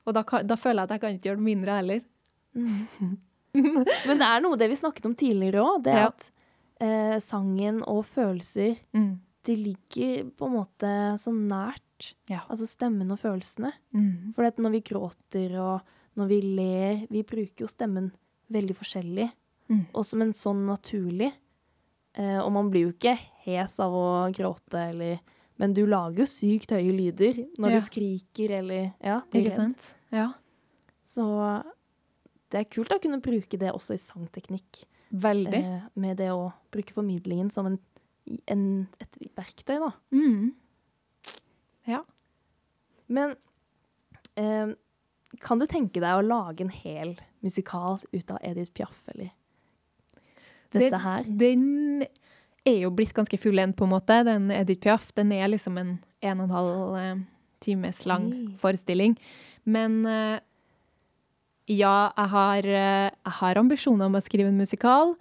Og 0.07 0.15
da, 0.15 0.23
da, 0.25 0.57
føler 0.57 0.81
jeg 0.81 0.87
at 0.87 0.93
jeg 0.95 1.03
kan 1.03 1.15
ikke 1.15 1.29
gjøre 1.29 1.41
det 1.41 1.45
mindre 1.45 1.77
heller. 1.77 2.01
Men 4.09 4.21
det 4.21 4.25
er 4.25 4.41
noe 4.43 4.57
det 4.59 4.69
vi 4.71 4.77
snakket 4.79 5.07
om 5.09 5.15
tidligere 5.17 5.61
òg, 5.61 5.83
det 5.85 5.95
ja. 5.95 6.07
at 6.09 6.29
eh, 6.81 7.17
sangen 7.21 7.83
og 7.89 8.05
følelser 8.09 8.77
mm. 8.95 9.11
De 9.47 9.55
ligger 9.55 10.25
på 10.35 10.45
en 10.49 10.51
måte 10.57 10.89
så 11.17 11.31
nært. 11.33 12.11
Ja. 12.29 12.41
Altså 12.51 12.67
stemmen 12.67 13.09
og 13.13 13.21
følelsene. 13.21 13.71
Mm. 13.95 14.33
For 14.35 14.45
når 14.61 14.73
vi 14.75 14.81
gråter 14.91 15.55
og 15.63 15.93
når 16.19 16.29
vi 16.31 16.39
ler 16.43 17.05
Vi 17.11 17.23
bruker 17.27 17.65
jo 17.65 17.69
stemmen 17.71 18.11
veldig 18.51 18.75
forskjellig. 18.77 19.29
Mm. 19.69 19.83
Og 19.93 20.05
som 20.05 20.21
en 20.25 20.33
sånn 20.33 20.63
naturlig. 20.67 21.31
Eh, 22.17 22.39
og 22.41 22.51
man 22.55 22.69
blir 22.73 22.87
jo 22.87 22.93
ikke 22.95 23.15
hes 23.45 23.75
av 23.79 23.93
å 23.93 24.05
gråte, 24.33 24.89
eller 24.91 25.19
Men 25.59 25.73
du 25.75 25.81
lager 25.85 26.23
jo 26.23 26.25
sykt 26.31 26.71
høye 26.71 26.93
lyder 26.95 27.41
når 27.59 27.69
Ja. 27.71 27.79
du 27.79 27.85
skriker 27.85 28.51
eller 28.59 28.93
Ja, 29.03 29.21
blir 29.29 29.41
Ikke 29.43 29.49
redd. 29.49 29.55
sant? 29.57 29.95
Ja. 30.11 30.33
Så 31.05 31.25
det 32.49 32.59
er 32.59 32.63
kult 32.71 32.89
å 32.89 33.01
kunne 33.01 33.21
bruke 33.21 33.57
det 33.59 33.71
også 33.73 33.93
i 33.93 33.97
sangteknikk. 33.97 34.85
Veldig. 35.11 35.53
Eh, 35.53 35.81
med 35.95 36.17
det 36.17 36.29
å 36.31 36.53
bruke 36.71 36.93
formidlingen 36.93 37.51
som 37.51 37.65
en, 37.65 37.79
en, 38.47 38.87
et 39.01 39.17
verktøy, 39.35 39.79
da. 39.79 39.91
Mm. 40.11 40.53
Men 43.09 43.35
eh, 44.37 44.69
kan 45.43 45.61
du 45.61 45.67
tenke 45.69 46.01
deg 46.01 46.19
å 46.19 46.25
lage 46.25 46.65
en 46.65 46.73
hel 46.73 47.15
musikal 47.45 47.99
ut 48.11 48.31
av 48.31 48.39
Edith 48.43 48.73
Piaf, 48.75 48.97
eller 49.13 49.31
dette 50.75 50.99
her? 51.01 51.25
Den 51.25 52.03
er 52.67 52.81
jo 52.83 52.91
blitt 52.93 53.15
ganske 53.17 53.39
fullendt, 53.39 53.77
på 53.79 53.87
en 53.87 53.93
måte. 53.95 54.21
Den 54.27 54.51
Edith 54.53 54.83
Piaf. 54.83 55.09
Den 55.17 55.31
er 55.33 55.49
liksom 55.51 55.79
en 55.81 55.97
en 56.21 56.41
og 56.41 56.49
en 56.49 56.55
halv 56.55 56.97
eh, 56.99 57.21
times 57.63 58.03
lang 58.09 58.29
forestilling. 58.59 59.15
Men 59.63 60.01
eh, 60.05 60.39
ja, 61.69 62.11
jeg 62.17 62.31
har, 62.33 62.67
eh, 62.67 63.07
jeg 63.11 63.37
har 63.39 63.61
ambisjoner 63.61 64.09
om 64.09 64.17
å 64.19 64.23
skrive 64.23 64.51
en 64.51 64.59
musikal. 64.59 65.15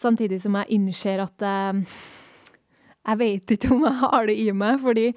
Samtidig 0.00 0.40
som 0.42 0.56
jeg 0.58 0.78
innser 0.78 1.22
at 1.22 1.46
eh, 1.46 1.82
jeg 3.04 3.20
vet 3.20 3.56
ikke 3.56 3.72
om 3.74 3.84
jeg 3.86 4.00
har 4.00 4.28
det 4.30 4.38
i 4.40 4.48
meg, 4.56 4.80
fordi 4.82 5.10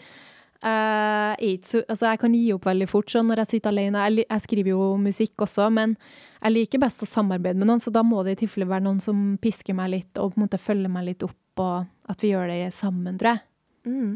jeg, 0.58 1.38
er 1.38 1.58
så, 1.68 1.82
altså 1.86 2.12
jeg 2.12 2.22
kan 2.22 2.36
gi 2.36 2.46
opp 2.56 2.68
veldig 2.68 2.88
fort 2.90 3.12
sånn 3.14 3.28
når 3.30 3.44
jeg 3.44 3.52
sitter 3.56 3.74
alene. 3.74 4.06
Jeg, 4.08 4.26
jeg 4.26 4.46
skriver 4.46 4.74
jo 4.74 4.88
musikk 5.02 5.46
også, 5.46 5.70
men 5.74 5.98
jeg 6.42 6.54
liker 6.54 6.82
best 6.82 7.04
å 7.06 7.10
samarbeide 7.10 7.60
med 7.60 7.70
noen, 7.70 7.84
så 7.84 7.94
da 7.94 8.04
må 8.06 8.24
det 8.26 8.38
i 8.38 8.42
tilfelle 8.44 8.70
være 8.70 8.86
noen 8.88 9.02
som 9.04 9.26
pisker 9.42 9.78
meg 9.78 9.94
litt 9.94 10.22
og 10.22 10.34
på 10.34 10.40
en 10.40 10.46
måte 10.48 10.62
følger 10.62 10.94
meg 10.94 11.10
litt 11.12 11.28
opp, 11.28 11.62
og 11.62 12.12
at 12.12 12.24
vi 12.24 12.34
gjør 12.34 12.50
det 12.54 12.62
sammen, 12.76 13.20
tror 13.20 13.36
jeg. 13.36 13.46
Mm. 13.88 14.16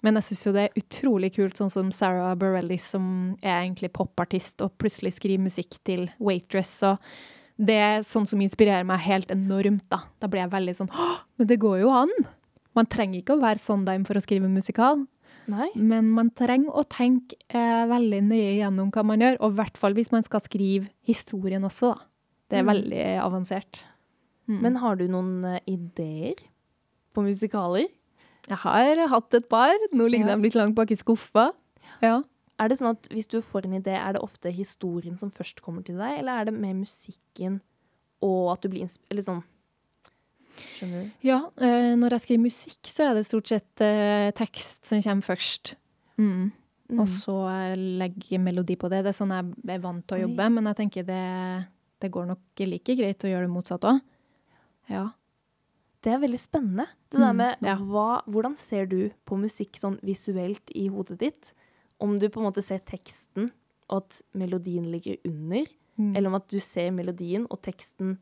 Men 0.00 0.16
jeg 0.16 0.30
syns 0.30 0.46
jo 0.46 0.54
det 0.56 0.62
er 0.66 0.80
utrolig 0.80 1.32
kult, 1.34 1.58
sånn 1.60 1.72
som 1.72 1.92
Sarah 1.92 2.32
Bareilles, 2.40 2.86
som 2.94 3.04
er 3.42 3.58
egentlig 3.58 3.92
popartist 3.96 4.62
og 4.64 4.72
plutselig 4.80 5.18
skriver 5.18 5.44
musikk 5.44 5.76
til 5.84 6.06
Waitress. 6.22 6.72
Og 6.88 7.00
det 7.60 7.76
er 7.76 8.06
sånn 8.06 8.28
som 8.28 8.40
inspirerer 8.40 8.86
meg 8.88 9.02
helt 9.04 9.32
enormt, 9.32 9.84
da. 9.92 10.06
Da 10.22 10.30
blir 10.30 10.46
jeg 10.46 10.54
veldig 10.54 10.76
sånn 10.78 10.92
Å, 10.94 11.08
men 11.36 11.50
det 11.50 11.60
går 11.60 11.82
jo 11.82 11.92
an! 11.92 12.14
Man 12.78 12.88
trenger 12.88 13.18
ikke 13.18 13.34
å 13.36 13.42
være 13.42 13.60
Sondheim 13.60 14.06
for 14.06 14.16
å 14.16 14.22
skrive 14.22 14.48
musikal, 14.48 15.02
Nei? 15.50 15.68
men 15.74 16.10
man 16.14 16.30
trenger 16.36 16.70
å 16.78 16.84
tenke 16.88 17.34
eh, 17.48 17.84
veldig 17.90 18.20
nøye 18.28 18.52
gjennom 18.60 18.90
hva 18.94 19.02
man 19.04 19.20
gjør, 19.24 19.36
og 19.40 19.52
i 19.52 19.58
hvert 19.60 19.78
fall 19.80 19.96
hvis 19.96 20.12
man 20.14 20.22
skal 20.26 20.40
skrive 20.44 20.88
historien 21.08 21.64
også, 21.66 21.94
da. 21.94 22.06
Det 22.50 22.58
er 22.58 22.62
Mm. 22.64 22.70
veldig 22.72 23.02
avansert. 23.24 23.84
Mm. 24.48 24.60
Men 24.62 24.76
har 24.82 24.96
du 24.96 25.04
noen 25.06 25.44
uh, 25.44 25.58
ideer 25.70 26.34
på 27.14 27.22
musikaler? 27.22 27.86
jeg 28.48 28.58
har 28.58 29.06
hatt 29.08 29.34
et 29.34 29.48
par. 29.48 29.76
Nå 29.92 30.08
ligger 30.10 30.26
Ja. 30.28 30.34
de 30.36 30.42
litt 30.42 30.54
langt 30.58 30.74
bak 30.74 30.90
i 30.90 30.96
skuffa. 30.98 31.52
Ja. 32.02 32.22
Er 32.58 32.68
det 32.68 32.78
sånn 32.78 32.90
at 32.90 33.06
hvis 33.08 33.28
du 33.28 33.38
får 33.40 33.64
en 33.66 33.78
idé, 33.80 33.94
er 33.94 34.12
det 34.14 34.22
ofte 34.22 34.50
historien 34.52 35.16
som 35.16 35.30
først 35.30 35.60
kommer 35.62 35.84
til 35.84 35.96
deg, 35.96 36.18
eller 36.18 36.40
er 36.40 36.44
det 36.46 36.54
med 36.54 36.76
musikken 36.76 37.60
og 38.20 38.52
at 38.52 38.60
du 38.62 38.68
blir 38.68 38.88
sånn 38.88 39.44
Skjønner 40.76 41.04
du? 41.04 41.10
Ja, 41.26 41.38
eh, 41.60 41.94
når 41.96 42.10
jeg 42.16 42.20
skriver 42.24 42.42
musikk, 42.46 42.80
så 42.90 43.10
er 43.10 43.14
det 43.18 43.26
stort 43.28 43.50
sett 43.52 43.80
eh, 43.84 44.30
tekst 44.36 44.84
som 44.88 45.00
kommer 45.04 45.22
først. 45.26 45.74
Mm. 46.20 46.50
Mm. 46.90 46.98
Og 47.00 47.06
så 47.08 47.34
jeg 47.46 48.40
melodi 48.42 48.76
på 48.76 48.88
det. 48.90 49.04
Det 49.04 49.12
er 49.12 49.18
sånn 49.20 49.30
jeg 49.34 49.76
er 49.76 49.82
vant 49.84 50.06
til 50.06 50.16
å 50.16 50.20
Oi. 50.20 50.24
jobbe, 50.28 50.48
men 50.56 50.64
jeg 50.70 50.76
tenker 50.80 51.06
det, 51.06 51.20
det 52.02 52.10
går 52.10 52.26
nok 52.32 52.64
like 52.66 52.96
greit 52.98 53.24
å 53.24 53.30
gjøre 53.30 53.46
det 53.46 53.54
motsatt 53.54 53.86
òg. 53.86 54.00
Ja. 54.90 55.04
Det 56.02 56.14
er 56.14 56.22
veldig 56.22 56.40
spennende. 56.40 56.86
Det 57.12 57.20
der 57.20 57.32
Mm, 57.32 57.36
med 57.36 57.56
ja. 57.62 57.76
hva, 57.76 58.22
Hvordan 58.26 58.56
ser 58.56 58.86
du 58.86 59.10
på 59.26 59.36
musikk 59.38 59.76
sånn 59.78 59.98
visuelt 60.02 60.70
i 60.74 60.88
hodet 60.88 61.18
ditt? 61.20 61.52
Om 62.00 62.18
du 62.18 62.28
på 62.28 62.40
en 62.40 62.48
måte 62.48 62.62
ser 62.64 62.78
teksten, 62.80 63.50
og 63.90 64.02
at 64.04 64.22
melodien 64.34 64.90
ligger 64.90 65.18
under, 65.26 65.66
Mm. 65.98 66.16
eller 66.16 66.28
om 66.28 66.34
at 66.36 66.48
du 66.48 66.58
ser 66.60 66.90
melodien, 66.90 67.46
og 67.50 67.60
teksten 67.62 68.18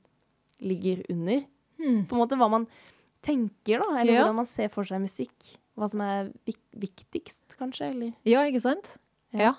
ligger 0.61 1.05
under. 1.11 1.45
Mm. 1.79 2.07
På 2.09 2.17
en 2.17 2.23
måte 2.25 2.39
hva 2.39 2.49
man 2.51 2.67
tenker, 3.23 3.79
da, 3.83 4.01
eller 4.01 4.13
Ja. 4.13 4.23
hvordan 4.25 4.37
man 4.43 4.47
ser 4.47 4.69
for 4.73 4.85
seg 4.85 5.01
musikk. 5.03 5.57
Hva 5.79 5.89
som 5.91 6.01
er 6.03 6.33
vik 6.47 6.59
viktigst, 6.79 7.57
kanskje, 7.59 7.91
eller 7.93 8.13
Ja, 8.27 8.43
ikke 8.47 8.63
sant? 8.63 8.97
Ja. 9.33 9.55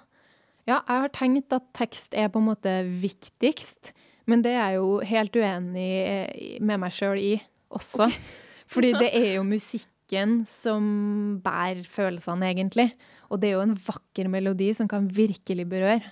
Ja. 0.67 0.81
jeg 0.87 1.01
har 1.01 1.09
tenkt 1.09 1.53
at 1.53 1.71
tekst 1.73 2.13
er 2.13 2.27
på 2.29 2.39
en 2.39 2.49
måte 2.49 2.73
viktigst, 3.01 3.91
men 4.27 4.41
det 4.43 4.51
er 4.53 4.71
jeg 4.71 4.75
jo 4.79 4.99
helt 4.99 5.33
uenig 5.33 5.87
eh, 6.07 6.59
med 6.61 6.79
meg 6.79 6.91
sjøl 6.91 7.17
i 7.17 7.41
også. 7.71 8.09
Fordi 8.69 8.91
det 8.93 9.09
er 9.15 9.35
jo 9.39 9.43
musikken 9.55 10.43
som 10.45 11.39
bærer 11.43 11.83
følelsene, 11.87 12.51
egentlig. 12.53 12.91
Og 13.31 13.39
det 13.41 13.49
er 13.49 13.57
jo 13.57 13.65
en 13.65 13.75
vakker 13.75 14.29
melodi 14.29 14.71
som 14.75 14.87
kan 14.87 15.07
virkelig 15.07 15.67
berøre. 15.69 16.03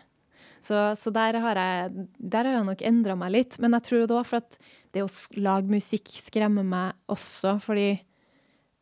Så, 0.61 0.95
så 0.97 1.11
der, 1.13 1.37
har 1.39 1.55
jeg, 1.55 2.07
der 2.17 2.43
har 2.49 2.57
jeg 2.57 2.65
nok 2.65 2.81
endra 2.81 3.15
meg 3.15 3.31
litt. 3.31 3.59
Men 3.61 3.73
jeg 3.77 3.83
tror 3.87 4.05
det 4.07 4.17
òg 4.17 4.25
for 4.25 4.41
at 4.41 4.57
det 4.95 5.03
å 5.03 5.09
lage 5.39 5.71
musikk 5.71 6.09
skremmer 6.21 6.65
meg 6.67 6.95
også, 7.11 7.57
fordi 7.63 7.89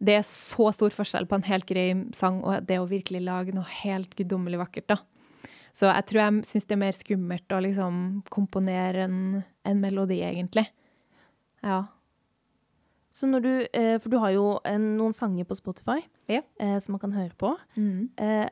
det 0.05 0.17
er 0.19 0.25
så 0.27 0.69
stor 0.75 0.91
forskjell 0.91 1.25
på 1.29 1.37
en 1.39 1.45
helt 1.47 1.65
grei 1.69 1.87
sang 2.13 2.41
og 2.43 2.65
det 2.67 2.77
å 2.81 2.87
virkelig 2.89 3.21
lage 3.23 3.53
noe 3.55 3.65
helt 3.81 4.15
guddommelig 4.19 4.59
vakkert, 4.59 4.87
da. 4.91 4.97
Så 5.75 5.89
jeg 5.89 6.05
tror 6.07 6.21
jeg 6.21 6.45
syns 6.47 6.67
det 6.69 6.75
er 6.75 6.83
mer 6.85 6.95
skummelt 6.95 7.51
å 7.51 7.59
liksom 7.63 7.95
komponere 8.31 9.07
en, 9.09 9.17
en 9.67 9.81
melodi, 9.83 10.21
egentlig. 10.23 10.65
Ja. 11.63 11.81
Så 13.15 13.27
når 13.27 13.43
du 13.43 13.51
eh, 13.71 13.95
For 13.99 14.11
du 14.11 14.17
har 14.19 14.31
jo 14.35 14.45
noen 14.79 15.15
sanger 15.15 15.47
på 15.47 15.55
Spotify 15.55 16.01
Ja. 16.31 16.41
eh, 16.59 16.77
som 16.83 16.95
man 16.95 17.01
kan 17.03 17.15
høre 17.15 17.35
på. 17.39 17.53
Mm. 17.79 18.09
Eh, 18.19 18.47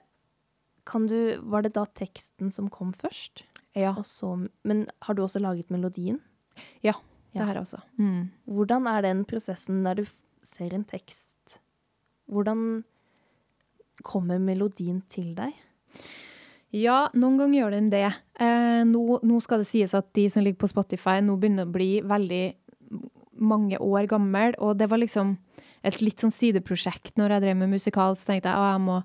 kan 0.88 1.08
du 1.08 1.40
Var 1.40 1.64
det 1.64 1.74
da 1.76 1.84
teksten 1.86 2.52
som 2.52 2.70
kom 2.72 2.94
først? 2.96 3.44
Ja, 3.76 3.96
så, 4.04 4.36
men 4.64 4.86
har 5.02 5.16
du 5.16 5.24
også 5.24 5.40
laget 5.44 5.72
melodien? 5.74 6.20
Ja. 6.84 6.94
Har 7.42 7.52
her 7.52 7.62
også. 7.62 7.82
Mm. 7.98 8.32
Hvordan 8.46 8.90
er 8.92 9.06
den 9.06 9.24
prosessen 9.30 9.84
der 9.86 10.02
du 10.02 10.04
ser 10.46 10.74
en 10.76 10.86
tekst? 10.88 11.60
Hvordan 12.32 12.84
kommer 14.04 14.40
melodien 14.42 15.02
til 15.12 15.34
deg? 15.38 15.56
Ja, 16.74 17.08
noen 17.14 17.38
ganger 17.38 17.60
gjør 17.60 17.76
den 17.76 17.90
det. 17.94 18.08
Eh, 18.42 18.82
nå, 18.90 19.20
nå 19.22 19.40
skal 19.46 19.62
det 19.62 19.70
sies 19.70 19.94
at 19.94 20.10
de 20.18 20.26
som 20.34 20.46
ligger 20.46 20.64
på 20.64 20.72
Spotify, 20.72 21.20
nå 21.22 21.38
begynner 21.38 21.68
å 21.68 21.74
bli 21.74 21.92
veldig 22.02 22.46
mange 23.44 23.78
år 23.82 24.08
gammel, 24.10 24.56
og 24.62 24.78
det 24.80 24.88
var 24.90 25.02
liksom 25.02 25.36
et 25.84 26.00
litt 26.02 26.22
sånn 26.24 26.34
sideprosjekt 26.34 27.18
når 27.20 27.36
jeg 27.36 27.44
drev 27.44 27.60
med 27.60 27.74
musikal, 27.76 28.16
så 28.16 28.30
tenkte 28.30 28.50
jeg 28.50 28.58
at 28.58 28.74
jeg 28.74 28.84
må, 28.86 28.98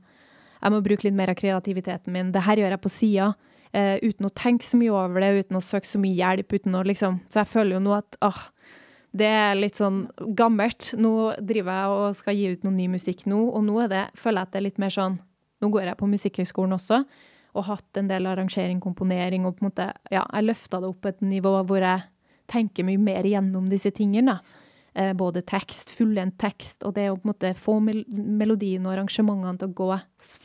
jeg 0.63 0.75
må 0.75 0.81
bruke 0.85 1.07
litt 1.07 1.19
mer 1.19 1.33
av 1.33 1.39
kreativiteten 1.41 2.15
min. 2.15 2.33
Det 2.33 2.45
her 2.47 2.63
gjør 2.63 2.77
jeg 2.77 2.85
på 2.85 2.93
sida, 2.93 3.33
eh, 3.73 3.97
uten 4.03 4.29
å 4.29 4.35
tenke 4.35 4.67
så 4.67 4.79
mye 4.81 4.93
over 4.95 5.25
det, 5.25 5.45
uten 5.45 5.59
å 5.59 5.65
søke 5.65 5.89
så 5.89 6.01
mye 6.01 6.17
hjelp, 6.17 6.53
å 6.53 6.85
liksom 6.87 7.21
Så 7.29 7.43
jeg 7.43 7.53
føler 7.53 7.79
jo 7.79 7.85
nå 7.85 7.95
at 7.97 8.19
åh, 8.25 8.43
det 9.19 9.29
er 9.29 9.57
litt 9.57 9.79
sånn 9.79 10.05
gammelt. 10.37 10.93
Nå 10.99 11.35
driver 11.41 11.73
jeg 11.73 11.97
og 11.97 12.19
skal 12.19 12.37
gi 12.37 12.53
ut 12.53 12.67
noe 12.67 12.77
ny 12.77 12.89
musikk 12.93 13.25
nå, 13.27 13.41
og 13.49 13.65
nå 13.65 13.89
det, 13.89 14.09
føler 14.19 14.43
jeg 14.43 14.49
at 14.49 14.53
det 14.53 14.61
er 14.61 14.69
litt 14.69 14.85
mer 14.85 14.95
sånn 14.95 15.19
Nå 15.59 15.73
går 15.75 15.89
jeg 15.89 15.99
på 15.99 16.07
Musikkhøgskolen 16.07 16.77
også, 16.77 17.01
og 17.59 17.65
hatt 17.67 17.99
en 17.99 18.07
del 18.07 18.29
arrangering, 18.31 18.79
komponering, 18.79 19.43
og 19.43 19.57
på 19.57 19.65
en 19.65 19.73
måte 19.73 19.89
Ja, 20.15 20.23
jeg 20.23 20.47
løfta 20.47 20.79
det 20.79 20.87
opp 20.87 21.01
på 21.03 21.11
et 21.11 21.25
nivå 21.27 21.51
hvor 21.67 21.83
jeg 21.83 22.05
tenker 22.47 22.87
mye 22.87 23.01
mer 23.03 23.27
gjennom 23.27 23.67
disse 23.67 23.91
tingene. 23.91 24.39
Eh, 24.95 25.13
både 25.19 25.43
tekst, 25.47 25.91
fullendt 25.95 26.39
tekst, 26.39 26.83
og 26.87 26.95
det 26.97 27.09
å 27.11 27.17
på 27.19 27.27
en 27.27 27.33
måte 27.33 27.51
få 27.59 27.77
mel 27.85 28.05
melodien 28.09 28.87
og 28.87 28.95
arrangementene 28.95 29.61
til 29.61 29.71
å 29.71 29.77
gå, 29.83 29.89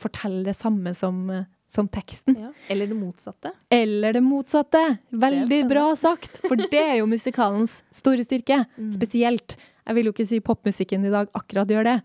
fortelle 0.02 0.44
det 0.46 0.56
samme 0.58 0.92
som, 0.94 1.30
eh, 1.30 1.46
som 1.74 1.88
teksten. 1.90 2.38
Eller 2.70 2.90
det 2.90 2.96
motsatte? 2.96 3.52
Eller 3.74 4.16
det 4.16 4.22
motsatte. 4.24 4.82
Veldig 5.10 5.50
det 5.50 5.68
bra 5.70 5.88
sagt, 5.98 6.40
for 6.46 6.58
det 6.60 6.80
er 6.80 6.98
jo 7.00 7.10
musikalens 7.16 7.80
store 7.94 8.24
styrke. 8.26 8.62
Mm. 8.78 8.90
Spesielt. 8.94 9.56
Jeg 9.84 9.98
vil 9.98 10.08
jo 10.08 10.14
ikke 10.14 10.28
si 10.28 10.40
popmusikken 10.40 11.04
i 11.04 11.12
dag 11.12 11.28
akkurat 11.36 11.68
gjør 11.68 11.84
det, 11.90 11.98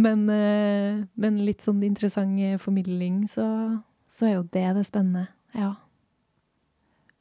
men, 0.00 0.24
eh, 0.32 1.02
men 1.20 1.40
litt 1.44 1.64
sånn 1.64 1.82
interessant 1.84 2.40
formidling, 2.62 3.26
så, 3.28 3.44
så 4.08 4.30
er 4.30 4.36
jo 4.38 4.46
det 4.54 4.68
det 4.78 4.86
spennende. 4.88 5.26
Ja. 5.52 5.74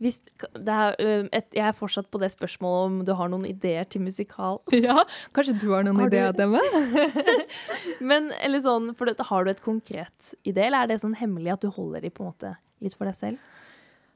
Hvis, 0.02 0.18
det 0.58 0.74
er, 0.74 0.96
et, 1.30 1.46
jeg 1.54 1.62
er 1.68 1.76
fortsatt 1.78 2.08
på 2.10 2.18
det 2.24 2.32
spørsmålet 2.34 2.86
om 2.88 3.02
du 3.06 3.12
har 3.20 3.30
noen 3.30 3.46
ideer 3.46 3.86
til 3.86 4.02
musikal. 4.02 4.58
ja. 4.88 5.04
Kanskje 5.36 5.60
du 5.62 5.68
har 5.76 5.86
noen 5.86 6.02
Har 6.02 6.10
ideer 6.10 6.34
til 6.34 6.56
meg? 6.56 7.44
Men 8.10 8.32
eller 8.42 8.64
sånn, 8.66 8.92
for 8.98 9.10
det, 9.10 9.20
Har 9.30 9.46
du 9.46 9.52
et 9.54 9.62
konkret 9.62 10.32
idé, 10.42 10.66
eller 10.66 10.84
er 10.88 10.90
det 10.90 11.02
sånn 11.04 11.20
hemmelig 11.20 11.54
at 11.54 11.66
du 11.66 11.70
holder 11.76 12.02
de 12.02 12.10
på 12.10 12.26
en 12.26 12.32
måte 12.34 12.56
litt 12.82 12.98
for 12.98 13.06
deg 13.06 13.20
selv? 13.20 13.60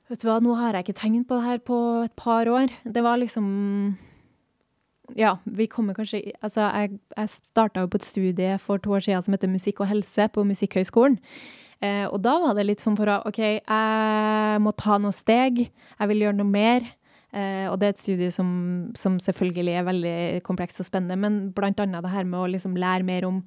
Vet 0.10 0.22
du 0.22 0.28
hva, 0.30 0.40
nå 0.42 0.56
har 0.58 0.74
jeg 0.74 0.86
ikke 0.86 1.00
tenkt 1.00 1.28
på 1.30 1.38
det 1.38 1.48
her 1.52 1.62
på 1.66 1.78
et 2.06 2.14
par 2.18 2.50
år. 2.50 2.74
Det 2.84 3.06
var 3.06 3.22
liksom 3.22 3.46
Ja, 5.14 5.36
vi 5.46 5.68
kommer 5.70 5.94
kanskje 5.94 6.34
Altså, 6.42 6.66
jeg, 6.66 6.98
jeg 7.14 7.30
starta 7.30 7.86
jo 7.86 7.92
på 7.94 8.02
et 8.02 8.10
studie 8.10 8.58
for 8.62 8.82
to 8.82 8.98
år 8.98 9.06
siden 9.06 9.26
som 9.26 9.38
heter 9.38 9.54
Musikk 9.54 9.86
og 9.86 9.90
helse 9.90 10.30
på 10.34 10.46
Musikkhøgskolen. 10.46 11.20
Eh, 11.86 12.06
og 12.10 12.20
da 12.26 12.36
var 12.42 12.58
det 12.58 12.66
litt 12.66 12.84
sånn 12.84 12.98
for 12.98 13.12
å 13.12 13.22
OK, 13.30 13.42
jeg 13.62 14.62
må 14.64 14.74
ta 14.80 14.98
noen 15.02 15.16
steg. 15.16 15.68
Jeg 15.70 16.12
vil 16.12 16.26
gjøre 16.26 16.40
noe 16.40 16.50
mer. 16.50 16.88
Eh, 17.36 17.68
og 17.68 17.80
det 17.82 17.88
er 17.88 17.96
et 17.96 18.02
studie 18.04 18.32
som, 18.32 18.50
som, 18.96 19.20
selvfølgelig 19.20 19.74
er 19.76 19.88
veldig 19.90 20.18
komplekst 20.48 20.80
og 20.80 20.88
spennende, 20.88 21.20
men 21.20 21.50
blant 21.56 21.82
annet 21.84 22.06
det 22.06 22.14
her 22.14 22.28
med 22.28 22.40
å 22.40 22.52
liksom 22.54 22.78
lære 22.80 23.04
mer 23.08 23.28
om, 23.28 23.42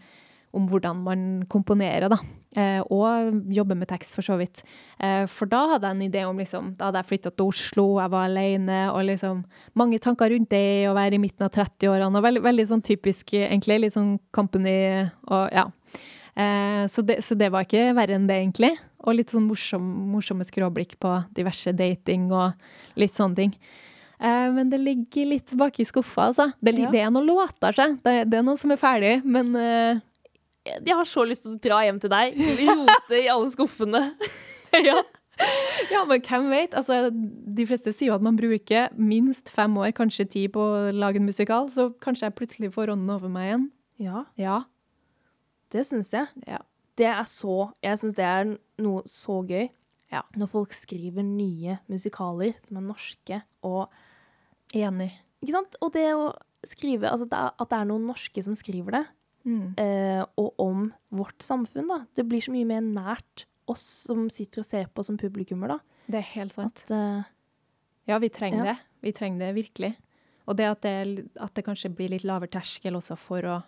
om 0.52 0.66
hvordan 0.68 1.00
man 1.06 1.22
komponerer, 1.48 2.10
da. 2.12 2.18
Eh, 2.56 2.82
og 2.92 3.32
jobbe 3.52 3.76
med 3.78 3.88
tekst, 3.88 4.12
for 4.16 4.24
så 4.24 4.36
vidt. 4.40 4.60
Eh, 5.00 5.24
for 5.32 5.48
da 5.48 5.62
hadde 5.72 5.88
jeg 5.88 5.96
en 5.96 6.04
idé 6.06 6.22
om 6.24 6.38
liksom 6.40 6.70
Da 6.78 6.88
hadde 6.88 7.02
jeg 7.02 7.08
flytta 7.10 7.32
til 7.32 7.48
Oslo, 7.52 7.86
jeg 8.00 8.12
var 8.12 8.28
alene, 8.28 8.78
og 8.92 9.04
liksom 9.08 9.42
mange 9.76 10.00
tanker 10.04 10.32
rundt 10.32 10.52
det, 10.52 10.88
å 10.88 10.96
være 10.96 11.16
i 11.16 11.22
midten 11.24 11.48
av 11.48 11.52
30-årene, 11.56 12.12
og 12.12 12.28
veldig, 12.28 12.44
veldig, 12.44 12.68
sånn 12.68 12.84
typisk, 12.84 13.32
egentlig. 13.40 13.80
Litt 13.86 13.96
sånn 13.96 14.18
company 14.36 14.78
og 15.32 15.48
ja. 15.56 15.68
Eh, 16.38 16.86
så, 16.86 17.02
det, 17.02 17.22
så, 17.26 17.34
det, 17.34 17.50
var 17.50 17.66
ikke 17.66 17.90
verre 17.98 18.14
enn 18.14 18.28
det, 18.30 18.38
egentlig. 18.38 18.72
Og 19.06 19.16
litt 19.18 19.32
sånn 19.34 19.48
morsom, 19.48 19.84
morsomme 20.12 20.46
skråblikk 20.46 20.96
på 21.02 21.16
diverse 21.34 21.72
dating 21.74 22.28
og 22.30 22.98
litt 22.98 23.16
sånne 23.16 23.40
ting. 23.40 23.54
Eh, 24.18 24.46
men 24.54 24.70
det 24.70 24.80
ligger 24.82 25.32
litt 25.32 25.54
baki 25.58 25.86
skuffa, 25.88 26.28
altså. 26.30 26.50
Det, 26.62 26.76
ja. 26.78 26.92
det 26.94 27.02
er 27.02 27.12
noen 27.14 27.26
låter, 27.30 27.74
seg. 27.74 27.98
Det, 28.04 28.16
det, 28.30 28.38
er 28.38 28.46
noen 28.46 28.60
som 28.60 28.74
er 28.74 28.80
ferdig, 28.80 29.18
men 29.26 29.54
eh, 29.58 30.00
Jeg 30.68 30.94
har 30.94 31.06
så 31.08 31.26
lyst 31.26 31.46
til 31.46 31.56
å 31.56 31.62
dra 31.68 31.82
hjem 31.86 32.00
til 32.02 32.12
deg. 32.12 32.38
Rote 32.62 33.22
i 33.22 33.30
alle 33.32 33.50
skuffene. 33.54 34.04
ja. 34.88 34.98
ja, 35.90 36.04
men 36.06 36.22
hvem 36.22 36.50
vet? 36.54 36.74
Altså, 36.78 37.08
de 37.10 37.66
fleste 37.66 37.94
sier 37.94 38.12
jo 38.12 38.18
at 38.18 38.26
man 38.26 38.38
bruker 38.38 38.90
minst 38.94 39.50
fem 39.54 39.74
år, 39.80 39.90
kanskje 39.96 40.30
ti, 40.30 40.46
på 40.52 40.62
å 40.62 40.88
lage 40.94 41.22
en 41.22 41.26
musikal, 41.26 41.70
så 41.72 41.90
kanskje 42.02 42.28
jeg 42.28 42.38
plutselig 42.38 42.74
får 42.74 42.94
ånden 42.94 43.14
over 43.14 43.32
meg 43.32 43.50
igjen. 43.50 43.70
Ja. 43.98 44.26
ja. 44.38 44.58
Det 45.72 45.84
syns 45.86 46.12
jeg. 46.14 46.28
Ja 46.48 46.62
det 46.98 47.06
er 47.06 47.26
så 47.30 47.70
Jeg 47.84 48.00
syns 48.00 48.16
det 48.18 48.26
er 48.26 48.54
noe 48.82 49.04
så 49.08 49.40
gøy. 49.46 49.68
Ja. 50.12 50.24
Når 50.38 50.50
folk 50.50 50.74
skriver 50.76 51.24
nye 51.26 51.78
musikaler 51.90 52.56
som 52.64 52.80
er 52.80 52.86
norske 52.86 53.42
og 53.66 53.92
Enig. 54.76 55.14
Ikke 55.40 55.54
sant? 55.54 55.78
Og 55.80 55.92
det 55.94 56.08
å 56.12 56.32
skrive 56.66 57.08
Altså 57.08 57.28
at 57.30 57.70
det 57.70 57.76
er 57.78 57.86
noen 57.88 58.08
norske 58.08 58.42
som 58.44 58.56
skriver 58.56 58.98
det, 58.98 59.02
mm. 59.48 59.68
eh, 59.80 60.22
og 60.40 60.58
om 60.60 60.88
vårt 61.14 61.44
samfunn, 61.46 61.86
da. 61.88 62.02
Det 62.18 62.26
blir 62.28 62.42
så 62.44 62.52
mye 62.52 62.66
mer 62.68 62.82
nært 62.84 63.46
oss 63.70 63.84
som 64.08 64.26
sitter 64.32 64.60
og 64.60 64.66
ser 64.66 64.90
på 64.92 65.04
som 65.06 65.16
publikummer, 65.20 65.76
da. 65.76 66.02
Det 66.08 66.18
er 66.20 66.26
helt 66.34 66.56
sant. 66.56 66.82
At, 66.88 66.92
uh, 66.92 67.22
ja, 68.10 68.18
vi 68.20 68.28
trenger 68.34 68.60
ja. 68.60 68.74
det. 68.74 68.90
Vi 69.06 69.14
trenger 69.16 69.46
det 69.46 69.50
virkelig. 69.56 69.92
Og 70.50 70.58
det 70.58 70.68
at, 70.68 70.84
det 70.84 71.28
at 71.40 71.54
det 71.56 71.64
kanskje 71.64 71.92
blir 71.94 72.12
litt 72.12 72.26
lavere 72.28 72.50
terskel 72.58 72.98
også 72.98 73.16
for 73.20 73.48
å, 73.48 73.58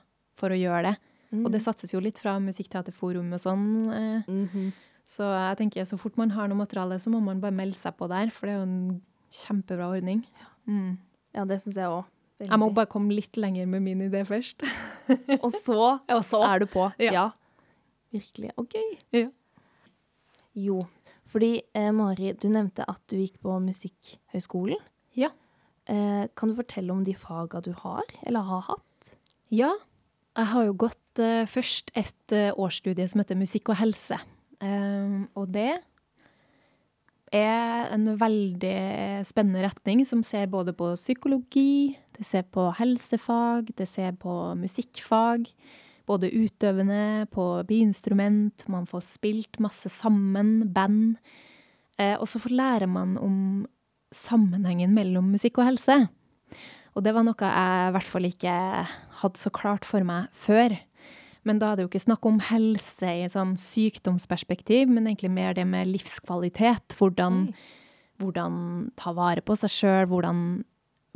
for 0.41 0.53
å 0.53 0.59
gjøre 0.59 0.91
det. 0.91 0.95
Mm. 1.31 1.45
Og 1.45 1.53
det 1.55 1.63
satses 1.63 1.95
jo 1.95 2.01
litt 2.03 2.19
fra 2.19 2.39
Musikkteaterforum 2.43 3.33
og 3.37 3.41
sånn. 3.41 3.67
Eh. 3.95 4.23
Mm 4.31 4.49
-hmm. 4.49 4.73
Så 5.05 5.23
jeg 5.23 5.57
tenker 5.59 5.85
så 5.85 5.99
fort 5.99 6.17
man 6.17 6.31
har 6.31 6.49
noe 6.49 6.59
materiale, 6.59 6.99
så 6.99 7.11
må 7.11 7.21
man 7.21 7.41
bare 7.41 7.55
melde 7.55 7.77
seg 7.77 7.97
på 7.97 8.09
der, 8.09 8.31
for 8.31 8.47
det 8.47 8.55
er 8.55 8.59
jo 8.59 8.63
en 8.63 9.03
kjempebra 9.31 9.89
ordning. 9.97 10.27
Mm. 10.67 10.99
Ja, 11.35 11.45
det 11.45 11.61
syns 11.63 11.77
jeg 11.77 11.89
òg. 11.89 12.05
Jeg 12.41 12.59
må 12.59 12.71
bare 12.73 12.87
komme 12.87 13.13
litt 13.13 13.37
lenger 13.37 13.67
med 13.67 13.83
min 13.83 14.01
idé 14.01 14.25
først. 14.25 14.63
og, 15.45 15.51
så 15.53 15.99
og, 16.09 16.25
så 16.25 16.43
er 16.43 16.59
du 16.59 16.67
på. 16.67 16.91
Ja. 16.99 17.13
ja. 17.13 17.31
Virkelig. 18.11 18.51
OK. 18.57 18.75
Ja. 19.13 19.29
Jo, 20.55 20.87
fordi 21.31 21.61
eh, 21.77 21.91
Mari, 21.95 22.33
du 22.33 22.49
nevnte 22.51 22.87
at 22.91 23.03
du 23.11 23.19
gikk 23.21 23.39
på 23.45 23.55
Musikkhøgskolen. 23.63 24.81
Ja. 25.19 25.31
Eh, 25.87 26.27
kan 26.35 26.51
du 26.51 26.57
fortelle 26.59 26.95
om 26.95 27.05
de 27.07 27.15
faga 27.15 27.61
du 27.63 27.71
har, 27.85 28.03
eller 28.27 28.47
har 28.49 28.67
hatt? 28.73 29.13
Ja, 29.55 29.71
jeg 30.39 30.51
har 30.53 30.67
jo 30.67 30.77
gått 30.87 31.23
uh, 31.23 31.47
først 31.51 31.93
et 31.99 32.35
uh, 32.35 32.51
årsstudie 32.55 33.09
som 33.11 33.23
heter 33.23 33.39
Musikk 33.39 33.73
og 33.73 33.81
helse. 33.81 34.19
Um, 34.61 35.29
og 35.39 35.51
det 35.55 35.73
er 37.33 37.91
en 37.95 38.09
veldig 38.19 38.79
spennende 39.27 39.63
retning 39.65 40.03
som 40.07 40.23
ser 40.27 40.51
både 40.51 40.75
på 40.77 40.93
psykologi, 40.99 41.97
det 42.21 42.27
ser 42.27 42.43
på 42.53 42.67
helsefag, 42.77 43.71
det 43.79 43.87
ser 43.89 44.13
på 44.21 44.55
musikkfag. 44.59 45.47
Både 46.11 46.29
utøvende, 46.35 47.29
på 47.31 47.45
biinstrument, 47.69 48.65
man 48.69 48.89
får 48.91 49.05
spilt 49.07 49.61
masse 49.63 49.89
sammen, 49.95 50.73
band. 50.75 51.21
Eh, 52.01 52.17
og 52.19 52.27
så 52.27 52.41
lærer 52.51 52.91
man 52.91 53.15
om 53.17 53.37
sammenhengen 54.13 54.93
mellom 54.93 55.31
musikk 55.31 55.61
og 55.63 55.69
helse. 55.71 55.97
Og 57.01 57.05
det 57.07 57.15
var 57.17 57.25
noe 57.25 57.49
jeg 57.49 57.85
i 57.89 57.93
hvert 57.95 58.09
fall 58.13 58.27
ikke 58.29 58.55
hadde 59.23 59.41
så 59.41 59.49
klart 59.57 59.87
for 59.89 60.05
meg 60.05 60.27
før. 60.37 60.75
Men 61.49 61.57
da 61.57 61.71
er 61.71 61.79
det 61.79 61.87
jo 61.87 61.89
ikke 61.89 62.03
snakk 62.03 62.27
om 62.29 62.43
helse 62.45 63.09
i 63.09 63.23
et 63.25 63.33
sånn 63.33 63.55
sykdomsperspektiv, 63.57 64.91
men 64.93 65.07
egentlig 65.09 65.31
mer 65.33 65.55
det 65.57 65.65
med 65.65 65.89
livskvalitet. 65.89 66.93
Hvordan, 66.99 67.47
hvordan 68.21 68.59
ta 69.01 69.15
vare 69.17 69.41
på 69.41 69.57
seg 69.57 69.73
sjøl, 69.73 70.11
hvordan, 70.11 70.43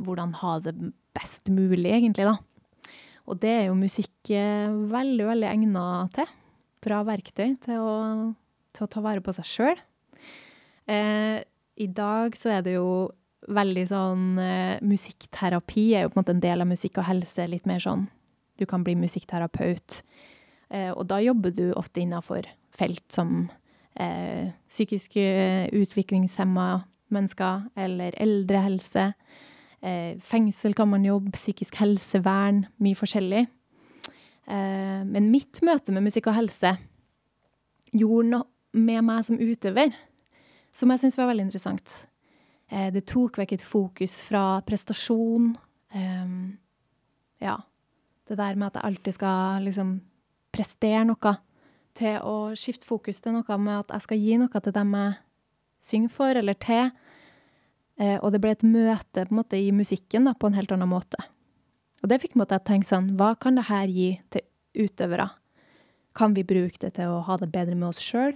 hvordan, 0.01 0.33
ha 0.39 0.55
det 0.65 0.73
best 1.13 1.53
mulig, 1.53 1.91
egentlig, 1.93 2.31
da. 2.31 2.89
Og 3.29 3.37
det 3.43 3.51
er 3.53 3.63
jo 3.67 3.77
musikk 3.77 4.31
eh, 4.33 4.73
veldig, 4.89 5.27
veldig 5.29 5.49
egna 5.51 5.83
til. 6.17 6.33
Bra 6.81 7.03
verktøy 7.05 7.59
til 7.61 7.77
å, 7.77 7.93
til 8.73 8.87
å 8.87 8.89
ta 8.89 9.05
vare 9.05 9.21
på 9.21 9.37
seg 9.37 9.51
sjøl. 9.51 9.85
Eh, 10.89 11.45
I 11.45 11.89
dag 11.93 12.41
så 12.41 12.57
er 12.57 12.65
det 12.65 12.73
jo 12.79 12.89
veldig 13.47 13.85
sånn 13.89 14.39
eh, 14.41 14.77
Musikkterapi 14.85 15.85
er 15.95 16.05
jo 16.05 16.11
på 16.11 16.17
en 16.17 16.23
måte 16.23 16.35
en 16.35 16.43
del 16.43 16.63
av 16.63 16.69
musikk 16.69 16.99
og 17.01 17.09
helse. 17.09 17.47
Litt 17.49 17.67
mer 17.69 17.83
sånn 17.83 18.07
Du 18.55 18.65
kan 18.65 18.85
bli 18.85 18.95
musikkterapeut. 18.95 20.01
Eh, 20.69 20.91
og 20.91 21.05
da 21.11 21.19
jobber 21.23 21.51
du 21.55 21.73
ofte 21.75 22.01
innafor 22.01 22.47
felt 22.75 23.03
som 23.11 23.49
eh, 23.99 24.51
psykisk 24.67 25.17
utviklingshemma 25.17 26.85
mennesker 27.13 27.67
eller 27.75 28.15
eldrehelse. 28.21 29.11
Eh, 29.85 30.17
fengsel 30.21 30.73
kan 30.73 30.89
man 30.89 31.05
jobbe, 31.05 31.35
psykisk 31.35 31.77
helsevern, 31.77 32.65
mye 32.81 32.97
forskjellig. 32.97 33.45
Eh, 34.47 35.01
men 35.05 35.29
mitt 35.31 35.61
møte 35.65 35.93
med 35.93 36.07
musikk 36.07 36.31
og 36.31 36.37
helse 36.39 36.75
gjorde 37.93 38.31
noe 38.33 38.49
med 38.75 39.05
meg 39.07 39.23
som 39.23 39.39
utøver 39.39 39.93
som 40.75 40.91
jeg 40.91 41.05
syns 41.05 41.17
var 41.19 41.29
veldig 41.29 41.45
interessant. 41.47 41.93
Eh, 42.75 42.91
det 42.91 43.05
tok 43.07 43.39
vekk 43.39 43.55
et 43.55 43.63
fokus 43.63 44.19
fra 44.27 44.59
prestasjon. 44.67 45.53
Um, 45.95 46.57
ja. 47.39 47.61
Det 48.27 48.35
der 48.39 48.57
med 48.57 48.71
at 48.71 48.79
jeg 48.79 48.89
alltid 48.89 49.15
skal 49.15 49.67
liksom 49.67 49.99
prestere 50.55 51.03
noe, 51.07 51.35
til 51.95 52.17
å 52.27 52.51
skifte 52.59 52.87
fokus 52.87 53.21
til 53.23 53.37
noe 53.37 53.57
med 53.61 53.85
at 53.85 53.93
jeg 53.93 54.03
skal 54.03 54.19
gi 54.19 54.39
noe 54.41 54.59
til 54.59 54.73
dem 54.75 54.95
jeg 54.97 55.13
synger 55.85 56.11
for, 56.11 56.39
eller 56.41 56.57
til. 56.59 56.89
Eh, 58.01 58.17
og 58.17 58.33
det 58.33 58.41
ble 58.43 58.51
et 58.51 58.65
møte 58.67 59.23
på 59.23 59.31
en 59.31 59.39
måte 59.39 59.59
i 59.61 59.71
musikken 59.71 60.27
da, 60.27 60.33
på 60.35 60.49
en 60.49 60.57
helt 60.57 60.73
annen 60.75 60.91
måte. 60.91 61.21
Og 62.03 62.11
det 62.11 62.19
fikk 62.25 62.35
meg 62.35 62.49
til 62.49 62.59
å 62.59 62.65
tenke 62.67 62.89
sånn, 62.89 63.13
hva 63.15 63.31
kan 63.39 63.55
det 63.55 63.69
her 63.69 63.87
gi 63.87 64.09
til 64.33 64.43
utøvere? 64.83 65.29
Kan 66.15 66.35
vi 66.35 66.43
bruke 66.47 66.81
det 66.81 66.95
til 66.97 67.13
å 67.13 67.23
ha 67.27 67.37
det 67.39 67.51
bedre 67.53 67.77
med 67.77 67.93
oss 67.93 68.03
sjøl? 68.03 68.35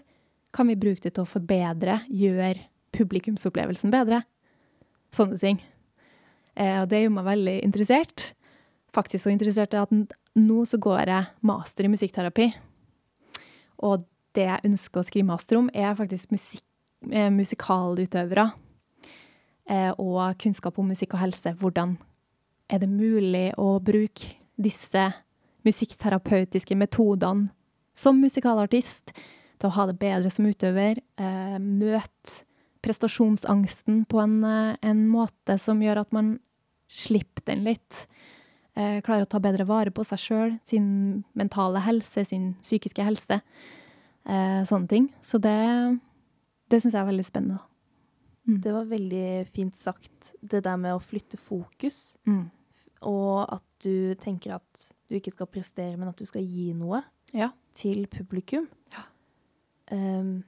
Kan 0.55 0.71
vi 0.71 0.79
bruke 0.79 1.03
det 1.03 1.17
til 1.17 1.25
å 1.25 1.29
forbedre, 1.29 1.99
gjøre 2.07 2.69
publikumsopplevelsen 2.95 3.93
bedre. 3.93 4.23
Sånne 5.15 5.39
ting. 5.41 5.61
Eh, 6.55 6.81
og 6.81 6.89
det 6.91 7.03
gjør 7.03 7.15
meg 7.17 7.29
veldig 7.29 7.57
interessert. 7.65 8.31
Faktisk 8.95 9.25
så 9.25 9.33
interessert 9.33 9.75
at 9.77 9.93
nå 10.39 10.63
så 10.69 10.79
går 10.81 11.11
jeg 11.11 11.29
master 11.45 11.85
i 11.85 11.91
musikkterapi. 11.91 12.49
Og 13.85 14.05
det 14.37 14.45
jeg 14.45 14.65
ønsker 14.69 15.01
å 15.01 15.07
skrive 15.07 15.29
master 15.29 15.59
om, 15.59 15.69
er 15.73 15.97
faktisk 15.97 16.33
musik 16.33 16.65
eh, 17.11 17.29
musikalutøvere. 17.33 18.49
Eh, 19.69 19.91
og 19.97 20.37
kunnskap 20.41 20.79
om 20.79 20.89
musikk 20.91 21.15
og 21.15 21.23
helse. 21.23 21.53
Hvordan 21.57 21.97
er 22.69 22.81
det 22.81 22.89
mulig 22.89 23.49
å 23.57 23.77
bruke 23.81 24.35
disse 24.59 25.09
musikkterapeutiske 25.67 26.75
metodene 26.77 27.49
som 27.97 28.19
musikalartist 28.21 29.13
til 29.59 29.67
å 29.67 29.75
ha 29.75 29.85
det 29.89 29.97
bedre 29.99 30.31
som 30.31 30.47
utøver, 30.47 31.01
eh, 31.19 31.57
møte 31.59 32.45
prestasjonsangsten 32.85 34.05
på 34.09 34.21
en, 34.21 34.43
eh, 34.43 34.75
en, 34.81 35.07
måte 35.09 35.57
som 35.59 35.81
gjør 35.81 36.03
at 36.03 36.13
man 36.15 36.39
slipper 36.89 37.45
den 37.45 37.63
litt. 37.67 38.07
Eh, 38.75 39.01
klarer 39.01 39.25
å 39.25 39.29
ta 39.29 39.39
bedre 39.39 39.65
vare 39.67 39.91
på 39.91 40.05
seg 40.07 40.19
sjøl, 40.19 40.59
sin 40.63 41.23
mentale 41.35 41.81
helse, 41.83 42.25
sin 42.25 42.53
psykiske 42.61 43.03
helse. 43.03 43.41
Eh, 44.25 44.61
sånne 44.63 44.87
ting. 44.87 45.09
Så 45.21 45.39
det, 45.41 45.99
det 46.69 46.81
syns 46.81 46.93
jeg 46.93 47.01
er 47.01 47.11
veldig 47.11 47.25
spennende. 47.27 47.59
Mm. 48.47 48.61
Det 48.61 48.73
var 48.73 48.85
veldig 48.89 49.47
fint 49.53 49.75
sagt, 49.77 50.33
det 50.41 50.63
der 50.65 50.77
med 50.77 50.95
å 50.95 51.03
flytte 51.03 51.37
fokus. 51.37 52.17
Mm. 52.25 52.49
Og 53.09 53.45
at 53.45 53.65
du 53.83 54.15
tenker 54.19 54.57
at 54.57 54.89
du 55.09 55.17
ikke 55.17 55.33
skal 55.33 55.49
prestere, 55.49 55.97
men 55.97 56.09
at 56.09 56.19
du 56.19 56.25
skal 56.27 56.43
gi 56.45 56.71
noe 56.77 57.01
ja. 57.33 57.51
til 57.77 58.07
publikum. 58.11 58.67
Ja. 58.93 59.05
Um, 59.91 60.43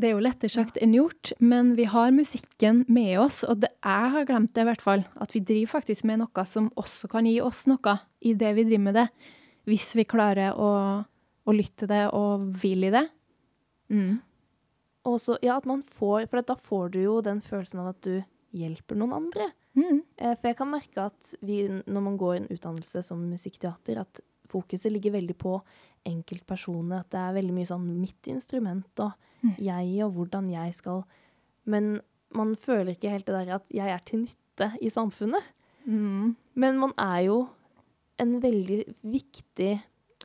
Det 0.00 0.08
er 0.08 0.14
jo 0.14 0.22
lettere 0.22 0.52
sagt 0.52 0.78
enn 0.80 0.94
gjort, 0.96 1.32
men 1.44 1.74
vi 1.76 1.84
har 1.90 2.12
musikken 2.14 2.84
med 2.88 3.18
oss, 3.20 3.42
og 3.44 3.60
det, 3.60 3.68
jeg 3.84 4.12
har 4.14 4.26
glemt 4.28 4.54
det 4.56 4.62
i 4.64 4.68
hvert 4.70 4.84
fall, 4.84 5.02
at 5.20 5.34
vi 5.36 5.42
driver 5.44 5.74
faktisk 5.74 6.06
med 6.08 6.22
noe 6.22 6.44
som 6.48 6.70
også 6.80 7.10
kan 7.12 7.28
gi 7.28 7.36
oss 7.44 7.66
noe 7.68 7.98
i 8.24 8.32
det 8.38 8.54
vi 8.56 8.64
driver 8.68 8.86
med 8.86 8.96
det, 8.96 9.06
hvis 9.68 9.90
vi 9.98 10.06
klarer 10.08 10.56
å, 10.56 10.70
å 11.04 11.56
lytte 11.56 11.88
det 11.90 12.06
og 12.16 12.48
vil 12.62 12.88
i 12.88 12.94
det. 12.94 13.04
Mm. 13.92 14.20
Og 15.10 15.20
så, 15.20 15.36
ja, 15.44 15.58
at 15.58 15.66
man 15.68 15.80
får 15.82 16.28
For 16.30 16.44
da 16.46 16.54
får 16.54 16.92
du 16.94 16.98
jo 17.00 17.14
den 17.24 17.40
følelsen 17.42 17.80
av 17.82 17.92
at 17.92 18.02
du 18.04 18.20
hjelper 18.56 18.98
noen 19.00 19.16
andre. 19.16 19.48
Mm. 19.78 20.02
Eh, 20.16 20.34
For 20.36 20.50
jeg 20.50 20.58
kan 20.58 20.70
merke 20.70 21.06
at 21.10 21.32
vi, 21.44 21.62
når 21.66 22.04
man 22.04 22.18
går 22.20 22.36
en 22.36 22.50
utdannelse 22.52 23.02
som 23.06 23.22
musikkteater, 23.30 24.00
at 24.04 24.20
fokuset 24.50 24.92
ligger 24.92 25.16
veldig 25.16 25.36
på 25.40 25.56
enkeltpersoner. 26.08 27.02
At 27.02 27.12
det 27.12 27.20
er 27.22 27.36
veldig 27.40 27.56
mye 27.56 27.68
sånn 27.68 27.90
mitt 28.00 28.30
instrument 28.32 29.04
og. 29.04 29.26
Jeg 29.58 30.04
og 30.04 30.12
hvordan 30.16 30.50
jeg 30.52 30.74
skal 30.76 31.04
Men 31.64 32.00
man 32.34 32.54
føler 32.56 32.94
ikke 32.94 33.10
helt 33.10 33.26
det 33.26 33.34
der 33.34 33.54
at 33.56 33.72
jeg 33.74 33.90
er 33.90 34.02
til 34.06 34.24
nytte 34.24 34.70
i 34.80 34.90
samfunnet. 34.90 35.42
Mm. 35.84 36.36
Men 36.54 36.78
man 36.78 36.92
er 36.98 37.20
jo 37.26 37.38
en 38.20 38.36
veldig 38.42 38.84
viktig 39.02 39.72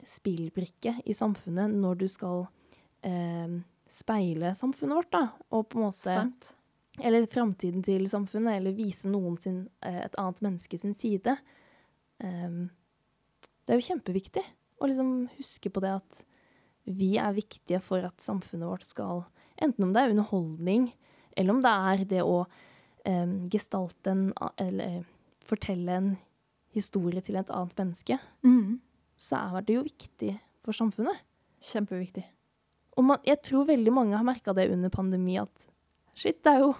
spillbrikke 0.05 0.99
i 1.05 1.15
samfunnet 1.17 1.71
når 1.73 2.01
du 2.03 2.07
skal 2.11 2.45
eh, 3.07 3.57
speile 3.89 4.53
samfunnet 4.57 4.99
vårt, 4.99 5.11
da. 5.15 5.23
Og 5.51 5.67
på 5.69 5.79
en 5.79 5.87
måte 5.87 6.05
Sant. 6.05 6.51
Eller 7.03 7.25
framtiden 7.27 7.83
til 7.83 8.05
samfunnet, 8.07 8.55
eller 8.55 8.75
vise 8.75 9.09
noen 9.11 9.35
sin, 9.41 9.65
eh, 9.83 10.05
et 10.05 10.15
annet 10.21 10.41
menneske 10.45 10.77
sin 10.79 10.93
side. 10.95 11.33
Um, 12.23 12.69
det 13.65 13.73
er 13.73 13.81
jo 13.81 13.87
kjempeviktig 13.89 14.43
å 14.79 14.87
liksom 14.87 15.09
huske 15.35 15.71
på 15.73 15.83
det 15.83 15.91
at 15.97 16.21
vi 16.85 17.15
er 17.17 17.33
viktige 17.33 17.79
for 17.81 18.05
at 18.05 18.21
samfunnet 18.21 18.69
vårt 18.69 18.85
skal 18.85 19.25
Enten 19.55 19.85
om 19.85 19.93
det 19.95 20.01
er 20.01 20.09
underholdning, 20.11 20.89
eller 21.37 21.53
om 21.53 21.61
det 21.63 21.71
er 21.71 22.01
det 22.11 22.23
å 22.27 22.41
em, 23.07 23.45
gestalte 23.49 24.11
en 24.11 24.33
Eller 24.59 25.05
fortelle 25.47 25.95
en 25.95 26.09
historie 26.75 27.21
til 27.21 27.37
et 27.39 27.51
annet 27.53 27.75
menneske, 27.77 28.19
Mm. 28.43 28.81
så 29.17 29.55
er 29.55 29.61
det 29.61 29.75
jo 29.77 29.83
viktig 29.83 30.39
for 30.65 30.73
samfunnet. 30.73 31.15
Kjempeviktig. 31.61 32.25
Og 32.97 33.03
man, 33.05 33.19
jeg 33.23 33.41
tror 33.41 33.65
veldig 33.69 33.93
mange 33.93 34.17
har 34.17 34.25
merka 34.27 34.53
det 34.53 34.69
under 34.71 34.89
pandemi, 34.89 35.37
at 35.39 35.67
shit, 36.15 36.43
det 36.43 36.51
er 36.51 36.59
jo, 36.59 36.73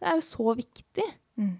det 0.00 0.08
er 0.08 0.14
jo 0.16 0.24
så 0.26 0.56
viktig. 0.56 1.06
Mm. 1.38 1.58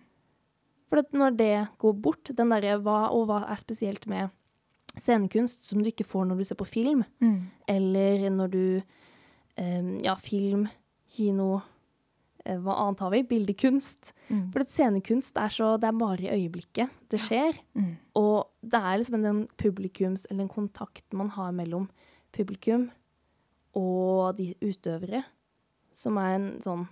For 0.88 0.98
at 0.98 1.12
når 1.12 1.36
det 1.36 1.68
går 1.78 1.94
bort, 1.94 2.24
den 2.34 2.50
derre 2.50 2.78
hva 2.82 3.10
og 3.12 3.28
hva 3.28 3.44
er 3.50 3.56
spesielt 3.62 4.06
med 4.06 4.30
scenekunst 4.96 5.64
som 5.68 5.82
du 5.82 5.88
ikke 5.90 6.04
får 6.08 6.24
når 6.26 6.38
du 6.38 6.44
ser 6.44 6.56
på 6.60 6.66
film, 6.66 7.04
Mm. 7.20 7.50
eller 7.68 8.30
når 8.30 8.50
du 8.50 8.82
um, 9.58 10.00
Ja, 10.04 10.14
film, 10.14 10.68
kino 11.08 11.60
eh, 12.44 12.56
Hva 12.58 12.74
annet 12.86 13.00
har 13.00 13.10
vi? 13.10 13.22
Bildekunst. 13.22 14.12
Mm. 14.30 14.52
For 14.52 14.64
scenekunst 14.64 15.36
er 15.36 15.48
så 15.48 15.76
Det 15.80 15.88
er 15.88 15.98
bare 15.98 16.20
i 16.24 16.30
øyeblikket 16.48 16.90
det 17.10 17.20
skjer. 17.20 17.58
Mm. 17.74 17.96
Og 18.16 18.48
det 18.62 18.74
er 18.80 18.98
liksom 18.98 19.22
den 19.22 19.46
publikums, 19.58 20.26
eller 20.30 20.44
den 20.44 20.48
kontakten 20.54 21.18
man 21.18 21.28
har 21.30 21.52
mellom 21.52 21.88
publikum 22.32 22.90
og 23.74 24.36
de 24.36 24.54
utøvere, 24.62 25.22
som 25.92 26.16
er 26.16 26.34
en 26.34 26.46
sånn 26.64 26.86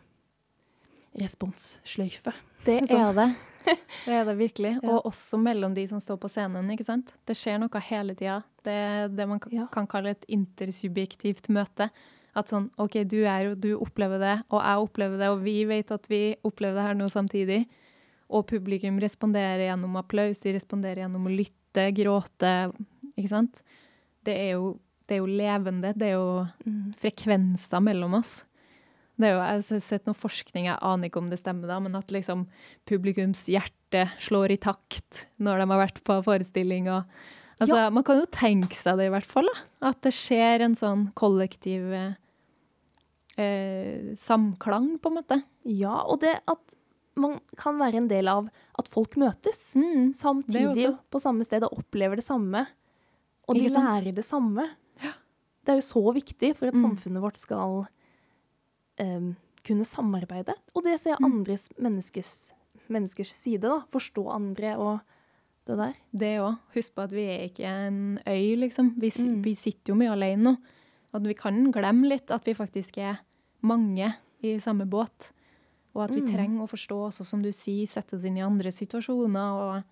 responssløyfe. 1.20 2.32
Det 2.66 2.82
er 2.90 3.12
det. 3.16 3.28
Det 4.04 4.12
er 4.12 4.24
det 4.28 4.34
virkelig. 4.38 4.74
Ja. 4.82 4.88
Og 4.92 5.06
også 5.10 5.38
mellom 5.40 5.74
de 5.76 5.86
som 5.88 6.00
står 6.02 6.18
på 6.20 6.28
scenen. 6.32 6.68
ikke 6.74 6.84
sant? 6.86 7.12
Det 7.26 7.36
skjer 7.38 7.58
noe 7.62 7.80
hele 7.88 8.14
tida. 8.18 8.42
Det 8.64 8.76
det 9.16 9.26
man 9.28 9.40
kan, 9.40 9.52
Ja. 9.52 9.66
kan 9.72 9.86
kalle 9.86 10.10
et 10.14 10.24
intersubjektivt 10.28 11.48
møte. 11.48 11.90
At 12.36 12.48
sånn 12.50 12.70
OK, 12.82 13.04
du 13.06 13.22
er 13.30 13.54
du 13.54 13.76
opplever 13.78 14.18
det, 14.18 14.34
og 14.50 14.60
jeg 14.60 14.84
opplever 14.88 15.18
det, 15.20 15.28
og 15.30 15.42
vi 15.44 15.64
vet 15.70 15.90
at 15.94 16.08
vi 16.10 16.34
opplever 16.44 16.74
det 16.80 16.86
her 16.88 16.94
nå 16.98 17.06
samtidig. 17.08 17.60
Og 18.28 18.46
publikum 18.50 18.98
responderer 18.98 19.68
gjennom 19.68 19.94
applaus, 20.00 20.40
de 20.42 20.52
responderer 20.56 21.04
gjennom 21.04 21.28
å 21.28 21.30
lytte, 21.36 21.84
gråte. 21.94 22.72
Ikke 23.16 23.28
sant? 23.30 23.62
Det 24.24 24.34
er 24.34 24.50
jo, 24.56 24.80
det 25.06 25.14
er 25.18 25.20
jo 25.22 25.26
levende. 25.30 25.92
Det 25.94 26.08
er 26.08 26.16
jo 26.16 26.48
frekvenser 26.98 27.80
mellom 27.84 28.14
oss. 28.18 28.42
Det 29.16 29.28
er 29.28 29.32
jo, 29.36 29.42
jeg 29.44 29.62
har 29.78 29.80
sett 29.84 30.06
noe 30.08 30.14
forskning, 30.18 30.64
jeg 30.66 30.78
aner 30.82 31.06
ikke 31.08 31.20
om 31.22 31.28
det 31.30 31.38
stemmer, 31.38 31.68
da, 31.70 31.76
men 31.78 31.94
at 31.94 32.10
liksom 32.10 32.48
publikums 32.88 33.44
hjerte 33.46 34.08
slår 34.18 34.50
i 34.50 34.56
takt 34.58 35.28
når 35.38 35.62
de 35.62 35.66
har 35.70 35.78
vært 35.86 36.00
på 36.02 36.16
forestilling. 36.26 36.88
Og, 36.90 37.04
altså, 37.60 37.92
Man 37.94 38.02
kan 38.02 38.18
jo 38.18 38.26
tenke 38.26 38.74
seg 38.74 38.98
det, 38.98 39.06
i 39.06 39.14
hvert 39.14 39.30
fall. 39.30 39.46
Da. 39.54 39.90
At 39.92 40.00
det 40.02 40.12
skjer 40.18 40.64
en 40.66 40.74
sånn 40.74 41.12
kollektiv 41.14 41.92
eh, 41.94 42.14
eh, 43.38 44.14
samklang, 44.18 44.98
på 44.98 45.12
en 45.12 45.18
måte. 45.20 45.40
Ja, 45.64 46.00
og 46.04 46.20
det 46.24 46.36
at 46.50 46.74
man 47.14 47.38
kan 47.56 47.78
være 47.78 48.00
en 48.02 48.08
del 48.10 48.26
av 48.26 48.48
at 48.78 48.88
folk 48.90 49.14
møtes 49.20 49.76
Mm. 49.78 50.10
samtidig 50.14 50.98
på 51.10 51.20
samme 51.22 51.44
sted 51.46 51.62
og 51.62 51.78
opplever 51.78 52.16
det 52.16 52.24
samme. 52.26 52.66
Og 53.48 53.54
de 53.54 53.68
lærer 53.68 54.12
det 54.14 54.24
samme. 54.24 54.70
Det 55.64 55.72
er 55.72 55.78
jo 55.80 55.86
så 55.86 56.02
viktig 56.12 56.56
for 56.56 56.66
at 56.68 56.74
Mm. 56.74 56.82
samfunnet 56.82 57.22
vårt 57.22 57.36
skal 57.38 57.86
em, 58.98 59.36
kunne 59.64 59.84
samarbeide. 59.84 60.54
Og 60.74 60.82
det 60.84 61.00
ser 61.00 61.16
Mm. 61.20 61.24
andres 61.44 61.68
menneskers, 61.78 62.52
menneskers 62.88 63.32
side, 63.32 63.60
da. 63.62 63.80
Forstå 63.90 64.28
andre 64.30 64.76
og 64.76 65.00
det 65.66 65.76
der. 65.78 65.94
Det 66.12 66.38
òg. 66.38 66.58
Husk 66.74 66.94
på 66.94 67.02
at 67.02 67.10
vi 67.12 67.22
er 67.24 67.48
ikke 67.48 67.64
en 67.64 68.18
øy, 68.26 68.56
liksom. 68.56 68.94
Vi, 69.00 69.10
Mm. 69.10 69.42
vi 69.42 69.54
sitter 69.54 69.92
jo 69.92 69.94
mye 69.94 70.10
alene 70.12 70.42
nå. 70.42 70.56
At 71.14 71.22
vi 71.22 71.32
kan 71.34 71.72
glemme 71.72 72.08
litt 72.08 72.30
at 72.30 72.44
vi 72.44 72.52
faktisk 72.54 72.98
er 72.98 73.20
mange 73.62 74.14
i 74.42 74.58
samme 74.58 74.84
båt. 74.88 75.30
Og 75.94 76.02
at 76.04 76.10
vi 76.10 76.20
Mm. 76.20 76.28
trenger 76.28 76.60
å 76.62 76.68
forstå, 76.68 77.08
også 77.08 77.24
som 77.24 77.40
du 77.40 77.50
sier, 77.52 77.86
sette 77.86 78.14
oss 78.16 78.24
inn 78.24 78.36
i 78.36 78.40
andre 78.42 78.70
situasjoner, 78.70 79.78
og 79.78 79.84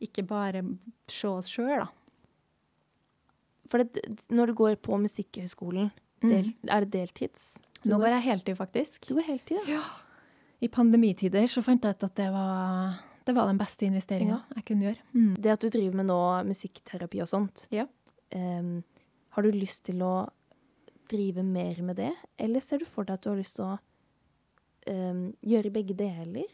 ikke 0.00 0.26
bare 0.26 0.62
se 1.06 1.28
oss 1.28 1.48
sjøl, 1.48 1.78
da. 1.80 1.88
For 3.68 3.84
det, 3.84 4.02
når 4.30 4.46
du 4.46 4.54
går 4.54 4.76
på 4.76 4.98
Musikkhøgskolen, 4.98 5.92
del, 6.22 6.54
er 6.68 6.80
det 6.86 6.90
deltids? 6.90 7.58
Nå 7.88 7.98
går- 7.98 8.12
jeg 8.18 8.22
heltid, 8.22 8.56
faktisk. 8.56 9.06
Du 9.08 9.14
går 9.14 9.22
heltid, 9.26 9.58
ja. 9.68 9.80
I 10.60 10.68
pandemitider 10.68 11.46
så 11.48 11.62
fant 11.64 11.82
jeg 11.82 11.96
ut 11.96 12.04
at 12.04 12.14
det 12.14 12.30
var, 12.32 12.98
det 13.24 13.34
var 13.34 13.46
den 13.46 13.58
beste 13.58 13.86
investeringa 13.86 14.42
jeg 14.56 14.64
kunne 14.68 14.84
gjøre. 14.90 14.98
Mm. 15.14 15.34
Det 15.40 15.52
at 15.54 15.60
du 15.60 15.68
driver 15.70 15.94
med 15.96 16.06
nå 16.06 16.18
musikkterapi 16.44 17.22
og 17.22 17.28
sånt, 17.28 17.66
Ja. 17.72 17.86
um, 18.34 18.82
har 19.30 19.42
du 19.42 19.50
lyst 19.52 19.84
til 19.84 20.02
å 20.02 20.28
drive 21.08 21.42
mer 21.42 21.80
med 21.82 21.96
det, 21.96 22.12
eller 22.38 22.60
ser 22.60 22.78
du 22.78 22.84
for 22.84 23.04
deg 23.04 23.14
at 23.14 23.22
du 23.22 23.30
har 23.30 23.38
lyst 23.38 23.56
til 23.56 23.64
å 23.64 23.78
um, 24.90 25.32
gjøre 25.42 25.72
begge 25.72 25.96
deler? 25.96 26.44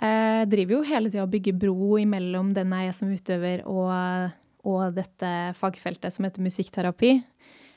Jeg 0.00 0.48
driver 0.50 0.74
jo 0.74 0.82
hele 0.88 1.10
tida 1.10 1.22
og 1.22 1.30
bygger 1.30 1.58
bro 1.58 1.96
imellom 2.02 2.52
den 2.54 2.70
jeg 2.74 2.88
er 2.88 2.96
som 2.96 3.12
utøver 3.14 3.62
og, 3.70 4.32
og 4.64 4.94
dette 4.96 5.30
fagfeltet 5.60 6.12
som 6.12 6.24
heter 6.26 6.42
musikkterapi. 6.44 7.12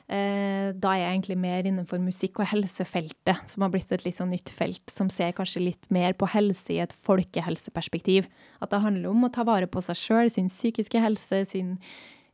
Eh, 0.09 0.71
Da 0.71 0.93
er 0.93 1.01
jeg 1.01 1.11
egentlig 1.13 1.37
mer 1.37 1.63
innenfor 1.67 1.99
musikk- 1.99 2.39
og 2.39 2.47
helsefeltet, 2.47 3.49
som 3.49 3.61
har 3.61 3.71
blitt 3.71 3.91
et 3.91 4.05
litt 4.05 4.15
sånn 4.15 4.31
nytt 4.31 4.49
felt, 4.49 4.89
som 4.89 5.09
ser 5.09 5.33
kanskje 5.33 5.63
litt 5.63 5.89
mer 5.91 6.13
på 6.13 6.27
helse 6.27 6.75
i 6.75 6.79
et 6.79 6.93
folkehelseperspektiv. 6.93 8.27
At 8.61 8.71
det 8.71 8.81
handler 8.83 9.09
om 9.09 9.25
å 9.27 9.31
ta 9.33 9.43
vare 9.43 9.67
på 9.67 9.83
seg 9.83 9.95
sjøl, 9.95 10.31
sin 10.31 10.47
psykiske 10.47 10.99
helse, 10.99 11.45
sin 11.47 11.77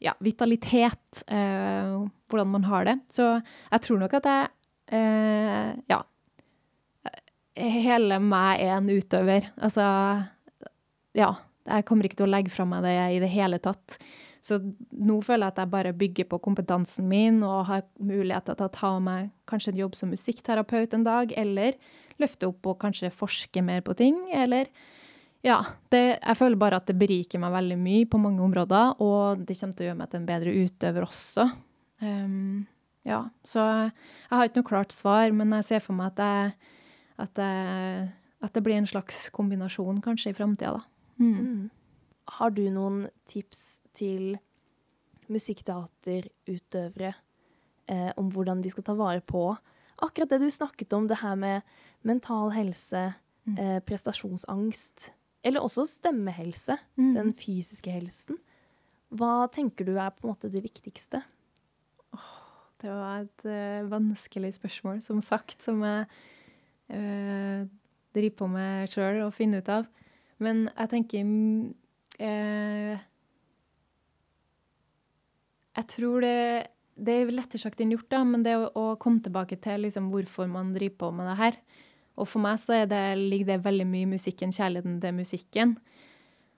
ja, 0.03 0.13
vitalitet, 0.19 1.23
eh, 1.27 1.93
hvordan 2.29 2.51
man 2.51 2.63
har 2.63 2.85
det. 2.85 2.99
Så 3.09 3.41
jeg 3.71 3.81
tror 3.81 3.99
nok 3.99 4.13
at 4.13 4.23
jeg 4.23 4.49
eh, 4.91 5.73
ja, 5.89 6.03
hele 7.55 8.19
meg 8.19 8.61
er 8.61 8.77
en 8.77 8.89
utøver. 8.89 9.49
Altså, 9.61 10.27
ja, 11.17 11.31
jeg 11.69 11.85
kommer 11.87 12.05
ikke 12.05 12.19
til 12.19 12.27
å 12.27 12.33
legge 12.33 12.53
fra 12.53 12.65
meg 12.67 12.83
det 12.85 12.93
i 13.15 13.21
det 13.23 13.31
hele 13.33 13.59
tatt. 13.63 13.97
Så 14.43 14.57
nå 14.59 15.19
føler 15.23 15.47
jeg 15.47 15.53
at 15.53 15.61
jeg 15.61 15.71
bare 15.71 15.93
bygger 15.95 16.27
på 16.27 16.39
kompetansen 16.43 17.07
min 17.07 17.39
og 17.47 17.69
har 17.69 17.85
muligheter 18.03 18.57
til 18.59 18.67
å 18.67 18.73
ta 18.75 18.91
meg 18.99 19.29
kanskje 19.47 19.71
en 19.71 19.79
jobb 19.85 19.95
som 19.95 20.11
musikkterapeut 20.11 20.97
en 20.97 21.05
dag, 21.07 21.31
eller 21.39 21.77
løfte 22.19 22.49
opp 22.49 22.67
og 22.67 22.81
kanskje 22.81 23.13
forske 23.13 23.63
mer 23.63 23.81
på 23.85 23.95
ting, 23.97 24.19
eller 24.35 24.67
ja, 25.43 25.57
det, 25.91 26.03
jeg 26.19 26.39
føler 26.39 26.59
bare 26.59 26.77
at 26.79 26.87
det 26.87 26.95
beriker 26.99 27.39
meg 27.39 27.55
veldig 27.55 27.79
mye 27.79 28.03
på 28.07 28.19
mange 28.19 28.43
områder, 28.43 28.99
og 29.03 29.41
det 29.47 29.57
kommer 29.59 29.75
til 29.75 29.85
å 29.85 29.89
gjøre 29.89 30.01
meg 30.01 30.11
til 30.11 30.21
en 30.21 30.29
bedre 30.29 30.53
utøver 30.55 31.07
også. 31.07 31.47
Um, 32.03 32.61
ja, 33.07 33.25
så 33.47 33.63
jeg 33.63 34.31
har 34.31 34.47
ikke 34.47 34.61
noe 34.61 34.69
klart 34.69 34.95
svar, 34.95 35.31
men 35.35 35.51
jeg 35.59 35.67
ser 35.71 35.83
for 35.83 35.95
meg 35.99 36.13
at 36.13 36.23
jeg 36.23 36.71
at 37.23 37.33
det, 37.37 38.09
at 38.43 38.53
det 38.55 38.63
blir 38.65 38.79
en 38.79 38.89
slags 38.89 39.27
kombinasjon 39.33 40.01
kanskje 40.03 40.33
i 40.33 40.37
framtida, 40.37 40.79
da. 40.79 40.83
Mm. 41.21 41.33
Mm. 41.33 41.69
Har 42.27 42.49
du 42.51 42.69
noen 42.69 43.09
tips 43.27 43.79
til 43.93 44.37
musikkteaterutøvere 45.31 47.13
eh, 47.89 48.11
om 48.17 48.29
hvordan 48.31 48.61
de 48.63 48.69
skal 48.71 48.83
ta 48.87 48.93
vare 48.97 49.21
på 49.21 49.57
akkurat 50.03 50.29
det 50.33 50.39
du 50.41 50.49
snakket 50.51 50.93
om, 50.93 51.07
det 51.07 51.17
her 51.21 51.35
med 51.35 51.61
mental 52.03 52.51
helse, 52.55 53.13
Mm. 53.43 53.57
eh, 53.59 53.79
prestasjonsangst, 53.83 55.09
eller 55.43 55.59
også 55.59 55.83
stemmehelse, 55.85 56.77
Mm. 56.95 57.13
den 57.13 57.33
fysiske 57.33 57.91
helsen? 57.91 58.37
Hva 59.11 59.51
tenker 59.51 59.83
du 59.85 59.97
er 59.97 60.11
på 60.11 60.23
en 60.23 60.29
måte 60.33 60.49
det 60.49 60.63
viktigste? 60.63 61.23
Det 62.81 62.89
var 62.89 63.19
et 63.21 63.45
uh, 63.45 63.89
vanskelig 63.89 64.53
spørsmål, 64.53 65.01
som 65.01 65.19
sagt, 65.19 65.61
som 65.61 65.81
jeg 65.83 66.05
uh, 66.89 67.67
driver 68.15 68.35
på 68.37 68.47
med 68.47 68.87
sjøl 68.89 69.21
og 69.25 69.33
finner 69.33 69.57
ut 69.57 69.69
av. 69.69 69.85
Men 70.39 70.69
jeg 70.77 70.89
tenker 70.89 71.73
eh, 72.19 73.01
Jeg 75.73 75.89
tror 75.89 76.21
det 76.21 76.37
det 76.93 77.13
er 77.13 77.31
lettere 77.33 77.61
sagt 77.61 77.81
enn 77.81 77.93
gjort, 77.93 78.09
da, 78.11 78.21
men 78.27 78.43
det 78.45 78.53
å, 78.59 78.67
å 78.77 78.83
komme 79.01 79.23
tilbake 79.25 79.57
til 79.61 79.81
liksom, 79.87 80.11
hvorfor 80.13 80.49
man 80.51 80.73
driver 80.75 80.99
på 81.01 81.09
med 81.17 81.29
det 81.31 81.37
her. 81.39 81.57
Og 82.13 82.29
for 82.29 82.43
meg 82.43 82.59
så 82.61 82.83
det, 82.89 83.01
ligger 83.17 83.53
det 83.53 83.63
veldig 83.65 83.87
mye 83.89 84.05
i 84.05 84.11
musikken, 84.11 84.53
kjærligheten 84.53 84.99
til 85.01 85.15
musikken. 85.17 85.73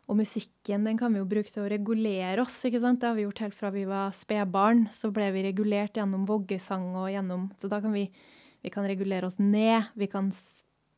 Og 0.05 0.19
musikken 0.19 0.83
den 0.85 0.99
kan 0.99 1.15
vi 1.15 1.21
jo 1.21 1.29
bruke 1.29 1.49
til 1.49 1.63
å 1.63 1.69
regulere 1.71 2.43
oss. 2.43 2.59
ikke 2.67 2.81
sant? 2.83 2.99
Det 3.01 3.07
har 3.07 3.15
vi 3.17 3.23
gjort 3.25 3.41
helt 3.45 3.57
fra 3.57 3.71
vi 3.73 3.85
var 3.89 4.11
spedbarn. 4.13 4.85
Så 4.93 5.09
ble 5.15 5.31
vi 5.33 5.45
regulert 5.47 5.97
gjennom 5.97 6.27
voggesang 6.29 6.91
og 6.93 7.07
gjennom 7.13 7.47
Så 7.57 7.71
da 7.71 7.79
kan 7.81 7.95
vi, 7.95 8.09
vi 8.61 8.73
kan 8.73 8.85
regulere 8.85 9.25
oss 9.25 9.39
ned. 9.39 9.87
Vi 9.95 10.11
kan, 10.11 10.29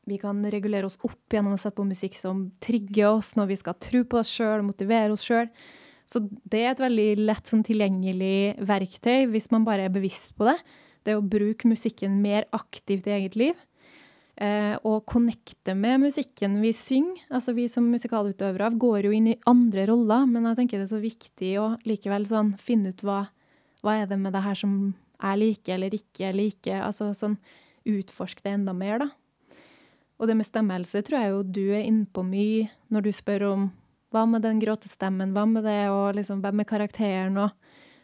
vi 0.08 0.18
kan 0.22 0.40
regulere 0.52 0.88
oss 0.88 0.98
opp 1.04 1.34
gjennom 1.34 1.58
å 1.58 1.60
sette 1.60 1.78
på 1.80 1.88
musikk 1.88 2.16
som 2.16 2.48
trigger 2.64 3.18
oss 3.18 3.34
når 3.36 3.52
vi 3.52 3.60
skal 3.60 3.78
tro 3.84 4.04
på 4.08 4.22
oss 4.22 4.32
sjøl 4.38 4.64
motivere 4.66 5.12
oss 5.14 5.26
sjøl. 5.28 5.50
Så 6.08 6.22
det 6.48 6.62
er 6.64 6.72
et 6.72 6.84
veldig 6.84 7.08
lett 7.28 7.50
sånn, 7.50 7.66
tilgjengelig 7.68 8.58
verktøy 8.64 9.28
hvis 9.34 9.50
man 9.52 9.68
bare 9.68 9.90
er 9.90 9.94
bevisst 9.94 10.38
på 10.40 10.48
det. 10.48 10.56
Det 11.04 11.18
å 11.18 11.24
bruke 11.24 11.68
musikken 11.68 12.22
mer 12.24 12.48
aktivt 12.56 13.08
i 13.10 13.16
eget 13.18 13.36
liv. 13.40 13.58
Eh, 14.38 14.76
og 14.86 15.08
connecte 15.10 15.74
med 15.76 16.04
musikken 16.06 16.60
vi 16.62 16.72
synger. 16.78 17.26
Altså 17.34 17.56
vi 17.58 17.66
som 17.72 17.90
musikalutøvere 17.92 18.70
går 18.80 19.10
jo 19.10 19.14
inn 19.18 19.32
i 19.34 19.40
andre 19.50 19.88
roller, 19.90 20.28
men 20.30 20.46
jeg 20.52 20.62
tenker 20.62 20.80
det 20.80 20.88
er 20.88 20.94
så 20.94 21.04
viktig 21.04 21.54
å 21.60 21.72
likevel 21.90 22.28
sånn 22.30 22.54
finne 22.62 22.94
ut 22.94 23.04
hva, 23.04 23.24
hva 23.84 23.98
er 23.98 24.08
det 24.12 24.20
med 24.22 24.36
det 24.38 24.46
her 24.46 24.60
som 24.60 24.78
jeg 25.18 25.42
liker 25.42 25.76
eller 25.76 25.96
ikke 25.98 26.36
liker. 26.36 26.84
Altså 26.86 27.10
sånn 27.18 27.40
utforske 27.88 28.46
det 28.46 28.60
enda 28.60 28.76
mer, 28.78 29.02
da. 29.02 29.10
Og 30.18 30.30
det 30.30 30.38
med 30.38 30.48
stemmehelse 30.48 31.04
tror 31.06 31.20
jeg 31.22 31.34
jo 31.34 31.42
du 31.44 31.66
er 31.78 31.86
innpå 31.86 32.24
mye 32.26 32.70
når 32.94 33.06
du 33.06 33.12
spør 33.14 33.46
om 33.52 33.68
hva 34.16 34.24
med 34.30 34.46
den 34.46 34.62
gråtestemmen, 34.62 35.34
hva 35.36 35.44
med 35.50 35.66
det, 35.68 35.90
og 35.92 36.16
liksom, 36.16 36.40
hvem 36.42 36.64
er 36.64 36.70
karakteren, 36.70 37.38
og 37.38 37.52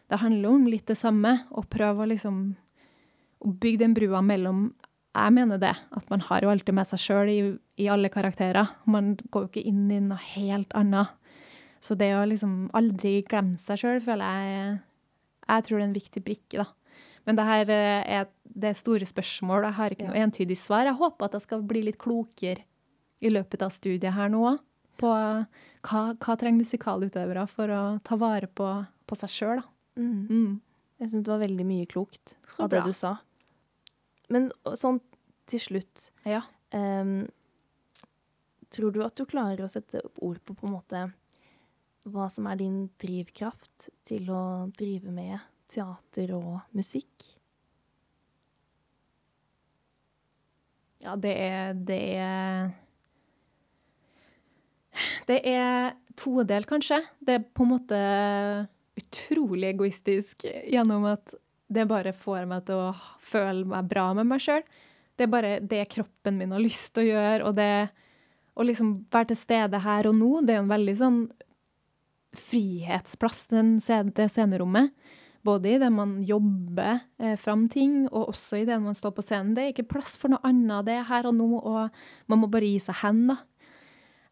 Det 0.04 0.18
handler 0.20 0.48
om 0.52 0.66
litt 0.68 0.84
det 0.86 0.98
samme, 1.00 1.46
å 1.50 1.62
prøve 1.64 2.04
å 2.04 2.08
liksom 2.10 2.56
bygge 3.40 3.80
den 3.80 3.94
brua 3.96 4.20
mellom 4.20 4.74
Jeg 5.16 5.32
mener 5.32 5.58
det, 5.58 5.72
at 5.72 6.10
man 6.10 6.20
har 6.20 6.42
jo 6.42 6.50
alltid 6.50 6.74
med 6.74 6.86
seg 6.90 7.00
sjøl 7.00 7.28
i, 7.30 7.38
i, 7.78 7.86
alle 7.88 8.10
karakterer. 8.10 8.66
Man 8.84 9.14
går 9.30 9.44
jo 9.44 9.48
ikke 9.48 9.62
inn 9.70 9.90
i 9.90 10.00
noe 10.02 10.18
helt 10.34 10.74
annet. 10.74 11.14
Så 11.80 11.94
det 11.94 12.10
å 12.18 12.24
liksom 12.26 12.68
aldri 12.74 13.22
glemme 13.22 13.56
seg 13.56 13.78
sjøl, 13.78 14.00
føler 14.02 14.24
jeg 14.26 14.80
Jeg 15.48 15.64
tror 15.64 15.78
det 15.78 15.84
er 15.84 15.88
en 15.88 15.96
viktig 15.96 16.24
brikke, 16.24 16.64
da. 16.64 16.66
Men 17.24 17.38
det 17.38 17.46
her 17.48 17.72
eh, 17.72 18.20
er 18.20 18.28
det 18.44 18.74
store 18.78 19.06
spørsmål. 19.08 19.68
Jeg 19.68 19.78
har 19.78 19.94
ikke 19.94 20.08
noe 20.08 20.22
entydig 20.26 20.58
svar. 20.60 20.84
Jeg 20.88 20.98
håper 20.98 21.28
at 21.28 21.38
jeg 21.38 21.46
skal 21.46 21.64
bli 21.66 21.84
litt 21.86 22.00
klokere 22.00 22.64
i 23.24 23.32
løpet 23.32 23.64
av 23.64 23.72
studiet 23.72 24.12
her 24.14 24.30
nå 24.32 24.56
på 25.00 25.10
hva, 25.10 26.02
hva 26.12 26.36
trenger 26.38 26.60
musikalutøvere 26.60 27.46
for 27.50 27.72
å 27.72 27.82
ta 28.04 28.18
vare 28.20 28.48
på, 28.48 28.68
på 29.08 29.18
seg 29.18 29.32
sjøl. 29.32 29.64
Mm. 29.98 30.26
Mm. 30.28 30.52
Jeg 31.00 31.10
syns 31.10 31.24
det 31.24 31.32
var 31.32 31.42
veldig 31.42 31.66
mye 31.66 31.88
klokt 31.90 32.36
av 32.62 32.70
det 32.72 32.84
du 32.86 32.92
sa. 32.96 33.16
Men 34.32 34.50
sånn 34.78 35.00
til 35.50 35.60
slutt 35.60 36.08
ja. 36.24 36.40
um, 36.72 37.26
Tror 38.72 38.94
du 38.94 39.02
at 39.04 39.14
du 39.18 39.26
klarer 39.28 39.60
å 39.62 39.70
sette 39.70 40.00
ord 40.24 40.40
på 40.42 40.56
på 40.56 40.66
en 40.66 40.72
måte 40.74 41.02
hva 42.10 42.28
som 42.32 42.48
er 42.50 42.58
din 42.60 42.78
drivkraft 43.00 43.90
til 44.08 44.30
å 44.32 44.70
drive 44.76 45.12
med 45.14 45.36
teater 45.74 46.32
og 46.36 46.62
musikk? 46.76 47.28
Ja, 51.04 51.18
det 51.20 51.34
er, 51.36 51.74
det 51.76 52.00
er 52.16 52.72
det 55.28 55.40
er 55.48 55.94
todelt, 56.18 56.68
kanskje. 56.70 57.00
Det 57.20 57.38
er 57.38 57.46
på 57.56 57.64
en 57.64 57.72
måte 57.74 58.00
utrolig 58.94 59.72
egoistisk 59.72 60.46
gjennom 60.46 61.06
at 61.10 61.34
det 61.74 61.86
bare 61.90 62.12
får 62.14 62.46
meg 62.48 62.66
til 62.68 62.78
å 62.78 62.90
føle 63.24 63.66
meg 63.66 63.88
bra 63.90 64.10
med 64.16 64.28
meg 64.30 64.42
sjøl. 64.44 64.62
Det 65.14 65.26
er 65.26 65.32
bare 65.32 65.52
det 65.62 65.84
kroppen 65.92 66.38
min 66.38 66.54
har 66.54 66.62
lyst 66.62 66.92
til 66.94 67.06
å 67.06 67.10
gjøre, 67.14 67.48
og 67.48 67.56
det 67.58 67.88
å 68.54 68.66
liksom 68.66 68.94
være 69.10 69.32
til 69.32 69.40
stede 69.40 69.80
her 69.82 70.06
og 70.10 70.16
nå, 70.18 70.30
det 70.46 70.54
er 70.54 70.62
en 70.62 70.70
veldig 70.70 70.94
sånn 70.98 71.20
frihetsplass, 72.34 73.46
det 73.50 74.28
scenerommet. 74.30 74.94
Både 75.44 75.74
i 75.74 75.78
det 75.80 75.90
man 75.92 76.16
jobber 76.24 77.02
eh, 77.20 77.34
fram 77.40 77.66
ting, 77.68 78.04
og 78.08 78.30
også 78.32 78.62
i 78.62 78.68
det 78.68 78.78
man 78.80 78.96
står 78.96 79.12
på 79.16 79.24
scenen. 79.24 79.52
Det 79.56 79.64
er 79.64 79.74
ikke 79.74 79.90
plass 79.92 80.16
for 80.20 80.32
noe 80.32 80.40
annet, 80.46 80.86
det 80.88 80.94
er 80.96 81.08
her 81.10 81.28
og 81.28 81.36
nå, 81.36 81.50
og 81.60 82.32
man 82.32 82.40
må 82.40 82.48
bare 82.52 82.70
gi 82.70 82.80
seg 82.86 83.02
hen, 83.02 83.26
da. 83.32 83.42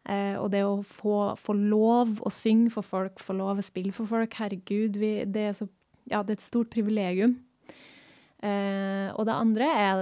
Eh, 0.09 0.35
og 0.35 0.49
det 0.51 0.65
å 0.67 0.81
få, 0.83 1.31
få, 1.39 1.55
lov 1.55 2.17
å 2.25 2.31
synge 2.33 2.73
for 2.73 2.83
folk, 2.83 3.21
få 3.23 3.37
lov 3.37 3.61
å 3.61 3.63
spille 3.63 3.93
for 3.95 4.09
folk, 4.09 4.35
herregud, 4.41 4.97
vi, 4.99 5.13
det, 5.29 5.45
er 5.51 5.55
så, 5.55 5.69
ja, 6.09 6.23
det 6.25 6.35
er 6.35 6.41
et 6.41 6.47
stort 6.49 6.73
privilegium. 6.73 7.37
Eh, 8.43 9.07
og 9.13 9.29
det 9.29 9.37
andre 9.37 9.69
er 9.71 10.01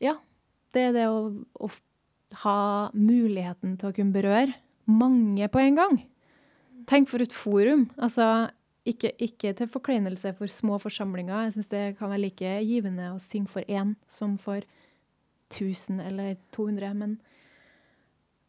ja, 0.00 0.16
det 0.72 0.86
er 0.88 0.94
det 0.96 1.08
å, 1.10 1.26
å, 1.60 1.68
ha 2.46 2.88
muligheten 2.96 3.74
til 3.76 3.90
å 3.90 3.92
kunne 3.92 4.14
berøre 4.14 4.54
mange 4.88 5.44
på 5.52 5.60
en 5.60 5.76
gang. 5.76 5.98
Tenk 6.88 7.10
for 7.10 7.20
et 7.20 7.34
forum. 7.36 7.90
Altså, 8.00 8.48
ikke, 8.88 9.12
ikke 9.22 9.52
til 9.54 9.68
forkleinelse 9.70 10.32
for 10.38 10.50
små 10.50 10.78
forsamlinger. 10.82 11.44
Jeg 11.46 11.56
syns 11.56 11.70
det 11.70 11.82
kan 11.98 12.10
være 12.10 12.24
like 12.24 12.54
givende 12.66 13.12
å 13.12 13.20
synge 13.22 13.52
for 13.52 13.68
én 13.70 13.94
som 14.10 14.38
for 14.38 14.64
1000 15.52 16.00
eller 16.02 16.36
200. 16.52 16.94
men 16.94 17.18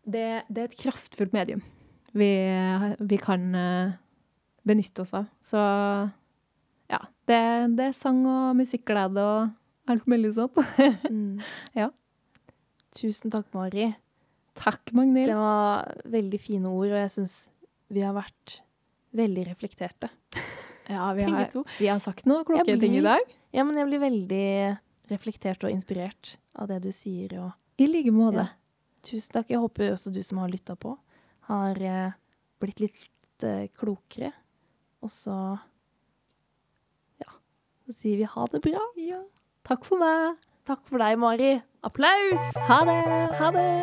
det, 0.03 0.43
det, 0.49 0.57
er 0.57 0.67
et 0.67 0.79
kraftfullt 0.79 1.33
medium 1.35 1.61
vi, 2.11 2.29
vi 2.99 3.17
kan 3.17 3.45
uh, 3.55 3.93
benytte 4.67 5.03
oss 5.03 5.13
av. 5.17 5.29
Så 5.45 5.59
ja, 6.91 6.99
det, 7.29 7.41
det, 7.77 7.89
er 7.89 7.97
sang 7.97 8.21
og 8.29 8.57
musikkglede 8.59 9.23
og 9.23 9.91
alt 9.91 10.07
mulig 10.09 10.33
sånt. 10.37 10.59
mm. 11.09 11.39
Ja. 11.77 11.89
Tusen 12.93 13.33
takk, 13.33 13.47
Mari. 13.55 13.89
Takk, 14.57 14.93
Magnhild. 14.93 15.31
Det 15.33 15.39
var 15.39 16.03
veldig 16.13 16.39
fine 16.41 16.69
ord, 16.69 16.91
og 16.91 16.99
jeg 17.01 17.13
syns 17.15 17.37
vi 17.93 18.03
har 18.05 18.13
vært 18.15 18.59
veldig 19.17 19.47
reflekterte. 19.49 20.11
Ja, 20.89 21.13
vi 21.13 21.23
har, 21.23 21.49
vi 21.79 21.87
har 21.87 21.99
sagt 22.03 22.25
noen 22.27 22.45
kloke 22.47 22.65
blir, 22.67 22.79
ting 22.81 22.97
i 22.97 23.03
dag. 23.03 23.23
Ja, 23.55 23.63
men 23.63 23.77
jeg 23.79 23.87
blir 23.87 24.01
veldig 24.03 24.47
reflektert 25.11 25.63
og 25.63 25.71
inspirert 25.71 26.35
av 26.59 26.67
det 26.71 26.81
du 26.83 26.91
sier. 26.95 27.35
Og, 27.39 27.51
I 27.79 27.87
like 27.87 28.11
måte. 28.13 28.47
Ja. 28.47 28.59
Tusen 29.03 29.33
takk. 29.35 29.51
Jeg 29.51 29.59
håper 29.63 29.93
også 29.93 30.13
du 30.15 30.21
som 30.23 30.39
har 30.43 30.51
lytta 30.51 30.75
på, 30.79 30.95
har 31.49 31.79
eh, 31.83 32.15
blitt 32.63 32.79
litt 32.83 33.43
eh, 33.47 33.67
klokere. 33.75 34.31
Og 35.03 35.11
så 35.11 35.35
ja, 37.19 37.31
så 37.83 37.91
sier 37.97 38.17
vi 38.21 38.29
ha 38.35 38.47
det 38.51 38.63
bra. 38.63 38.81
Ja. 38.99 39.21
Takk 39.67 39.87
for 39.87 39.99
meg. 39.99 40.39
Takk 40.67 40.81
for 40.87 40.97
deg, 41.03 41.19
Mari. 41.19 41.57
Applaus! 41.83 42.43
Ha 42.69 42.79
det! 42.87 43.03
Ha 43.39 43.51
det! 43.51 43.73